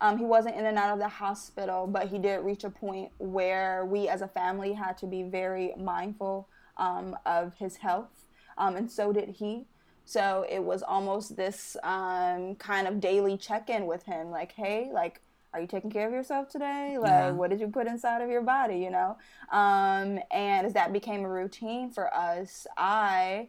Um, 0.00 0.18
he 0.18 0.24
wasn't 0.24 0.56
in 0.56 0.66
and 0.66 0.76
out 0.76 0.92
of 0.92 0.98
the 0.98 1.08
hospital, 1.08 1.86
but 1.86 2.08
he 2.08 2.18
did 2.18 2.44
reach 2.44 2.64
a 2.64 2.70
point 2.70 3.10
where 3.18 3.86
we 3.86 4.08
as 4.08 4.20
a 4.20 4.28
family 4.28 4.72
had 4.74 4.98
to 4.98 5.06
be 5.06 5.22
very 5.22 5.72
mindful 5.78 6.48
um, 6.76 7.16
of 7.24 7.54
his 7.54 7.76
health, 7.76 8.26
um, 8.58 8.76
and 8.76 8.90
so 8.90 9.12
did 9.12 9.30
he. 9.30 9.66
So 10.04 10.44
it 10.48 10.62
was 10.62 10.82
almost 10.82 11.36
this 11.36 11.76
um, 11.82 12.56
kind 12.56 12.86
of 12.86 13.00
daily 13.00 13.36
check 13.36 13.70
in 13.70 13.86
with 13.86 14.04
him 14.04 14.30
like, 14.30 14.52
hey, 14.52 14.90
like, 14.92 15.20
are 15.54 15.60
you 15.60 15.66
taking 15.66 15.90
care 15.90 16.06
of 16.06 16.12
yourself 16.12 16.48
today? 16.48 16.98
Like, 16.98 17.10
yeah. 17.10 17.30
what 17.30 17.48
did 17.50 17.60
you 17.60 17.68
put 17.68 17.86
inside 17.86 18.20
of 18.20 18.28
your 18.28 18.42
body, 18.42 18.78
you 18.78 18.90
know? 18.90 19.16
Um, 19.52 20.18
and 20.32 20.66
as 20.66 20.72
that 20.72 20.92
became 20.92 21.24
a 21.24 21.28
routine 21.28 21.90
for 21.90 22.12
us, 22.12 22.66
I 22.76 23.48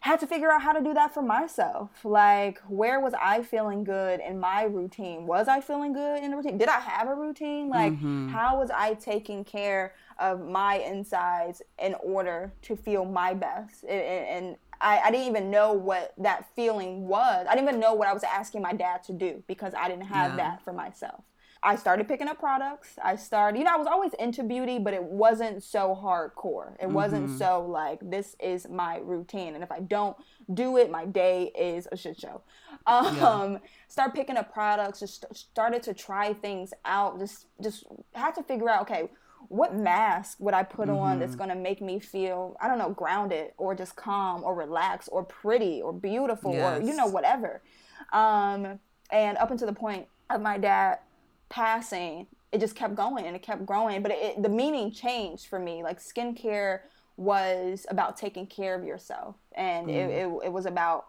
had 0.00 0.20
to 0.20 0.26
figure 0.26 0.50
out 0.50 0.60
how 0.60 0.72
to 0.72 0.82
do 0.82 0.92
that 0.92 1.14
for 1.14 1.22
myself. 1.22 2.04
Like, 2.04 2.60
where 2.68 3.00
was 3.00 3.14
I 3.14 3.42
feeling 3.42 3.84
good 3.84 4.20
in 4.20 4.38
my 4.38 4.64
routine? 4.64 5.26
Was 5.26 5.48
I 5.48 5.62
feeling 5.62 5.94
good 5.94 6.22
in 6.22 6.32
the 6.32 6.36
routine? 6.36 6.58
Did 6.58 6.68
I 6.68 6.80
have 6.80 7.08
a 7.08 7.14
routine? 7.14 7.70
Like, 7.70 7.94
mm-hmm. 7.94 8.28
how 8.28 8.58
was 8.58 8.70
I 8.70 8.94
taking 8.94 9.44
care 9.44 9.94
of 10.18 10.46
my 10.46 10.74
insides 10.80 11.62
in 11.80 11.94
order 12.02 12.52
to 12.62 12.76
feel 12.76 13.06
my 13.06 13.32
best? 13.32 13.84
And, 13.84 14.26
and 14.26 14.56
I, 14.80 15.00
I 15.00 15.10
didn't 15.10 15.26
even 15.26 15.50
know 15.50 15.72
what 15.72 16.14
that 16.18 16.46
feeling 16.54 17.06
was. 17.06 17.46
I 17.48 17.54
didn't 17.54 17.68
even 17.68 17.80
know 17.80 17.94
what 17.94 18.08
I 18.08 18.12
was 18.12 18.24
asking 18.24 18.62
my 18.62 18.72
dad 18.72 19.02
to 19.04 19.12
do 19.12 19.42
because 19.46 19.72
I 19.76 19.88
didn't 19.88 20.06
have 20.06 20.32
yeah. 20.32 20.36
that 20.36 20.64
for 20.64 20.72
myself. 20.72 21.24
I 21.66 21.76
started 21.76 22.06
picking 22.06 22.28
up 22.28 22.38
products. 22.38 22.98
I 23.02 23.16
started, 23.16 23.56
you 23.56 23.64
know, 23.64 23.72
I 23.72 23.78
was 23.78 23.86
always 23.86 24.12
into 24.18 24.42
beauty, 24.42 24.78
but 24.78 24.92
it 24.92 25.02
wasn't 25.02 25.62
so 25.62 25.98
hardcore. 25.98 26.74
It 26.74 26.82
mm-hmm. 26.82 26.92
wasn't 26.92 27.38
so 27.38 27.64
like, 27.66 28.00
this 28.02 28.36
is 28.38 28.68
my 28.68 28.98
routine. 28.98 29.54
And 29.54 29.64
if 29.64 29.72
I 29.72 29.80
don't 29.80 30.14
do 30.52 30.76
it, 30.76 30.90
my 30.90 31.06
day 31.06 31.50
is 31.58 31.88
a 31.90 31.96
shit 31.96 32.20
show. 32.20 32.42
Um, 32.86 33.16
yeah. 33.16 33.58
Start 33.88 34.14
picking 34.14 34.36
up 34.36 34.52
products, 34.52 35.00
just 35.00 35.24
started 35.32 35.82
to 35.84 35.94
try 35.94 36.34
things 36.34 36.74
out. 36.84 37.18
Just, 37.18 37.46
just 37.62 37.84
had 38.12 38.34
to 38.34 38.42
figure 38.42 38.68
out, 38.68 38.82
okay, 38.82 39.08
what 39.48 39.74
mask 39.74 40.38
would 40.40 40.54
I 40.54 40.62
put 40.62 40.88
mm-hmm. 40.88 40.98
on 40.98 41.18
that's 41.18 41.32
mm-hmm. 41.32 41.44
going 41.44 41.50
to 41.50 41.62
make 41.62 41.80
me 41.80 41.98
feel, 42.00 42.56
I 42.60 42.68
don't 42.68 42.78
know, 42.78 42.90
grounded 42.90 43.52
or 43.58 43.74
just 43.74 43.96
calm 43.96 44.42
or 44.44 44.54
relaxed 44.54 45.08
or 45.12 45.24
pretty 45.24 45.82
or 45.82 45.92
beautiful 45.92 46.52
yes. 46.52 46.80
or, 46.80 46.84
you 46.84 46.96
know, 46.96 47.06
whatever. 47.06 47.62
Um, 48.12 48.78
and 49.10 49.38
up 49.38 49.50
until 49.50 49.66
the 49.66 49.74
point 49.74 50.06
of 50.30 50.40
my 50.40 50.58
dad 50.58 50.98
passing, 51.48 52.26
it 52.52 52.60
just 52.60 52.74
kept 52.74 52.94
going 52.94 53.26
and 53.26 53.36
it 53.36 53.42
kept 53.42 53.66
growing. 53.66 54.02
But 54.02 54.12
it, 54.12 54.42
the 54.42 54.48
meaning 54.48 54.90
changed 54.90 55.46
for 55.46 55.58
me. 55.58 55.82
Like 55.82 56.00
skincare 56.00 56.80
was 57.16 57.86
about 57.90 58.16
taking 58.16 58.46
care 58.46 58.74
of 58.74 58.84
yourself, 58.84 59.36
and 59.52 59.86
mm. 59.86 59.94
it, 59.94 60.10
it, 60.10 60.46
it 60.46 60.52
was 60.52 60.66
about 60.66 61.06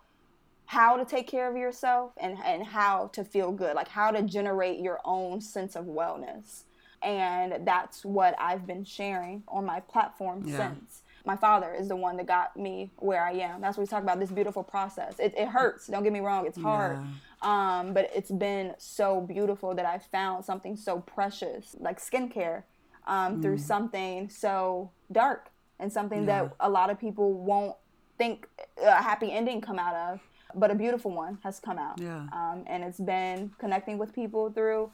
how 0.67 0.97
to 0.97 1.05
take 1.05 1.27
care 1.27 1.49
of 1.49 1.55
yourself 1.55 2.11
and, 2.17 2.37
and 2.43 2.63
how 2.63 3.07
to 3.13 3.23
feel 3.23 3.51
good, 3.51 3.75
like 3.75 3.87
how 3.87 4.11
to 4.11 4.21
generate 4.23 4.79
your 4.79 4.99
own 5.05 5.39
sense 5.41 5.75
of 5.75 5.85
wellness 5.85 6.63
and 7.05 7.65
that's 7.65 8.03
what 8.03 8.35
I've 8.39 8.67
been 8.67 8.83
sharing 8.83 9.43
on 9.47 9.65
my 9.65 9.79
platform 9.79 10.43
yeah. 10.45 10.57
since. 10.57 11.03
My 11.25 11.35
father 11.35 11.73
is 11.73 11.87
the 11.87 11.95
one 11.95 12.17
that 12.17 12.27
got 12.27 12.55
me 12.55 12.91
where 12.97 13.23
I 13.23 13.31
am. 13.31 13.61
That's 13.61 13.77
what 13.77 13.83
we 13.83 13.87
talk 13.87 14.03
about 14.03 14.19
this 14.19 14.31
beautiful 14.31 14.63
process. 14.63 15.19
It, 15.19 15.33
it 15.37 15.47
hurts. 15.47 15.87
Don't 15.87 16.03
get 16.03 16.13
me 16.13 16.19
wrong. 16.19 16.45
It's 16.45 16.57
hard. 16.57 16.99
Yeah. 17.43 17.79
Um, 17.79 17.93
but 17.93 18.11
it's 18.13 18.29
been 18.29 18.75
so 18.77 19.21
beautiful 19.21 19.73
that 19.73 19.85
I 19.85 19.97
found 19.97 20.45
something 20.45 20.75
so 20.75 20.99
precious 20.99 21.75
like 21.79 21.99
skincare 21.99 22.63
um, 23.07 23.37
mm. 23.37 23.41
through 23.41 23.57
something 23.57 24.29
so 24.29 24.91
dark 25.11 25.49
and 25.79 25.91
something 25.91 26.21
yeah. 26.21 26.43
that 26.43 26.55
a 26.59 26.69
lot 26.69 26.89
of 26.89 26.99
people 26.99 27.33
won't 27.33 27.75
think 28.17 28.47
a 28.83 29.01
happy 29.01 29.31
ending 29.31 29.61
come 29.61 29.79
out 29.79 29.95
of 29.95 30.21
but 30.55 30.71
a 30.71 30.75
beautiful 30.75 31.11
one 31.11 31.37
has 31.43 31.59
come 31.59 31.77
out. 31.77 31.99
Yeah. 31.99 32.27
Um, 32.31 32.63
and 32.65 32.83
it's 32.83 32.99
been 32.99 33.51
connecting 33.59 33.97
with 33.97 34.13
people 34.13 34.49
through 34.51 34.91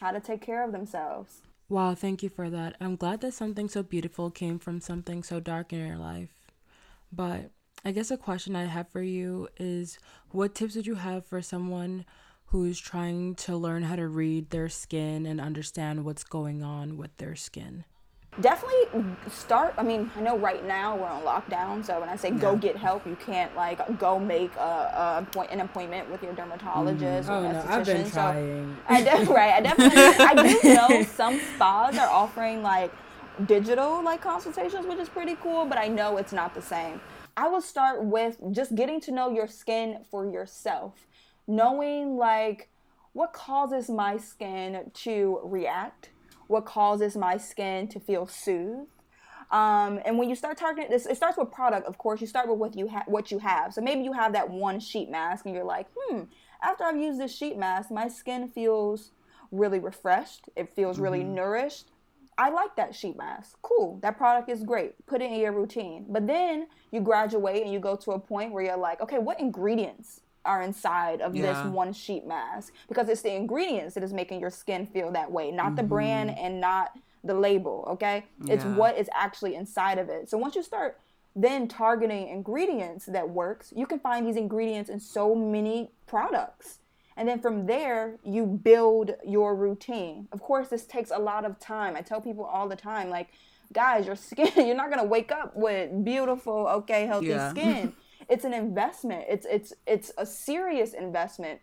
how 0.00 0.12
to 0.12 0.20
take 0.20 0.42
care 0.42 0.64
of 0.64 0.72
themselves. 0.72 1.42
Wow, 1.68 1.94
thank 1.94 2.22
you 2.22 2.28
for 2.28 2.48
that. 2.50 2.76
I'm 2.80 2.96
glad 2.96 3.20
that 3.20 3.34
something 3.34 3.68
so 3.68 3.82
beautiful 3.82 4.30
came 4.30 4.58
from 4.58 4.80
something 4.80 5.22
so 5.22 5.38
dark 5.40 5.72
in 5.72 5.86
your 5.86 5.96
life. 5.98 6.30
But 7.12 7.50
I 7.84 7.92
guess 7.92 8.10
a 8.10 8.16
question 8.16 8.56
I 8.56 8.64
have 8.66 8.88
for 8.88 9.02
you 9.02 9.48
is 9.58 9.98
what 10.30 10.54
tips 10.54 10.76
would 10.76 10.86
you 10.86 10.96
have 10.96 11.26
for 11.26 11.42
someone 11.42 12.04
who's 12.46 12.78
trying 12.80 13.34
to 13.36 13.56
learn 13.56 13.82
how 13.84 13.96
to 13.96 14.08
read 14.08 14.50
their 14.50 14.68
skin 14.68 15.26
and 15.26 15.40
understand 15.40 16.04
what's 16.04 16.24
going 16.24 16.62
on 16.62 16.96
with 16.96 17.16
their 17.18 17.36
skin? 17.36 17.84
Definitely 18.40 19.04
start 19.28 19.74
i 19.78 19.82
mean 19.82 20.10
i 20.16 20.20
know 20.20 20.38
right 20.38 20.64
now 20.66 20.96
we're 20.96 21.06
on 21.06 21.22
lockdown 21.22 21.84
so 21.84 21.98
when 21.98 22.08
i 22.08 22.14
say 22.14 22.30
go 22.30 22.56
get 22.56 22.76
help 22.76 23.04
you 23.06 23.16
can't 23.16 23.54
like 23.56 23.80
go 23.98 24.18
make 24.18 24.54
a, 24.56 24.60
a 24.60 25.26
point, 25.32 25.50
an 25.50 25.60
appointment 25.60 26.08
with 26.10 26.22
your 26.22 26.32
dermatologist 26.34 27.28
mm-hmm. 27.28 27.46
or 27.46 27.48
oh, 27.48 27.52
no, 27.52 27.64
I've 27.66 27.84
been 27.84 28.10
trying. 28.10 28.76
So 28.76 28.94
I 28.94 29.02
de- 29.02 29.32
right 29.32 29.54
i 29.54 29.60
definitely 29.60 30.02
i 30.02 30.34
do 30.34 30.74
know 30.74 31.02
some 31.02 31.40
spas 31.54 31.98
are 31.98 32.08
offering 32.08 32.62
like 32.62 32.92
digital 33.46 34.02
like 34.02 34.20
consultations 34.20 34.86
which 34.86 34.98
is 34.98 35.08
pretty 35.08 35.36
cool 35.36 35.64
but 35.64 35.78
i 35.78 35.88
know 35.88 36.16
it's 36.16 36.32
not 36.32 36.54
the 36.54 36.62
same 36.62 37.00
i 37.36 37.48
will 37.48 37.60
start 37.60 38.04
with 38.04 38.36
just 38.52 38.74
getting 38.74 39.00
to 39.00 39.12
know 39.12 39.30
your 39.30 39.46
skin 39.46 40.04
for 40.10 40.30
yourself 40.30 41.06
knowing 41.46 42.16
like 42.16 42.68
what 43.12 43.32
causes 43.32 43.88
my 43.88 44.16
skin 44.16 44.90
to 44.94 45.40
react 45.42 46.10
what 46.48 46.66
causes 46.66 47.16
my 47.16 47.36
skin 47.36 47.88
to 47.88 48.00
feel 48.00 48.26
soothed. 48.26 48.90
Um, 49.50 50.00
and 50.04 50.18
when 50.18 50.28
you 50.28 50.34
start 50.34 50.58
targeting 50.58 50.90
this, 50.90 51.06
it 51.06 51.16
starts 51.16 51.38
with 51.38 51.50
product. 51.50 51.86
Of 51.86 51.96
course, 51.96 52.20
you 52.20 52.26
start 52.26 52.48
with 52.48 52.58
what 52.58 52.76
you 52.76 52.88
ha- 52.88 53.04
what 53.06 53.30
you 53.30 53.38
have. 53.38 53.72
So 53.72 53.80
maybe 53.80 54.02
you 54.02 54.12
have 54.12 54.32
that 54.34 54.50
one 54.50 54.80
sheet 54.80 55.08
mask, 55.08 55.46
and 55.46 55.54
you're 55.54 55.64
like, 55.64 55.86
hmm. 55.96 56.24
After 56.60 56.84
I've 56.84 56.96
used 56.96 57.20
this 57.20 57.34
sheet 57.34 57.56
mask, 57.56 57.90
my 57.90 58.08
skin 58.08 58.48
feels 58.48 59.12
really 59.52 59.78
refreshed. 59.78 60.48
It 60.56 60.74
feels 60.74 60.96
mm-hmm. 60.96 61.04
really 61.04 61.24
nourished. 61.24 61.90
I 62.36 62.50
like 62.50 62.76
that 62.76 62.94
sheet 62.94 63.16
mask. 63.16 63.56
Cool. 63.62 63.98
That 64.02 64.16
product 64.16 64.48
is 64.48 64.62
great. 64.62 64.94
Put 65.06 65.22
it 65.22 65.30
in 65.30 65.40
your 65.40 65.52
routine. 65.52 66.06
But 66.08 66.26
then 66.26 66.68
you 66.92 67.00
graduate 67.00 67.62
and 67.62 67.72
you 67.72 67.80
go 67.80 67.96
to 67.96 68.12
a 68.12 68.18
point 68.18 68.52
where 68.52 68.62
you're 68.62 68.76
like, 68.76 69.00
okay, 69.00 69.18
what 69.18 69.40
ingredients 69.40 70.20
are 70.48 70.62
inside 70.62 71.20
of 71.20 71.36
yeah. 71.36 71.52
this 71.52 71.72
one 71.72 71.92
sheet 71.92 72.26
mask 72.26 72.72
because 72.88 73.08
it's 73.08 73.22
the 73.22 73.34
ingredients 73.34 73.94
that 73.94 74.02
is 74.02 74.12
making 74.12 74.40
your 74.40 74.50
skin 74.50 74.86
feel 74.86 75.12
that 75.12 75.30
way, 75.30 75.50
not 75.50 75.66
mm-hmm. 75.66 75.76
the 75.76 75.82
brand 75.84 76.30
and 76.38 76.60
not 76.60 76.92
the 77.22 77.34
label, 77.34 77.86
okay? 77.90 78.24
It's 78.48 78.64
yeah. 78.64 78.74
what 78.74 78.96
is 78.96 79.08
actually 79.12 79.54
inside 79.54 79.98
of 79.98 80.08
it. 80.08 80.30
So 80.30 80.38
once 80.38 80.54
you 80.54 80.62
start 80.62 80.98
then 81.36 81.68
targeting 81.68 82.28
ingredients 82.28 83.06
that 83.06 83.28
works, 83.28 83.72
you 83.76 83.86
can 83.86 84.00
find 84.00 84.26
these 84.26 84.36
ingredients 84.36 84.90
in 84.90 84.98
so 84.98 85.34
many 85.34 85.90
products. 86.06 86.78
And 87.16 87.28
then 87.28 87.40
from 87.40 87.66
there, 87.66 88.16
you 88.24 88.46
build 88.46 89.14
your 89.26 89.54
routine. 89.54 90.28
Of 90.32 90.40
course, 90.40 90.68
this 90.68 90.84
takes 90.84 91.10
a 91.10 91.18
lot 91.18 91.44
of 91.44 91.58
time. 91.60 91.96
I 91.96 92.00
tell 92.00 92.20
people 92.20 92.44
all 92.44 92.68
the 92.68 92.76
time, 92.76 93.10
like, 93.10 93.28
guys, 93.72 94.06
your 94.06 94.16
skin, 94.16 94.50
you're 94.56 94.76
not 94.76 94.90
gonna 94.90 95.04
wake 95.04 95.30
up 95.30 95.56
with 95.56 96.04
beautiful, 96.04 96.66
okay, 96.68 97.06
healthy 97.06 97.28
yeah. 97.28 97.50
skin. 97.50 97.92
it's 98.28 98.44
an 98.44 98.54
investment. 98.54 99.24
It's 99.28 99.46
it's 99.50 99.72
it's 99.86 100.12
a 100.18 100.26
serious 100.26 100.92
investment. 100.92 101.60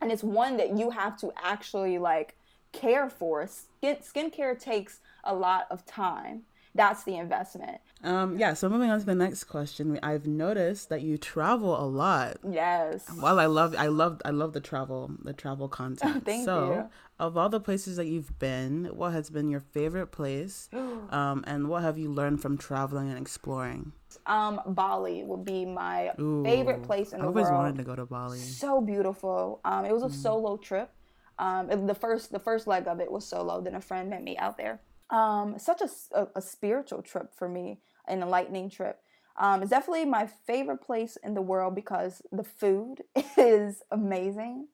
And 0.00 0.12
it's 0.12 0.22
one 0.22 0.56
that 0.58 0.76
you 0.76 0.90
have 0.90 1.16
to 1.18 1.32
actually 1.42 1.98
like 1.98 2.36
care 2.72 3.08
for. 3.08 3.46
Skin 3.46 3.96
skincare 3.96 4.58
takes 4.58 5.00
a 5.24 5.34
lot 5.34 5.66
of 5.70 5.84
time 5.86 6.42
that's 6.74 7.04
the 7.04 7.16
investment. 7.16 7.80
Um, 8.02 8.36
yeah. 8.38 8.54
So 8.54 8.68
moving 8.68 8.90
on 8.90 8.98
to 8.98 9.06
the 9.06 9.14
next 9.14 9.44
question, 9.44 9.98
I've 10.02 10.26
noticed 10.26 10.88
that 10.88 11.02
you 11.02 11.16
travel 11.16 11.80
a 11.80 11.86
lot. 11.86 12.38
Yes. 12.48 13.06
Well, 13.16 13.38
I 13.38 13.46
love, 13.46 13.76
I 13.78 13.86
love, 13.86 14.20
I 14.24 14.30
love 14.30 14.52
the 14.52 14.60
travel, 14.60 15.12
the 15.22 15.32
travel 15.32 15.68
content. 15.80 16.24
Thank 16.24 16.44
so, 16.44 16.72
you. 16.72 16.90
of 17.18 17.36
all 17.36 17.48
the 17.48 17.60
places 17.60 17.96
that 17.96 18.06
you've 18.06 18.38
been, 18.40 18.86
what 18.86 19.12
has 19.12 19.30
been 19.30 19.48
your 19.48 19.60
favorite 19.60 20.08
place, 20.08 20.68
um, 21.10 21.44
and 21.46 21.68
what 21.68 21.82
have 21.82 21.96
you 21.96 22.10
learned 22.10 22.42
from 22.42 22.58
traveling 22.58 23.08
and 23.08 23.18
exploring? 23.18 23.92
Um, 24.26 24.60
Bali 24.66 25.22
would 25.24 25.44
be 25.44 25.64
my 25.64 26.10
Ooh, 26.20 26.42
favorite 26.44 26.82
place 26.82 27.12
in 27.12 27.20
the 27.20 27.26
world. 27.26 27.36
I 27.36 27.40
always 27.40 27.52
wanted 27.52 27.76
to 27.78 27.84
go 27.84 27.94
to 27.94 28.06
Bali. 28.06 28.38
So 28.38 28.80
beautiful. 28.80 29.60
Um, 29.64 29.84
it 29.84 29.92
was 29.92 30.02
a 30.02 30.08
mm. 30.08 30.14
solo 30.14 30.56
trip. 30.56 30.90
Um, 31.36 31.86
the 31.86 31.96
first 31.96 32.30
the 32.30 32.38
first 32.38 32.68
leg 32.68 32.86
of 32.86 33.00
it 33.00 33.10
was 33.10 33.26
solo. 33.26 33.60
Then 33.60 33.74
a 33.74 33.80
friend 33.80 34.08
met 34.08 34.22
me 34.22 34.36
out 34.36 34.56
there 34.56 34.80
um, 35.14 35.58
such 35.58 35.80
a, 35.80 35.88
a, 36.12 36.26
a, 36.36 36.42
spiritual 36.42 37.00
trip 37.00 37.32
for 37.32 37.48
me, 37.48 37.78
an 38.08 38.20
enlightening 38.20 38.68
trip. 38.68 38.98
Um, 39.38 39.62
it's 39.62 39.70
definitely 39.70 40.06
my 40.06 40.26
favorite 40.26 40.78
place 40.82 41.16
in 41.22 41.34
the 41.34 41.42
world 41.42 41.76
because 41.76 42.20
the 42.32 42.42
food 42.42 43.02
is 43.36 43.82
amazing. 43.92 44.66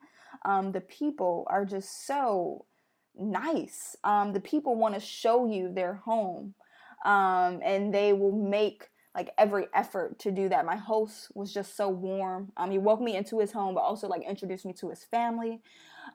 Um, 0.46 0.72
the 0.72 0.81
people 0.81 1.46
are 1.50 1.66
just 1.66 2.07
so 2.07 2.64
nice. 3.18 3.96
Um, 4.03 4.33
the 4.33 4.40
people 4.40 4.76
want 4.76 4.94
to 4.94 5.00
show 5.00 5.46
you 5.46 5.70
their 5.72 5.94
home, 5.94 6.55
um, 7.05 7.61
and 7.62 7.92
they 7.92 8.14
will 8.14 8.33
make 8.33 8.88
like 9.14 9.31
every 9.37 9.66
effort 9.74 10.18
to 10.20 10.31
do 10.31 10.48
that. 10.48 10.64
My 10.64 10.76
host 10.76 11.33
was 11.35 11.53
just 11.53 11.76
so 11.76 11.88
warm. 11.90 12.53
Um, 12.57 12.70
he 12.70 12.79
welcomed 12.79 13.07
me 13.07 13.16
into 13.16 13.40
his 13.40 13.53
home, 13.53 13.74
but 13.74 13.81
also 13.81 14.09
like 14.09 14.22
introduced 14.26 14.64
me 14.64 14.72
to 14.74 14.88
his 14.88 15.05
family 15.05 15.61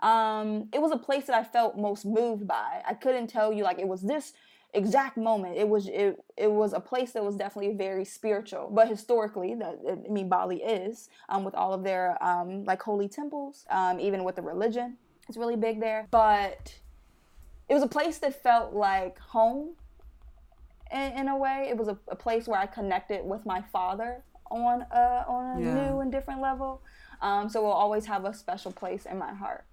um, 0.02 0.70
it 0.74 0.82
was 0.82 0.92
a 0.92 0.98
place 0.98 1.26
that 1.26 1.36
I 1.36 1.44
felt 1.44 1.78
most 1.78 2.06
moved 2.06 2.48
by. 2.48 2.82
I 2.88 2.94
couldn't 2.94 3.28
tell 3.28 3.54
you 3.54 3.64
like 3.64 3.80
it 3.80 3.88
was 3.88 4.02
this 4.02 4.34
exact 4.76 5.18
moment. 5.18 5.58
It 5.58 5.68
was 5.68 5.88
it 5.88 6.20
it 6.38 6.52
was 6.52 6.74
a 6.74 6.80
place 6.80 7.14
that 7.14 7.24
was 7.24 7.36
definitely 7.36 7.76
very 7.76 8.06
spiritual, 8.06 8.70
but 8.72 8.88
historically, 8.88 9.56
that 9.56 9.80
I 9.90 10.12
mean 10.12 10.30
Bali 10.30 10.58
is 10.58 11.10
um, 11.30 11.44
with 11.44 11.56
all 11.56 11.74
of 11.74 11.84
their 11.84 12.22
um, 12.24 12.64
like 12.66 12.82
holy 12.82 13.08
temples, 13.08 13.66
um, 13.70 14.00
even 14.00 14.24
with 14.24 14.36
the 14.36 14.42
religion, 14.42 14.98
it's 15.28 15.38
really 15.38 15.56
big 15.56 15.80
there. 15.80 16.08
But 16.12 16.76
it 17.70 17.74
was 17.74 17.84
a 17.84 17.88
place 17.88 18.20
that 18.20 18.42
felt 18.42 18.74
like 18.74 19.18
home. 19.20 19.72
In, 20.92 21.14
in 21.14 21.28
a 21.30 21.36
way, 21.38 21.68
it 21.68 21.78
was 21.78 21.88
a, 21.88 21.98
a, 22.10 22.16
place 22.16 22.48
where 22.48 22.60
I 22.60 22.68
connected 22.68 23.26
with 23.26 23.44
my 23.44 23.64
father 23.74 24.24
on 24.52 24.86
a 24.92 25.26
on 25.28 25.58
a 25.58 25.66
yeah. 25.66 25.74
new 25.74 26.00
and 26.02 26.12
different 26.12 26.42
level. 26.42 26.84
Um, 27.22 27.50
so 27.50 27.64
we'll 27.64 27.72
always 27.72 28.06
have 28.06 28.24
a 28.24 28.34
special 28.34 28.72
place 28.72 29.08
in 29.08 29.18
my 29.18 29.34
heart. 29.34 29.66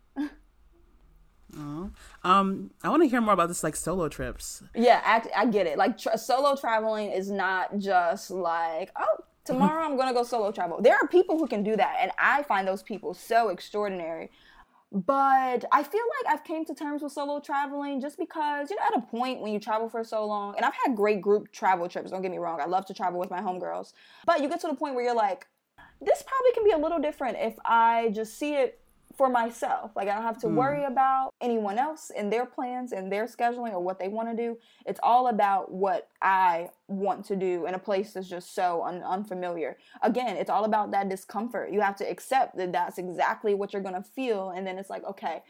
Oh, 1.57 1.91
um, 2.25 2.71
I 2.83 2.89
want 2.89 3.03
to 3.03 3.09
hear 3.09 3.21
more 3.21 3.35
about 3.35 3.49
this, 3.49 3.63
like 3.63 3.77
solo 3.77 4.09
trips. 4.09 4.63
Yeah, 4.75 5.03
I, 5.05 5.43
I 5.43 5.47
get 5.47 5.67
it. 5.67 5.77
Like 5.77 5.99
tra- 5.99 6.17
solo 6.17 6.57
traveling 6.57 7.11
is 7.11 7.31
not 7.31 7.79
just 7.79 8.31
like, 8.31 8.91
oh, 8.99 9.25
tomorrow 9.45 9.85
I'm 9.85 9.97
gonna 9.97 10.15
go 10.15 10.23
solo 10.23 10.51
travel. 10.51 10.81
There 10.81 10.95
are 10.95 11.07
people 11.09 11.39
who 11.39 11.47
can 11.47 11.63
do 11.63 11.77
that, 11.77 11.97
and 12.01 12.11
I 12.19 12.43
find 12.45 12.67
those 12.67 12.83
people 12.83 13.15
so 13.15 13.49
extraordinary. 13.49 14.31
But 14.95 15.65
I 15.73 15.83
feel 15.83 16.03
like 16.23 16.35
I've 16.35 16.45
came 16.45 16.67
to 16.67 16.75
terms 16.75 17.03
with 17.03 17.13
solo 17.13 17.41
traveling 17.41 18.01
just 18.01 18.19
because 18.19 18.69
you 18.71 18.77
know 18.77 18.83
at 18.87 19.03
a 19.03 19.07
point 19.07 19.41
when 19.41 19.53
you 19.53 19.59
travel 19.59 19.89
for 19.89 20.05
so 20.05 20.27
long, 20.27 20.55
and 20.57 20.65
I've 20.65 20.75
had 20.87 20.97
great 20.97 21.21
group 21.21 21.51
travel 21.53 21.89
trips. 21.89 22.11
Don't 22.11 22.23
get 22.23 22.31
me 22.31 22.39
wrong, 22.39 22.61
I 22.61 22.67
love 22.67 22.87
to 22.87 22.95
travel 22.95 23.19
with 23.19 23.31
my 23.31 23.41
homegirls, 23.41 23.93
but 24.27 24.43
you 24.43 24.49
get 24.49 24.61
to 24.61 24.69
the 24.69 24.75
point 24.75 24.95
where 24.95 25.05
you're 25.05 25.15
like, 25.15 25.47
this 26.01 26.23
probably 26.23 26.53
can 26.53 26.65
be 26.65 26.73
a 26.73 26.79
little 26.79 26.99
different 26.99 27.39
if 27.39 27.55
I 27.65 28.11
just 28.15 28.39
see 28.39 28.55
it 28.55 28.82
for 29.17 29.29
myself. 29.29 29.93
Like 29.95 30.09
I 30.09 30.15
don't 30.15 30.25
have 30.25 30.39
to 30.39 30.47
mm. 30.47 30.55
worry 30.55 30.85
about 30.85 31.35
anyone 31.41 31.79
else 31.79 32.11
and 32.17 32.33
their 32.33 32.47
plans 32.47 32.93
and 32.93 33.11
their 33.11 33.27
scheduling 33.27 33.73
or 33.73 33.81
what 33.81 33.99
they 33.99 34.09
want 34.09 34.31
to 34.31 34.37
do. 34.37 34.59
It's 34.87 35.01
all 35.03 35.29
about 35.29 35.73
what 35.73 36.09
I 36.21 36.71
want 36.89 37.25
to 37.27 37.37
do 37.37 37.67
in 37.67 37.75
a 37.75 37.79
place 37.79 38.13
that's 38.13 38.29
just 38.29 38.55
so 38.55 38.83
un- 38.85 39.03
unfamiliar. 39.03 39.77
Again, 40.03 40.37
it's 40.37 40.51
all 40.51 40.65
about 40.65 40.91
that 40.93 41.09
discomfort. 41.09 41.73
You 41.73 41.81
have 41.81 41.97
to 41.97 42.09
accept 42.09 42.57
that 42.57 42.73
that's 42.73 42.99
exactly 42.99 43.55
what 43.55 43.73
you're 43.73 43.83
going 43.83 43.95
to 43.95 44.03
feel 44.03 44.51
and 44.51 44.67
then 44.67 44.79
it's 44.79 44.91
like, 44.91 45.05
okay, 45.05 45.43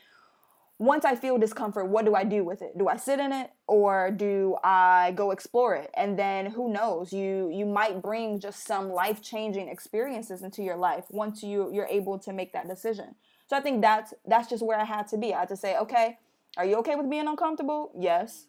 once 0.83 1.05
I 1.05 1.15
feel 1.15 1.39
discomfort, 1.39 1.87
what 1.87 2.05
do 2.05 2.17
I 2.17 2.25
do 2.25 2.43
with 2.43 2.61
it? 2.61 2.77
Do 2.77 2.89
I 2.89 2.97
sit 2.97 3.21
in 3.21 3.33
it 3.33 3.51
or 3.69 4.11
do 4.11 4.57
I 4.65 5.13
go 5.15 5.31
explore 5.31 5.77
it? 5.77 5.91
And 5.95 6.19
then 6.19 6.47
who 6.47 6.73
knows, 6.73 7.13
you 7.13 7.49
you 7.53 7.67
might 7.67 8.03
bring 8.03 8.41
just 8.41 8.67
some 8.67 8.91
life-changing 8.91 9.69
experiences 9.69 10.43
into 10.43 10.61
your 10.61 10.77
life 10.77 11.05
once 11.11 11.41
you 11.41 11.71
you're 11.73 11.87
able 11.87 12.19
to 12.19 12.33
make 12.33 12.53
that 12.55 12.67
decision. 12.67 13.15
So 13.49 13.57
I 13.57 13.61
think 13.61 13.83
that's 13.83 14.15
that's 14.27 14.49
just 14.49 14.65
where 14.65 14.79
I 14.79 14.85
had 14.85 15.09
to 15.09 15.19
be. 15.19 15.35
I 15.35 15.41
had 15.41 15.49
to 15.49 15.57
say, 15.57 15.77
okay, 15.79 16.19
are 16.57 16.65
you 16.65 16.77
okay 16.77 16.95
with 16.97 17.11
being 17.11 17.29
uncomfortable? 17.29 17.93
Yes. 17.99 18.47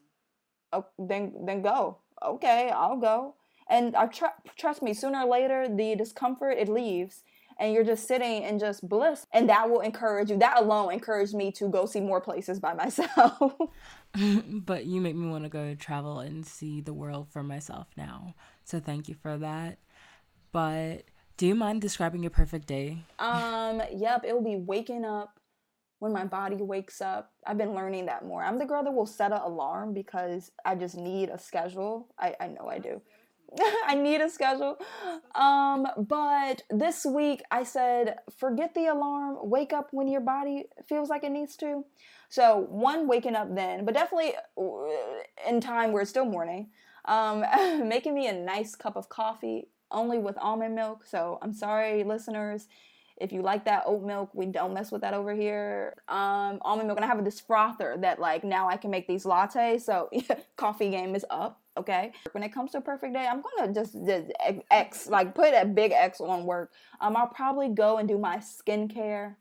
Oh, 0.71 0.85
then 0.97 1.33
then 1.45 1.61
go. 1.61 1.99
Okay, 2.23 2.69
I'll 2.69 2.97
go. 2.97 3.35
And 3.69 3.95
I 3.95 4.07
tr- 4.07 4.25
trust 4.57 4.81
me, 4.81 4.93
sooner 4.93 5.19
or 5.23 5.29
later 5.29 5.67
the 5.69 5.95
discomfort 5.95 6.57
it 6.57 6.67
leaves, 6.67 7.23
and 7.59 7.73
you're 7.73 7.83
just 7.83 8.07
sitting 8.07 8.43
and 8.43 8.59
just 8.59 8.87
bliss, 8.87 9.25
and 9.33 9.49
that 9.49 9.69
will 9.69 9.79
encourage 9.79 10.29
you. 10.29 10.37
That 10.37 10.59
alone 10.59 10.91
encouraged 10.91 11.33
me 11.33 11.51
to 11.53 11.69
go 11.69 11.85
see 11.85 12.01
more 12.01 12.21
places 12.21 12.59
by 12.59 12.73
myself. 12.83 13.53
but 14.65 14.85
you 14.85 15.01
make 15.01 15.15
me 15.15 15.27
want 15.27 15.43
to 15.43 15.49
go 15.49 15.75
travel 15.75 16.19
and 16.19 16.45
see 16.45 16.81
the 16.81 16.93
world 16.93 17.27
for 17.29 17.43
myself 17.43 17.87
now. 17.97 18.35
So 18.63 18.79
thank 18.79 19.07
you 19.07 19.15
for 19.15 19.37
that. 19.37 19.79
But 20.51 21.05
do 21.37 21.47
you 21.47 21.55
mind 21.55 21.81
describing 21.81 22.21
your 22.21 22.29
perfect 22.29 22.67
day? 22.67 23.03
Um, 23.19 23.81
yep, 23.91 24.23
it 24.25 24.33
will 24.33 24.43
be 24.43 24.55
waking 24.55 25.05
up 25.05 25.39
when 25.99 26.11
my 26.11 26.25
body 26.25 26.57
wakes 26.57 27.01
up. 27.01 27.31
I've 27.47 27.57
been 27.57 27.73
learning 27.73 28.07
that 28.07 28.25
more. 28.25 28.43
I'm 28.43 28.59
the 28.59 28.65
girl 28.65 28.83
that 28.83 28.91
will 28.91 29.05
set 29.05 29.31
an 29.31 29.39
alarm 29.39 29.93
because 29.93 30.51
I 30.65 30.75
just 30.75 30.97
need 30.97 31.29
a 31.29 31.39
schedule. 31.39 32.13
I, 32.19 32.35
I 32.39 32.47
know 32.47 32.67
I 32.69 32.79
do. 32.79 33.01
I 33.87 33.95
need 33.95 34.21
a 34.21 34.29
schedule. 34.29 34.77
Um, 35.35 35.87
but 35.97 36.63
this 36.69 37.05
week 37.05 37.41
I 37.51 37.63
said, 37.63 38.17
forget 38.37 38.73
the 38.73 38.87
alarm, 38.87 39.37
wake 39.43 39.73
up 39.73 39.89
when 39.91 40.07
your 40.07 40.21
body 40.21 40.65
feels 40.87 41.09
like 41.09 41.23
it 41.23 41.31
needs 41.31 41.55
to. 41.57 41.85
So, 42.29 42.67
one, 42.69 43.07
waking 43.07 43.35
up 43.35 43.53
then, 43.53 43.85
but 43.85 43.93
definitely 43.93 44.33
uh, 44.57 45.47
in 45.47 45.61
time 45.61 45.91
where 45.91 46.01
it's 46.01 46.09
still 46.09 46.25
morning, 46.25 46.71
um, 47.05 47.45
making 47.87 48.15
me 48.15 48.27
a 48.27 48.33
nice 48.33 48.75
cup 48.75 48.95
of 48.95 49.07
coffee, 49.07 49.67
only 49.93 50.17
with 50.17 50.37
almond 50.39 50.75
milk. 50.75 51.05
So 51.05 51.39
I'm 51.41 51.53
sorry, 51.53 52.03
listeners. 52.03 52.67
If 53.17 53.31
you 53.31 53.41
like 53.41 53.65
that 53.65 53.83
oat 53.85 54.03
milk, 54.03 54.31
we 54.33 54.47
don't 54.47 54.73
mess 54.73 54.91
with 54.91 55.01
that 55.01 55.13
over 55.13 55.33
here. 55.33 55.95
Um, 56.07 56.57
almond 56.61 56.87
milk, 56.87 56.97
and 56.97 57.05
I 57.05 57.07
have 57.07 57.23
this 57.23 57.39
frother 57.39 57.95
that 58.01 58.19
like 58.19 58.43
now 58.43 58.67
I 58.67 58.75
can 58.75 58.89
make 58.89 59.07
these 59.07 59.23
lattes. 59.23 59.81
So 59.81 60.09
coffee 60.57 60.89
game 60.89 61.15
is 61.15 61.25
up. 61.29 61.61
Okay. 61.77 62.11
When 62.31 62.43
it 62.43 62.53
comes 62.53 62.71
to 62.71 62.79
a 62.79 62.81
perfect 62.81 63.13
day, 63.13 63.25
I'm 63.25 63.41
gonna 63.41 63.73
just, 63.73 63.93
just 64.05 64.31
X 64.71 65.07
like 65.07 65.33
put 65.33 65.53
a 65.53 65.65
big 65.65 65.91
X 65.91 66.21
on 66.21 66.45
work. 66.45 66.71
Um, 67.01 67.15
I'll 67.15 67.27
probably 67.27 67.69
go 67.69 67.97
and 67.97 68.07
do 68.07 68.17
my 68.17 68.37
skincare. 68.37 69.35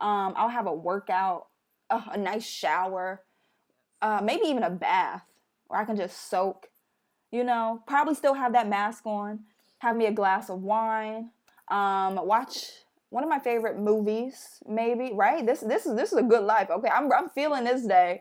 Um, 0.00 0.34
I'll 0.36 0.48
have 0.48 0.66
a 0.66 0.74
workout, 0.74 1.48
uh, 1.90 2.02
a 2.12 2.18
nice 2.18 2.46
shower, 2.46 3.22
uh, 4.00 4.20
maybe 4.22 4.46
even 4.46 4.62
a 4.62 4.70
bath 4.70 5.24
where 5.66 5.80
I 5.80 5.84
can 5.84 5.96
just 5.96 6.30
soak. 6.30 6.68
You 7.30 7.44
know, 7.44 7.82
probably 7.86 8.14
still 8.14 8.34
have 8.34 8.54
that 8.54 8.68
mask 8.68 9.04
on 9.04 9.40
have 9.78 9.96
me 9.96 10.06
a 10.06 10.12
glass 10.12 10.50
of 10.50 10.62
wine, 10.62 11.30
um, 11.68 12.16
watch 12.26 12.70
one 13.10 13.24
of 13.24 13.30
my 13.30 13.38
favorite 13.38 13.78
movies, 13.78 14.62
maybe, 14.68 15.12
right? 15.14 15.44
This 15.44 15.60
this 15.60 15.86
is 15.86 15.96
this 15.96 16.12
is 16.12 16.18
a 16.18 16.22
good 16.22 16.44
life. 16.44 16.68
Okay, 16.70 16.88
I'm 16.88 17.10
I'm 17.12 17.28
feeling 17.30 17.64
this 17.64 17.86
day. 17.86 18.20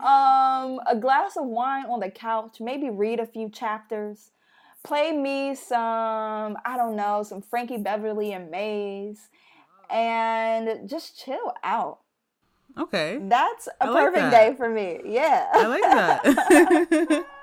Um, 0.00 0.80
a 0.86 0.96
glass 1.00 1.36
of 1.36 1.46
wine 1.46 1.86
on 1.86 2.00
the 2.00 2.10
couch, 2.10 2.58
maybe 2.60 2.90
read 2.90 3.20
a 3.20 3.26
few 3.26 3.48
chapters. 3.48 4.30
Play 4.84 5.12
me 5.12 5.54
some, 5.54 6.56
I 6.64 6.76
don't 6.76 6.96
know, 6.96 7.22
some 7.22 7.40
Frankie 7.40 7.78
Beverly 7.78 8.32
and 8.32 8.50
Maze, 8.50 9.28
and 9.90 10.88
just 10.88 11.18
chill 11.18 11.54
out. 11.62 12.00
Okay. 12.78 13.18
That's 13.22 13.68
a 13.80 13.84
I 13.84 13.86
perfect 13.86 14.16
like 14.16 14.30
that. 14.30 14.30
day 14.30 14.56
for 14.56 14.68
me. 14.68 15.00
Yeah. 15.04 15.46
I 15.52 15.66
like 15.66 15.82
that. 15.82 17.24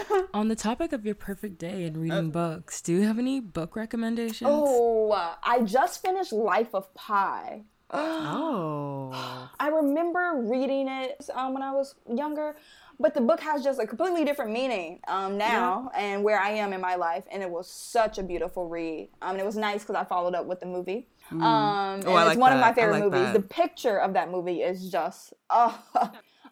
On 0.34 0.48
the 0.48 0.56
topic 0.56 0.92
of 0.92 1.04
your 1.04 1.14
perfect 1.14 1.58
day 1.58 1.84
and 1.84 1.96
reading 1.96 2.28
uh, 2.28 2.30
books, 2.30 2.80
do 2.80 2.92
you 2.92 3.02
have 3.02 3.18
any 3.18 3.40
book 3.40 3.76
recommendations? 3.76 4.50
Oh, 4.52 5.12
I 5.42 5.60
just 5.62 6.02
finished 6.02 6.32
Life 6.32 6.74
of 6.74 6.92
Pi. 6.94 7.62
oh. 7.90 9.48
I 9.60 9.68
remember 9.68 10.42
reading 10.44 10.88
it 10.88 11.28
um, 11.34 11.54
when 11.54 11.62
I 11.62 11.72
was 11.72 11.94
younger, 12.12 12.56
but 12.98 13.14
the 13.14 13.20
book 13.20 13.40
has 13.40 13.62
just 13.62 13.80
a 13.80 13.86
completely 13.86 14.24
different 14.24 14.52
meaning 14.52 15.00
um, 15.08 15.36
now 15.36 15.90
yeah. 15.94 16.00
and 16.00 16.24
where 16.24 16.40
I 16.40 16.50
am 16.50 16.72
in 16.72 16.80
my 16.80 16.94
life. 16.94 17.24
And 17.30 17.42
it 17.42 17.50
was 17.50 17.68
such 17.68 18.18
a 18.18 18.22
beautiful 18.22 18.68
read. 18.68 19.10
Um, 19.20 19.32
and 19.32 19.40
it 19.40 19.46
was 19.46 19.56
nice 19.56 19.82
because 19.82 19.96
I 19.96 20.04
followed 20.04 20.34
up 20.34 20.46
with 20.46 20.60
the 20.60 20.66
movie. 20.66 21.08
Mm. 21.30 21.42
Um, 21.42 21.94
and 22.00 22.08
oh, 22.08 22.16
it's 22.16 22.26
like 22.26 22.38
one 22.38 22.50
that. 22.50 22.56
of 22.56 22.60
my 22.60 22.72
favorite 22.72 23.00
like 23.00 23.04
movies. 23.04 23.32
That. 23.32 23.34
The 23.34 23.42
picture 23.42 23.98
of 23.98 24.14
that 24.14 24.30
movie 24.30 24.62
is 24.62 24.90
just, 24.90 25.34
oh. 25.50 25.78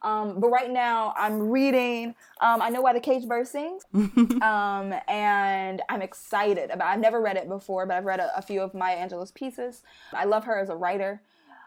Um, 0.02 0.40
but 0.40 0.48
right 0.48 0.70
now, 0.70 1.12
I'm 1.16 1.50
reading. 1.50 2.14
Um, 2.40 2.62
I 2.62 2.70
know 2.70 2.80
why 2.80 2.92
the 2.92 3.00
cage 3.00 3.26
bird 3.26 3.46
sings, 3.46 3.84
um, 3.94 4.94
and 5.08 5.82
I'm 5.88 6.02
excited 6.02 6.70
about. 6.70 6.88
I've 6.88 7.00
never 7.00 7.20
read 7.20 7.36
it 7.36 7.48
before, 7.48 7.86
but 7.86 7.96
I've 7.96 8.04
read 8.04 8.20
a, 8.20 8.36
a 8.36 8.42
few 8.42 8.62
of 8.62 8.72
Maya 8.74 8.96
Angelou's 8.96 9.30
pieces. 9.30 9.82
I 10.12 10.24
love 10.24 10.44
her 10.44 10.58
as 10.58 10.70
a 10.70 10.76
writer. 10.76 11.22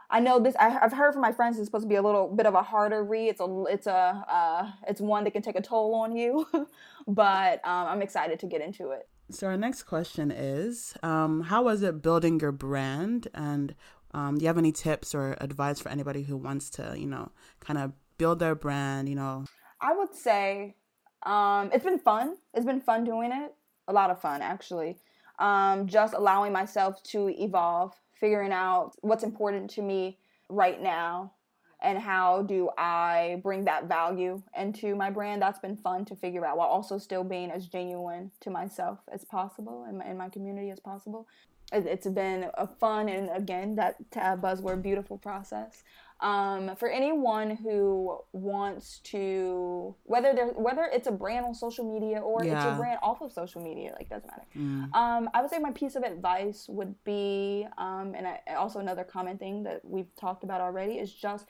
I 0.09 0.19
know 0.19 0.39
this. 0.39 0.55
I, 0.55 0.69
have 0.69 0.93
heard 0.93 1.13
from 1.13 1.21
my 1.21 1.31
friends 1.31 1.57
it's 1.57 1.67
supposed 1.67 1.85
to 1.85 1.89
be 1.89 1.95
a 1.95 2.01
little 2.01 2.27
bit 2.27 2.45
of 2.45 2.53
a 2.53 2.61
harder 2.61 3.03
read. 3.03 3.29
It's 3.29 3.41
a. 3.41 3.63
It's 3.69 3.87
a. 3.87 4.25
Uh, 4.27 4.71
it's 4.87 5.01
one 5.01 5.23
that 5.23 5.31
can 5.31 5.41
take 5.41 5.55
a 5.55 5.61
toll 5.61 5.95
on 5.95 6.15
you, 6.15 6.47
but 7.07 7.65
um, 7.65 7.87
I'm 7.87 8.01
excited 8.01 8.39
to 8.39 8.47
get 8.47 8.61
into 8.61 8.91
it. 8.91 9.07
So 9.31 9.47
our 9.47 9.57
next 9.57 9.83
question 9.83 10.31
is, 10.31 10.95
um, 11.01 11.41
how 11.41 11.63
was 11.63 11.81
it 11.81 12.01
building 12.01 12.39
your 12.39 12.51
brand, 12.51 13.27
and 13.33 13.73
um, 14.13 14.37
do 14.37 14.43
you 14.43 14.47
have 14.47 14.57
any 14.57 14.71
tips 14.71 15.15
or 15.15 15.35
advice 15.41 15.79
for 15.79 15.89
anybody 15.89 16.23
who 16.23 16.37
wants 16.37 16.69
to, 16.71 16.95
you 16.97 17.07
know, 17.07 17.31
kind 17.59 17.79
of 17.79 17.93
build 18.23 18.39
their 18.39 18.55
brand? 18.55 19.09
You 19.09 19.15
know, 19.15 19.43
I 19.81 19.93
would 19.93 20.15
say 20.15 20.75
um, 21.23 21.69
it's 21.73 21.83
been 21.83 21.99
fun. 21.99 22.37
It's 22.53 22.65
been 22.65 22.79
fun 22.79 23.03
doing 23.03 23.31
it. 23.33 23.53
A 23.89 23.93
lot 23.93 24.09
of 24.09 24.21
fun, 24.21 24.41
actually. 24.41 24.95
Um, 25.39 25.87
just 25.87 26.13
allowing 26.13 26.53
myself 26.53 27.03
to 27.11 27.27
evolve 27.37 27.93
figuring 28.13 28.53
out 28.53 28.91
what's 29.01 29.25
important 29.25 29.69
to 29.71 29.81
me 29.81 30.17
right 30.47 30.81
now 30.81 31.33
and 31.81 31.99
how 31.99 32.43
do 32.43 32.69
I 32.77 33.41
bring 33.43 33.65
that 33.65 33.89
value 33.89 34.41
into 34.57 34.95
my 34.95 35.09
brand. 35.09 35.41
That's 35.41 35.59
been 35.59 35.75
fun 35.75 36.05
to 36.05 36.15
figure 36.15 36.45
out 36.45 36.55
while 36.55 36.69
also 36.69 36.97
still 36.97 37.25
being 37.25 37.51
as 37.51 37.67
genuine 37.67 38.31
to 38.39 38.49
myself 38.49 38.99
as 39.11 39.25
possible 39.25 39.83
and 39.85 40.01
in 40.09 40.15
my 40.17 40.29
community 40.29 40.69
as 40.69 40.79
possible. 40.79 41.27
It's 41.73 42.07
been 42.07 42.49
a 42.53 42.67
fun 42.67 43.09
and 43.09 43.29
again 43.35 43.75
that 43.75 43.95
buzzword 44.39 44.81
beautiful 44.81 45.17
process 45.17 45.83
um, 46.23 46.73
for 46.77 46.89
anyone 46.89 47.57
who 47.57 48.17
wants 48.31 48.99
to 48.99 49.93
whether 50.05 50.33
they're 50.33 50.47
whether 50.47 50.89
it's 50.91 51.07
a 51.07 51.11
brand 51.11 51.45
on 51.45 51.53
social 51.53 51.83
media 51.83 52.19
or 52.19 52.43
yeah. 52.43 52.55
it's 52.55 52.65
a 52.65 52.77
brand 52.77 52.97
off 53.03 53.21
of 53.21 53.31
social 53.31 53.61
media 53.61 53.93
like 53.99 54.09
doesn't 54.09 54.31
matter 54.31 54.47
mm. 54.57 54.95
um, 54.95 55.29
i 55.33 55.41
would 55.41 55.51
say 55.51 55.59
my 55.59 55.71
piece 55.71 55.95
of 55.95 56.03
advice 56.03 56.65
would 56.69 56.95
be 57.03 57.67
um, 57.77 58.13
and 58.15 58.25
I, 58.25 58.39
also 58.55 58.79
another 58.79 59.03
common 59.03 59.37
thing 59.37 59.63
that 59.63 59.81
we've 59.83 60.15
talked 60.15 60.45
about 60.45 60.61
already 60.61 60.93
is 60.93 61.13
just 61.13 61.45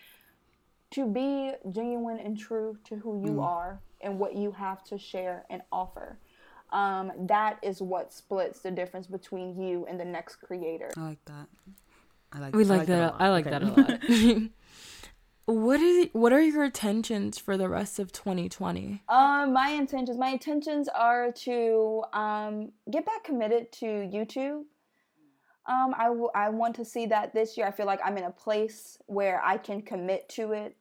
to 0.92 1.06
be 1.06 1.52
genuine 1.70 2.20
and 2.20 2.38
true 2.38 2.78
to 2.86 2.96
who 2.96 3.24
you 3.24 3.34
mm. 3.34 3.44
are 3.44 3.80
and 4.02 4.20
what 4.20 4.36
you 4.36 4.52
have 4.52 4.84
to 4.86 4.98
share 4.98 5.46
and 5.52 5.62
offer 5.72 6.18
um, 6.72 7.12
that 7.28 7.60
is 7.62 7.80
what 7.80 8.12
splits 8.12 8.62
the 8.62 8.72
difference 8.72 9.06
between 9.06 9.62
you 9.62 9.86
and 9.88 10.00
the 10.00 10.06
next 10.06 10.38
creator 10.38 10.90
i 10.98 11.02
like 11.02 11.24
that 11.26 11.48
I 12.36 12.40
like, 12.40 12.56
we 12.56 12.64
I 12.64 12.68
like, 12.68 12.78
like 12.80 12.88
that. 12.88 13.14
that 13.20 13.22
I 13.22 13.30
like 13.30 13.46
okay. 13.46 13.52
that 13.52 13.62
a 13.62 14.40
lot. 14.42 14.50
what 15.46 15.82
is 15.82 16.08
what 16.14 16.32
are 16.32 16.42
your 16.42 16.64
intentions 16.64 17.38
for 17.38 17.58
the 17.58 17.68
rest 17.68 18.00
of 18.00 18.12
2020? 18.12 19.02
Um, 19.10 19.54
my 19.54 19.70
intentions. 19.70 20.18
My 20.18 20.30
intentions 20.30 20.88
are 20.88 21.32
to 21.32 22.04
um 22.14 22.72
get 22.90 23.06
back 23.06 23.24
committed 23.24 23.72
to 23.74 23.86
YouTube. 23.86 24.64
Um, 25.66 25.96
I, 25.98 26.08
w- 26.08 26.30
I 26.36 26.50
want 26.50 26.76
to 26.76 26.84
see 26.84 27.06
that 27.06 27.34
this 27.34 27.56
year. 27.58 27.66
I 27.66 27.72
feel 27.72 27.86
like 27.86 28.02
I'm 28.04 28.18
in 28.18 28.26
a 28.26 28.32
place 28.32 28.98
where 29.06 29.42
I 29.42 29.58
can 29.58 29.82
commit 29.82 30.28
to 30.30 30.52
it 30.52 30.76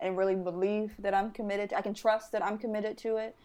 and 0.00 0.16
really 0.16 0.34
believe 0.34 0.92
that 0.98 1.14
I'm 1.14 1.30
committed. 1.30 1.72
I 1.72 1.82
can 1.82 1.94
trust 1.94 2.32
that 2.32 2.44
I'm 2.44 2.58
committed 2.58 2.98
to 2.98 3.16
it. 3.18 3.36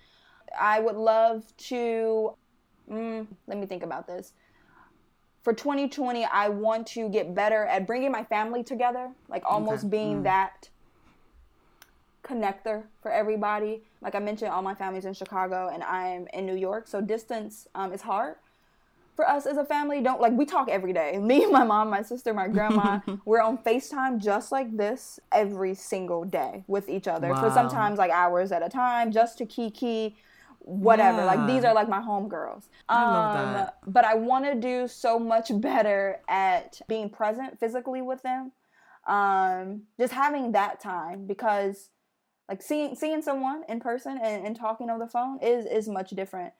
I 0.60 0.80
would 0.80 0.96
love 0.96 1.46
to. 1.58 2.34
Mm, 2.92 3.28
let 3.46 3.58
me 3.60 3.68
think 3.68 3.84
about 3.84 4.08
this 4.08 4.34
for 5.42 5.54
2020 5.54 6.26
i 6.26 6.50
want 6.50 6.86
to 6.86 7.10
get 7.10 7.34
better 7.34 7.66
at 7.66 7.88
bringing 7.88 8.12
my 8.12 8.24
family 8.24 8.64
together 8.64 9.10
like 9.28 9.44
almost 9.46 9.86
okay. 9.86 9.90
being 9.90 10.20
mm. 10.20 10.24
that 10.24 10.70
connector 12.24 12.84
for 13.02 13.12
everybody 13.12 13.82
like 14.02 14.16
i 14.16 14.20
mentioned 14.20 14.52
all 14.52 14.62
my 14.62 14.76
family's 14.76 15.06
in 15.06 15.14
chicago 15.14 15.70
and 15.74 15.84
i'm 15.84 16.28
in 16.34 16.46
new 16.46 16.56
york 16.56 16.88
so 16.88 17.02
distance 17.02 17.68
um, 17.76 17.92
is 17.92 18.02
hard 18.02 18.36
for 19.16 19.28
us 19.28 19.46
as 19.46 19.58
a 19.58 19.66
family 19.66 20.02
don't 20.02 20.22
like 20.22 20.32
we 20.34 20.46
talk 20.46 20.70
every 20.70 20.94
day 20.94 21.18
me 21.22 21.46
my 21.48 21.64
mom 21.64 21.90
my 21.90 22.02
sister 22.02 22.34
my 22.34 22.48
grandma 22.48 23.00
we're 23.26 23.42
on 23.42 23.58
facetime 23.58 24.18
just 24.18 24.52
like 24.52 24.78
this 24.78 25.20
every 25.32 25.74
single 25.74 26.24
day 26.24 26.64
with 26.68 26.88
each 26.88 27.08
other 27.08 27.30
wow. 27.30 27.42
for 27.42 27.54
sometimes 27.54 27.98
like 27.98 28.12
hours 28.12 28.52
at 28.52 28.64
a 28.64 28.70
time 28.70 29.12
just 29.12 29.38
to 29.38 29.46
kiki 29.46 30.16
whatever. 30.70 31.20
Yeah. 31.20 31.26
Like 31.26 31.48
these 31.48 31.64
are 31.64 31.74
like 31.74 31.90
my 31.90 32.00
homegirls. 32.00 32.66
I 32.88 33.04
um, 33.04 33.14
love 33.14 33.54
that. 33.54 33.78
But 33.88 34.06
I 34.06 34.16
want 34.16 34.46
to 34.46 34.56
do 34.56 34.88
so 34.88 35.20
much 35.20 35.52
better 35.60 36.22
at 36.30 36.80
being 36.88 37.10
present 37.10 37.60
physically 37.60 38.02
with 38.02 38.22
them. 38.22 38.52
Um, 39.08 39.84
just 40.00 40.14
having 40.14 40.52
that 40.52 40.80
time 40.80 41.26
because 41.26 41.90
like 42.48 42.62
seeing 42.62 42.96
seeing 42.96 43.22
someone 43.22 43.64
in 43.68 43.80
person 43.80 44.20
and, 44.22 44.46
and 44.46 44.56
talking 44.56 44.90
on 44.90 45.00
the 45.00 45.08
phone 45.08 45.40
is 45.42 45.66
is 45.66 45.88
much 45.88 46.12
different. 46.12 46.54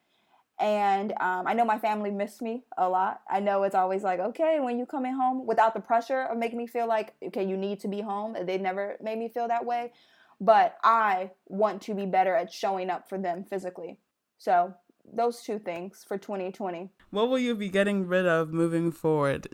And 0.60 1.14
um, 1.22 1.48
I 1.48 1.54
know 1.54 1.64
my 1.64 1.80
family 1.80 2.12
missed 2.12 2.42
me 2.42 2.64
a 2.78 2.90
lot. 2.90 3.22
I 3.30 3.40
know 3.40 3.64
it's 3.64 3.76
always 3.76 4.04
like, 4.04 4.20
okay, 4.20 4.60
when 4.60 4.78
you 4.78 4.86
coming 4.86 5.14
home, 5.14 5.46
without 5.46 5.74
the 5.74 5.80
pressure 5.80 6.24
of 6.24 6.38
making 6.38 6.58
me 6.58 6.68
feel 6.68 6.86
like, 6.86 7.14
okay, 7.28 7.46
you 7.46 7.56
need 7.56 7.80
to 7.82 7.88
be 7.88 8.02
home. 8.02 8.36
They 8.44 8.58
never 8.58 8.98
made 9.02 9.18
me 9.18 9.30
feel 9.30 9.48
that 9.48 9.66
way 9.66 9.94
but 10.40 10.78
I 10.84 11.32
want 11.48 11.82
to 11.84 11.94
be 11.94 12.06
better 12.06 12.36
at 12.36 12.52
showing 12.52 12.90
up 12.90 13.10
for 13.10 13.18
them 13.18 13.44
physically. 13.44 14.00
So, 14.38 14.74
those 15.12 15.42
two 15.42 15.60
things 15.60 16.06
for 16.08 16.18
2020. 16.18 16.90
What 17.10 17.30
will 17.30 17.40
you 17.40 17.56
be 17.56 17.70
getting 17.70 18.08
rid 18.08 18.28
of 18.28 18.54
moving 18.54 18.92
forward? 18.92 19.48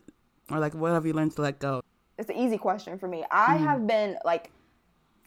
Or 0.52 0.60
like 0.60 0.74
what 0.74 0.92
have 0.92 1.06
you 1.06 1.14
learned 1.14 1.36
to 1.38 1.42
let 1.42 1.60
go? 1.60 1.82
It's 2.18 2.30
an 2.30 2.36
easy 2.36 2.58
question 2.58 3.00
for 3.00 3.08
me. 3.08 3.24
I 3.32 3.58
mm. 3.58 3.60
have 3.62 3.88
been 3.88 4.18
like 4.24 4.52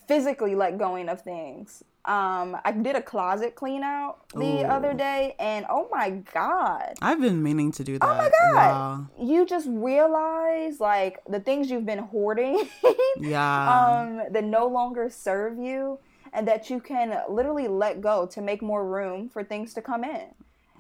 physically 0.07 0.55
let 0.55 0.79
going 0.79 1.09
of 1.09 1.23
things 1.23 1.83
um, 2.05 2.57
I 2.65 2.73
did 2.73 2.97
a 2.97 3.03
closet 3.03 3.55
clean 3.55 3.83
out 3.83 4.29
the 4.31 4.63
Ooh. 4.63 4.67
other 4.67 4.95
day, 4.95 5.35
and 5.39 5.67
oh 5.69 5.89
my 5.91 6.11
god, 6.33 6.95
I've 7.03 7.21
been 7.21 7.43
meaning 7.43 7.71
to 7.73 7.85
do 7.85 7.99
that. 7.99 8.07
Oh 8.07 8.15
my 8.17 8.31
god, 8.41 8.55
wow. 8.55 9.07
you 9.21 9.45
just 9.45 9.67
realize 9.69 10.81
like 10.81 11.21
the 11.29 11.41
things 11.41 11.71
you've 11.71 11.87
been 11.87 11.99
hoarding, 11.99 12.69
yeah, 13.19 13.69
um, 13.69 14.33
that 14.33 14.45
no 14.45 14.69
longer 14.69 15.11
serve 15.11 15.59
you, 15.59 15.99
and 16.33 16.49
that 16.49 16.71
you 16.71 16.81
can 16.81 17.21
literally 17.29 17.69
let 17.69 18.01
go 18.01 18.27
to 18.27 18.41
make 18.41 18.63
more 18.63 18.89
room 18.89 19.29
for 19.29 19.45
things 19.45 19.75
to 19.75 19.83
come 19.83 20.05
in. 20.05 20.29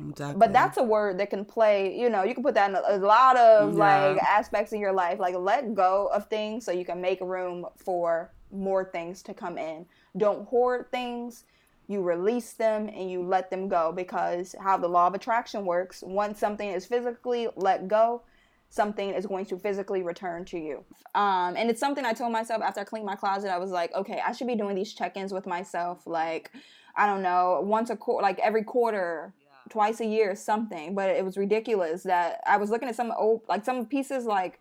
Exactly. 0.00 0.38
But 0.38 0.52
that's 0.52 0.76
a 0.76 0.82
word 0.82 1.18
that 1.18 1.30
can 1.30 1.44
play, 1.44 1.98
you 1.98 2.08
know, 2.08 2.22
you 2.22 2.34
can 2.34 2.42
put 2.42 2.54
that 2.54 2.70
in 2.70 2.76
a, 2.76 2.82
a 2.88 2.98
lot 2.98 3.36
of 3.36 3.76
yeah. 3.76 3.78
like 3.78 4.22
aspects 4.22 4.72
in 4.72 4.80
your 4.80 4.92
life. 4.92 5.18
Like 5.18 5.34
let 5.34 5.74
go 5.74 6.08
of 6.12 6.28
things 6.28 6.64
so 6.64 6.72
you 6.72 6.84
can 6.84 7.00
make 7.00 7.20
room 7.20 7.66
for 7.76 8.32
more 8.52 8.84
things 8.84 9.22
to 9.24 9.34
come 9.34 9.58
in. 9.58 9.86
Don't 10.16 10.46
hoard 10.48 10.90
things. 10.90 11.44
You 11.86 12.02
release 12.02 12.52
them 12.52 12.88
and 12.88 13.10
you 13.10 13.22
let 13.22 13.50
them 13.50 13.68
go 13.68 13.92
because 13.92 14.54
how 14.60 14.76
the 14.76 14.88
law 14.88 15.06
of 15.06 15.14
attraction 15.14 15.64
works, 15.64 16.02
once 16.06 16.38
something 16.38 16.68
is 16.68 16.84
physically 16.84 17.48
let 17.56 17.88
go, 17.88 18.22
something 18.70 19.10
is 19.14 19.26
going 19.26 19.46
to 19.46 19.58
physically 19.58 20.02
return 20.02 20.44
to 20.44 20.58
you. 20.58 20.84
Um, 21.14 21.56
and 21.56 21.70
it's 21.70 21.80
something 21.80 22.04
I 22.04 22.12
told 22.12 22.32
myself 22.32 22.62
after 22.62 22.80
I 22.80 22.84
cleaned 22.84 23.06
my 23.06 23.16
closet. 23.16 23.50
I 23.50 23.56
was 23.58 23.70
like, 23.70 23.94
okay, 23.94 24.20
I 24.24 24.32
should 24.32 24.46
be 24.46 24.54
doing 24.54 24.76
these 24.76 24.92
check 24.92 25.16
ins 25.16 25.32
with 25.32 25.46
myself, 25.46 26.06
like, 26.06 26.50
I 26.94 27.06
don't 27.06 27.22
know, 27.22 27.62
once 27.64 27.88
a 27.90 27.96
quarter, 27.96 28.22
like 28.22 28.38
every 28.40 28.64
quarter. 28.64 29.32
Twice 29.68 30.00
a 30.00 30.06
year, 30.06 30.34
something. 30.34 30.94
But 30.94 31.10
it 31.10 31.24
was 31.24 31.36
ridiculous 31.36 32.02
that 32.04 32.40
I 32.46 32.56
was 32.56 32.70
looking 32.70 32.88
at 32.88 32.96
some 32.96 33.12
old, 33.16 33.42
like 33.48 33.64
some 33.64 33.86
pieces, 33.86 34.24
like 34.24 34.60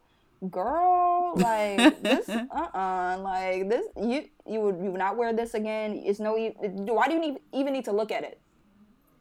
girl, 0.52 1.34
like 1.36 2.02
this, 2.02 2.30
uh, 2.30 2.46
uh-uh, 2.52 2.78
uh 2.78 3.18
like 3.20 3.70
this, 3.70 3.86
you 4.00 4.26
you 4.46 4.62
would 4.62 4.76
you 4.84 4.92
would 4.92 5.00
not 5.00 5.18
wear 5.18 5.34
this 5.34 5.54
again. 5.54 6.02
It's 6.06 6.20
no, 6.20 6.36
why 6.36 7.08
do 7.08 7.14
you 7.14 7.20
need, 7.20 7.38
even 7.54 7.74
need 7.74 7.86
to 7.86 7.92
look 7.92 8.12
at 8.12 8.24
it? 8.24 8.40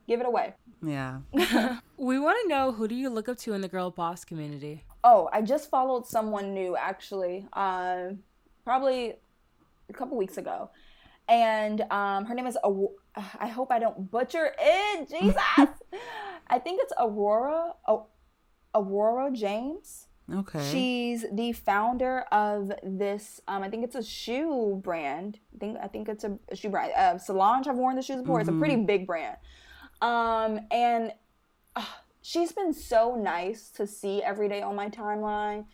Give 0.07 0.21
it 0.21 0.27
away. 0.27 0.55
Yeah. 0.83 1.21
we 1.97 2.19
want 2.19 2.39
to 2.43 2.49
know 2.49 2.73
who 2.73 2.87
do 2.87 2.95
you 2.95 3.11
look 3.11 3.29
up 3.29 3.39
to 3.39 3.55
in 3.55 3.61
the 3.61 3.69
girl 3.69 3.91
boss 3.91 4.25
community? 4.25 4.85
Oh, 5.03 5.29
I 5.33 5.43
just 5.43 5.71
followed 5.71 6.07
someone 6.07 6.55
new 6.55 6.77
actually, 6.77 7.47
uh, 7.53 8.11
probably 8.65 9.15
a 9.89 9.93
couple 9.93 10.17
weeks 10.17 10.37
ago, 10.37 10.71
and 11.29 11.81
um, 11.91 12.25
her 12.27 12.35
name 12.35 12.47
is. 12.47 12.59
I 13.41 13.49
hope 13.49 13.73
I 13.73 13.79
don't 13.79 14.11
butcher 14.11 14.53
it. 14.59 15.09
Jesus. 15.21 15.37
I 16.49 16.59
think 16.59 16.81
it's 16.83 16.93
Aurora. 16.99 17.73
Aurora 18.75 19.31
James 19.33 20.07
Okay. 20.33 20.71
She's 20.73 21.25
the 21.31 21.53
founder 21.53 22.21
of 22.33 22.73
this. 22.83 23.41
Um, 23.47 23.63
I 23.63 23.71
think 23.71 23.85
it's 23.85 23.95
a 23.95 24.03
shoe 24.03 24.81
brand. 24.83 25.39
I 25.55 25.59
think 25.59 25.79
I 25.83 25.87
think 25.87 26.09
it's 26.09 26.25
a, 26.25 26.37
a 26.51 26.57
shoe 26.57 26.69
brand. 26.69 26.93
Uh, 26.97 27.19
Solange. 27.19 27.69
I've 27.69 27.77
worn 27.77 27.97
the 27.97 28.03
shoes 28.03 28.23
before. 28.23 28.41
Mm-hmm. 28.41 28.49
It's 28.49 28.57
a 28.57 28.59
pretty 28.59 28.75
mm-hmm. 28.75 28.87
big 28.87 29.07
brand. 29.07 29.37
Um, 30.03 30.61
and 30.73 31.13
uh, 31.77 31.85
she's 32.23 32.51
been 32.53 32.73
so 32.73 33.15
nice 33.15 33.71
to 33.71 33.87
see 33.87 34.23
every 34.23 34.49
day 34.49 34.63
on 34.63 34.75
my 34.75 34.89
timeline. 34.89 35.67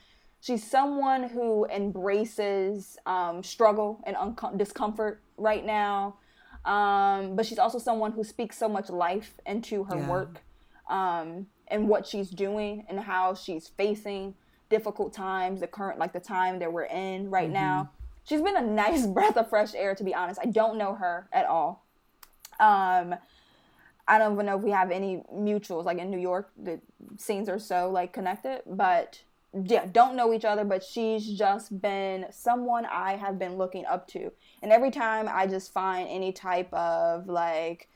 She's 0.42 0.68
someone 0.68 1.28
who 1.28 1.64
embraces 1.66 2.98
um, 3.06 3.42
struggle 3.42 4.02
and 4.04 4.16
discomfort 4.58 5.22
right 5.38 5.64
now. 5.64 6.16
Um, 6.64 7.34
but 7.34 7.46
she's 7.46 7.58
also 7.58 7.78
someone 7.78 8.12
who 8.12 8.22
speaks 8.22 8.58
so 8.58 8.68
much 8.68 8.90
life 8.90 9.34
into 9.46 9.84
her 9.84 9.96
yeah. 9.96 10.08
work 10.08 10.40
um, 10.88 11.46
and 11.68 11.88
what 11.88 12.06
she's 12.06 12.28
doing 12.28 12.84
and 12.88 13.00
how 13.00 13.34
she's 13.34 13.68
facing 13.68 14.34
difficult 14.68 15.12
times, 15.12 15.60
the 15.60 15.66
current, 15.66 15.98
like 15.98 16.12
the 16.12 16.20
time 16.20 16.58
that 16.58 16.72
we're 16.72 16.84
in 16.84 17.30
right 17.30 17.44
mm-hmm. 17.44 17.54
now. 17.54 17.90
She's 18.24 18.42
been 18.42 18.56
a 18.56 18.62
nice 18.66 19.06
breath 19.06 19.36
of 19.36 19.48
fresh 19.48 19.74
air, 19.74 19.94
to 19.94 20.04
be 20.04 20.14
honest. 20.14 20.40
I 20.42 20.46
don't 20.46 20.76
know 20.76 20.94
her 20.94 21.28
at 21.32 21.46
all. 21.46 21.84
Um, 22.60 23.14
I 24.08 24.18
don't 24.18 24.34
even 24.34 24.46
know 24.46 24.56
if 24.56 24.62
we 24.62 24.70
have 24.70 24.90
any 24.90 25.22
mutuals 25.32 25.84
like 25.84 25.98
in 25.98 26.10
New 26.10 26.18
York. 26.18 26.50
The 26.60 26.80
scenes 27.16 27.48
are 27.48 27.58
so 27.58 27.90
like 27.90 28.12
connected, 28.12 28.62
but 28.66 29.20
yeah, 29.64 29.86
don't 29.90 30.16
know 30.16 30.32
each 30.32 30.44
other. 30.44 30.64
But 30.64 30.82
she's 30.82 31.26
just 31.26 31.80
been 31.80 32.26
someone 32.30 32.86
I 32.86 33.16
have 33.16 33.38
been 33.38 33.56
looking 33.56 33.84
up 33.86 34.08
to, 34.08 34.32
and 34.62 34.72
every 34.72 34.90
time 34.90 35.28
I 35.30 35.46
just 35.46 35.72
find 35.72 36.08
any 36.08 36.32
type 36.32 36.72
of 36.72 37.28
like 37.28 37.88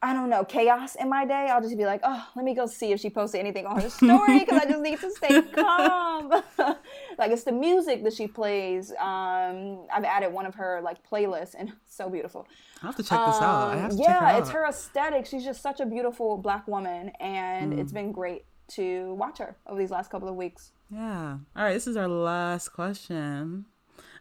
I 0.00 0.12
don't 0.12 0.30
know, 0.30 0.44
chaos 0.44 0.94
in 0.94 1.08
my 1.08 1.24
day, 1.24 1.48
I'll 1.50 1.60
just 1.60 1.76
be 1.76 1.84
like, 1.84 2.00
oh, 2.04 2.24
let 2.36 2.44
me 2.44 2.54
go 2.54 2.66
see 2.66 2.92
if 2.92 3.00
she 3.00 3.10
posted 3.10 3.40
anything 3.40 3.66
on 3.66 3.80
her 3.80 3.90
story 3.90 4.38
because 4.38 4.62
I 4.62 4.64
just 4.64 4.80
need 4.80 5.00
to 5.00 5.10
stay 5.10 5.42
calm. 5.54 6.30
like 7.18 7.32
it's 7.32 7.42
the 7.42 7.52
music 7.52 8.04
that 8.04 8.12
she 8.12 8.28
plays. 8.28 8.92
Um, 8.92 9.86
I've 9.92 10.04
added 10.04 10.32
one 10.32 10.46
of 10.46 10.54
her 10.54 10.80
like 10.84 10.98
playlists 11.08 11.56
and 11.58 11.72
so 11.86 12.08
beautiful. 12.08 12.46
I 12.80 12.86
have 12.86 12.96
to 12.96 13.02
check 13.02 13.18
this 13.26 13.36
out. 13.40 13.90
Um, 13.90 13.98
yeah, 13.98 14.34
her 14.34 14.40
it's 14.40 14.50
her 14.50 14.68
aesthetic. 14.68 15.26
She's 15.26 15.44
just 15.44 15.62
such 15.62 15.80
a 15.80 15.86
beautiful 15.86 16.38
black 16.38 16.68
woman, 16.68 17.10
and 17.18 17.72
mm. 17.72 17.78
it's 17.78 17.90
been 17.90 18.12
great 18.12 18.44
to 18.68 19.14
watch 19.14 19.38
her 19.38 19.56
over 19.66 19.78
these 19.78 19.90
last 19.90 20.10
couple 20.10 20.28
of 20.28 20.34
weeks. 20.34 20.72
Yeah. 20.90 21.38
All 21.56 21.64
right, 21.64 21.74
this 21.74 21.86
is 21.86 21.96
our 21.96 22.08
last 22.08 22.70
question. 22.70 23.66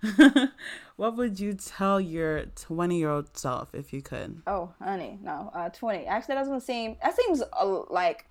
what 0.95 1.15
would 1.17 1.39
you 1.39 1.53
tell 1.53 1.99
your 1.99 2.45
20 2.45 2.97
year 2.97 3.09
old 3.09 3.35
self 3.37 3.73
if 3.73 3.93
you 3.93 4.01
could? 4.01 4.41
Oh, 4.47 4.73
honey, 4.81 5.19
no, 5.21 5.51
uh, 5.53 5.69
20. 5.69 6.05
Actually, 6.05 6.35
that 6.35 6.41
doesn't 6.41 6.61
seem, 6.61 6.97
that 7.01 7.15
seems 7.15 7.41
uh, 7.41 7.81
like, 7.89 8.25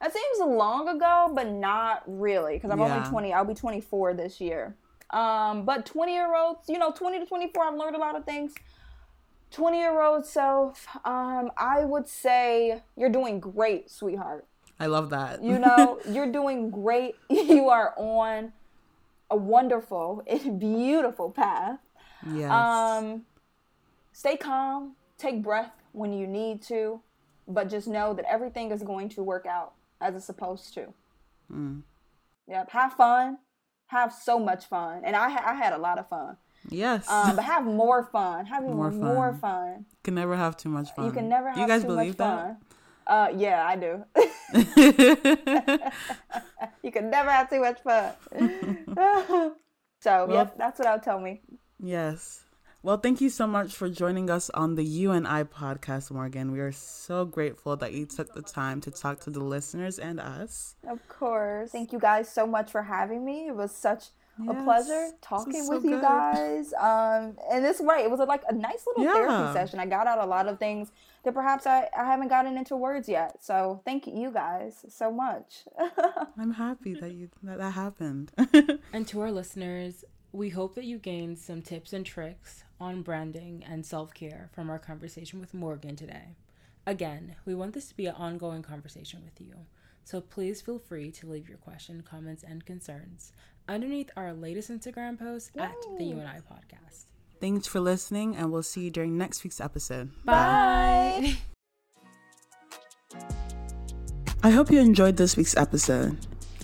that 0.00 0.12
seems 0.12 0.38
long 0.40 0.88
ago, 0.88 1.30
but 1.34 1.48
not 1.48 2.02
really, 2.06 2.54
because 2.54 2.70
I'm 2.70 2.78
yeah. 2.78 2.96
only 2.96 3.08
20. 3.08 3.32
I'll 3.32 3.44
be 3.44 3.54
24 3.54 4.14
this 4.14 4.40
year. 4.40 4.76
Um, 5.10 5.64
but 5.64 5.86
20 5.86 6.12
year 6.12 6.34
olds, 6.34 6.68
you 6.68 6.78
know, 6.78 6.92
20 6.92 7.20
to 7.20 7.26
24, 7.26 7.64
I've 7.64 7.74
learned 7.74 7.96
a 7.96 7.98
lot 7.98 8.16
of 8.16 8.24
things. 8.24 8.54
20 9.50 9.78
year 9.78 10.02
old 10.02 10.26
self, 10.26 10.86
um, 11.04 11.50
I 11.56 11.84
would 11.84 12.06
say 12.06 12.82
you're 12.96 13.08
doing 13.08 13.40
great, 13.40 13.90
sweetheart. 13.90 14.46
I 14.80 14.86
love 14.86 15.10
that. 15.10 15.42
you 15.42 15.58
know, 15.58 16.00
you're 16.08 16.30
doing 16.30 16.70
great. 16.70 17.16
You 17.30 17.68
are 17.68 17.94
on 17.96 18.52
a 19.30 19.36
wonderful 19.36 20.22
beautiful 20.58 21.30
path. 21.30 21.80
Yes. 22.32 22.50
Um, 22.50 23.22
stay 24.12 24.36
calm, 24.36 24.94
take 25.18 25.42
breath 25.42 25.72
when 25.92 26.12
you 26.12 26.26
need 26.26 26.62
to, 26.62 27.00
but 27.46 27.68
just 27.68 27.88
know 27.88 28.14
that 28.14 28.24
everything 28.28 28.70
is 28.70 28.82
going 28.82 29.08
to 29.10 29.22
work 29.22 29.46
out 29.46 29.72
as 30.00 30.14
it's 30.14 30.24
supposed 30.24 30.74
to. 30.74 30.92
Mm. 31.52 31.82
Yep. 32.48 32.70
Have 32.70 32.92
fun. 32.94 33.38
Have 33.88 34.12
so 34.12 34.38
much 34.38 34.66
fun. 34.66 35.02
And 35.04 35.16
I, 35.16 35.26
I 35.26 35.54
had 35.54 35.72
a 35.72 35.78
lot 35.78 35.98
of 35.98 36.08
fun. 36.08 36.36
Yes. 36.68 37.08
Um, 37.08 37.36
but 37.36 37.44
have 37.44 37.64
more 37.64 38.04
fun. 38.04 38.46
Have 38.46 38.62
more 38.64 38.90
fun. 38.90 39.00
more 39.00 39.34
fun. 39.40 39.86
You 39.90 39.96
can 40.02 40.14
never 40.14 40.36
have 40.36 40.56
too 40.56 40.68
much 40.68 40.94
fun. 40.94 41.06
You 41.06 41.12
can 41.12 41.28
never 41.28 41.48
have 41.48 41.54
too 41.56 41.60
much. 41.60 41.68
you 41.68 41.74
guys 41.74 41.82
too 41.82 41.88
believe 41.88 42.08
much 42.10 42.16
that? 42.18 42.44
fun. 42.46 42.56
Uh, 43.08 43.28
yeah, 43.34 43.66
I 43.66 43.76
do. 43.76 44.04
you 46.82 46.92
can 46.92 47.10
never 47.10 47.30
have 47.30 47.48
too 47.48 47.60
much 47.60 47.80
fun. 47.80 48.12
so, 50.00 50.26
well, 50.26 50.30
yeah, 50.30 50.50
that's 50.58 50.78
what 50.78 50.86
I'll 50.86 51.00
tell 51.00 51.18
me. 51.18 51.40
Yes. 51.80 52.42
Well, 52.82 52.98
thank 52.98 53.20
you 53.20 53.30
so 53.30 53.46
much 53.46 53.74
for 53.74 53.88
joining 53.88 54.30
us 54.30 54.50
on 54.50 54.76
the 54.76 54.84
You 54.84 55.10
and 55.10 55.26
I 55.26 55.44
podcast, 55.44 56.10
Morgan. 56.10 56.52
We 56.52 56.60
are 56.60 56.70
so 56.70 57.24
grateful 57.24 57.76
that 57.76 57.92
you 57.92 58.06
took 58.06 58.34
the 58.34 58.42
time 58.42 58.80
to 58.82 58.90
talk 58.90 59.20
to 59.20 59.30
the 59.30 59.42
listeners 59.42 59.98
and 59.98 60.20
us. 60.20 60.76
Of 60.88 61.06
course. 61.08 61.70
Thank 61.70 61.92
you 61.92 61.98
guys 61.98 62.28
so 62.28 62.46
much 62.46 62.70
for 62.70 62.82
having 62.82 63.24
me. 63.24 63.48
It 63.48 63.56
was 63.56 63.74
such 63.74 64.08
yes, 64.44 64.56
a 64.56 64.62
pleasure 64.62 65.10
talking 65.20 65.64
so 65.64 65.74
with 65.74 65.82
good. 65.82 65.90
you 65.92 66.00
guys. 66.00 66.72
Um, 66.74 67.36
and 67.50 67.64
it's 67.64 67.80
right. 67.80 68.04
It 68.04 68.10
was 68.10 68.20
a, 68.20 68.24
like 68.24 68.42
a 68.48 68.54
nice 68.54 68.86
little 68.86 69.04
yeah. 69.04 69.12
therapy 69.14 69.52
session. 69.52 69.80
I 69.80 69.86
got 69.86 70.06
out 70.06 70.18
a 70.18 70.26
lot 70.26 70.46
of 70.48 70.58
things 70.58 70.92
that 71.24 71.34
perhaps 71.34 71.66
I, 71.66 71.88
I 71.96 72.04
haven't 72.04 72.28
gotten 72.28 72.56
into 72.56 72.76
words 72.76 73.08
yet. 73.08 73.42
So 73.42 73.80
thank 73.84 74.06
you 74.06 74.30
guys 74.30 74.84
so 74.88 75.10
much. 75.10 75.64
I'm 76.38 76.52
happy 76.52 76.94
that 76.94 77.12
you 77.12 77.28
that, 77.42 77.58
that 77.58 77.72
happened. 77.72 78.32
and 78.92 79.06
to 79.08 79.20
our 79.20 79.32
listeners, 79.32 80.04
we 80.32 80.50
hope 80.50 80.74
that 80.74 80.84
you 80.84 80.98
gained 80.98 81.38
some 81.38 81.62
tips 81.62 81.92
and 81.92 82.04
tricks 82.04 82.64
on 82.80 83.02
branding 83.02 83.64
and 83.68 83.84
self-care 83.84 84.50
from 84.52 84.70
our 84.70 84.78
conversation 84.78 85.40
with 85.40 85.54
Morgan 85.54 85.96
today. 85.96 86.36
Again, 86.86 87.36
we 87.44 87.54
want 87.54 87.74
this 87.74 87.88
to 87.88 87.96
be 87.96 88.06
an 88.06 88.14
ongoing 88.14 88.62
conversation 88.62 89.22
with 89.24 89.40
you. 89.40 89.54
So 90.04 90.22
please 90.22 90.62
feel 90.62 90.78
free 90.78 91.10
to 91.12 91.26
leave 91.26 91.50
your 91.50 91.58
question, 91.58 92.02
comments, 92.02 92.42
and 92.42 92.64
concerns 92.64 93.32
underneath 93.68 94.10
our 94.16 94.32
latest 94.32 94.70
Instagram 94.70 95.18
post 95.18 95.50
Yay. 95.54 95.62
at 95.62 95.74
the 95.98 96.04
You 96.04 96.18
and 96.18 96.28
I 96.28 96.40
podcast. 96.40 97.04
Thanks 97.40 97.66
for 97.66 97.80
listening, 97.80 98.34
and 98.36 98.50
we'll 98.50 98.62
see 98.62 98.82
you 98.82 98.90
during 98.90 99.16
next 99.16 99.44
week's 99.44 99.60
episode. 99.60 100.10
Bye. 100.24 101.36
Bye. 103.12 103.18
I 104.42 104.50
hope 104.50 104.70
you 104.70 104.80
enjoyed 104.80 105.16
this 105.16 105.36
week's 105.36 105.56
episode, 105.56 106.16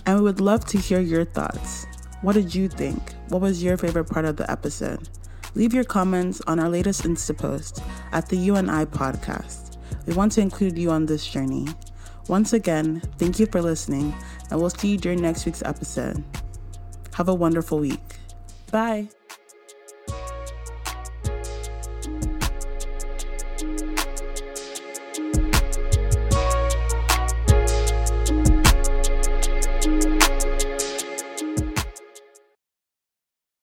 and 0.05 0.17
we 0.17 0.23
would 0.23 0.41
love 0.41 0.65
to 0.65 0.77
hear 0.77 0.99
your 0.99 1.25
thoughts. 1.25 1.85
What 2.21 2.33
did 2.33 2.53
you 2.53 2.67
think? 2.67 3.01
What 3.29 3.41
was 3.41 3.63
your 3.63 3.77
favorite 3.77 4.09
part 4.09 4.25
of 4.25 4.37
the 4.37 4.49
episode? 4.49 5.09
Leave 5.53 5.73
your 5.73 5.83
comments 5.83 6.41
on 6.47 6.59
our 6.59 6.69
latest 6.69 7.03
Insta 7.03 7.37
post 7.37 7.81
at 8.11 8.27
the 8.27 8.35
You 8.35 8.55
and 8.55 8.69
I 8.69 8.85
podcast. 8.85 9.77
We 10.05 10.13
want 10.13 10.33
to 10.33 10.41
include 10.41 10.77
you 10.77 10.91
on 10.91 11.05
this 11.05 11.25
journey. 11.25 11.67
Once 12.27 12.53
again, 12.53 13.01
thank 13.17 13.39
you 13.39 13.45
for 13.45 13.61
listening, 13.61 14.13
and 14.49 14.59
we'll 14.59 14.69
see 14.69 14.89
you 14.89 14.97
during 14.97 15.21
next 15.21 15.45
week's 15.45 15.63
episode. 15.63 16.23
Have 17.15 17.29
a 17.29 17.33
wonderful 17.33 17.79
week. 17.79 18.17
Bye. 18.71 19.07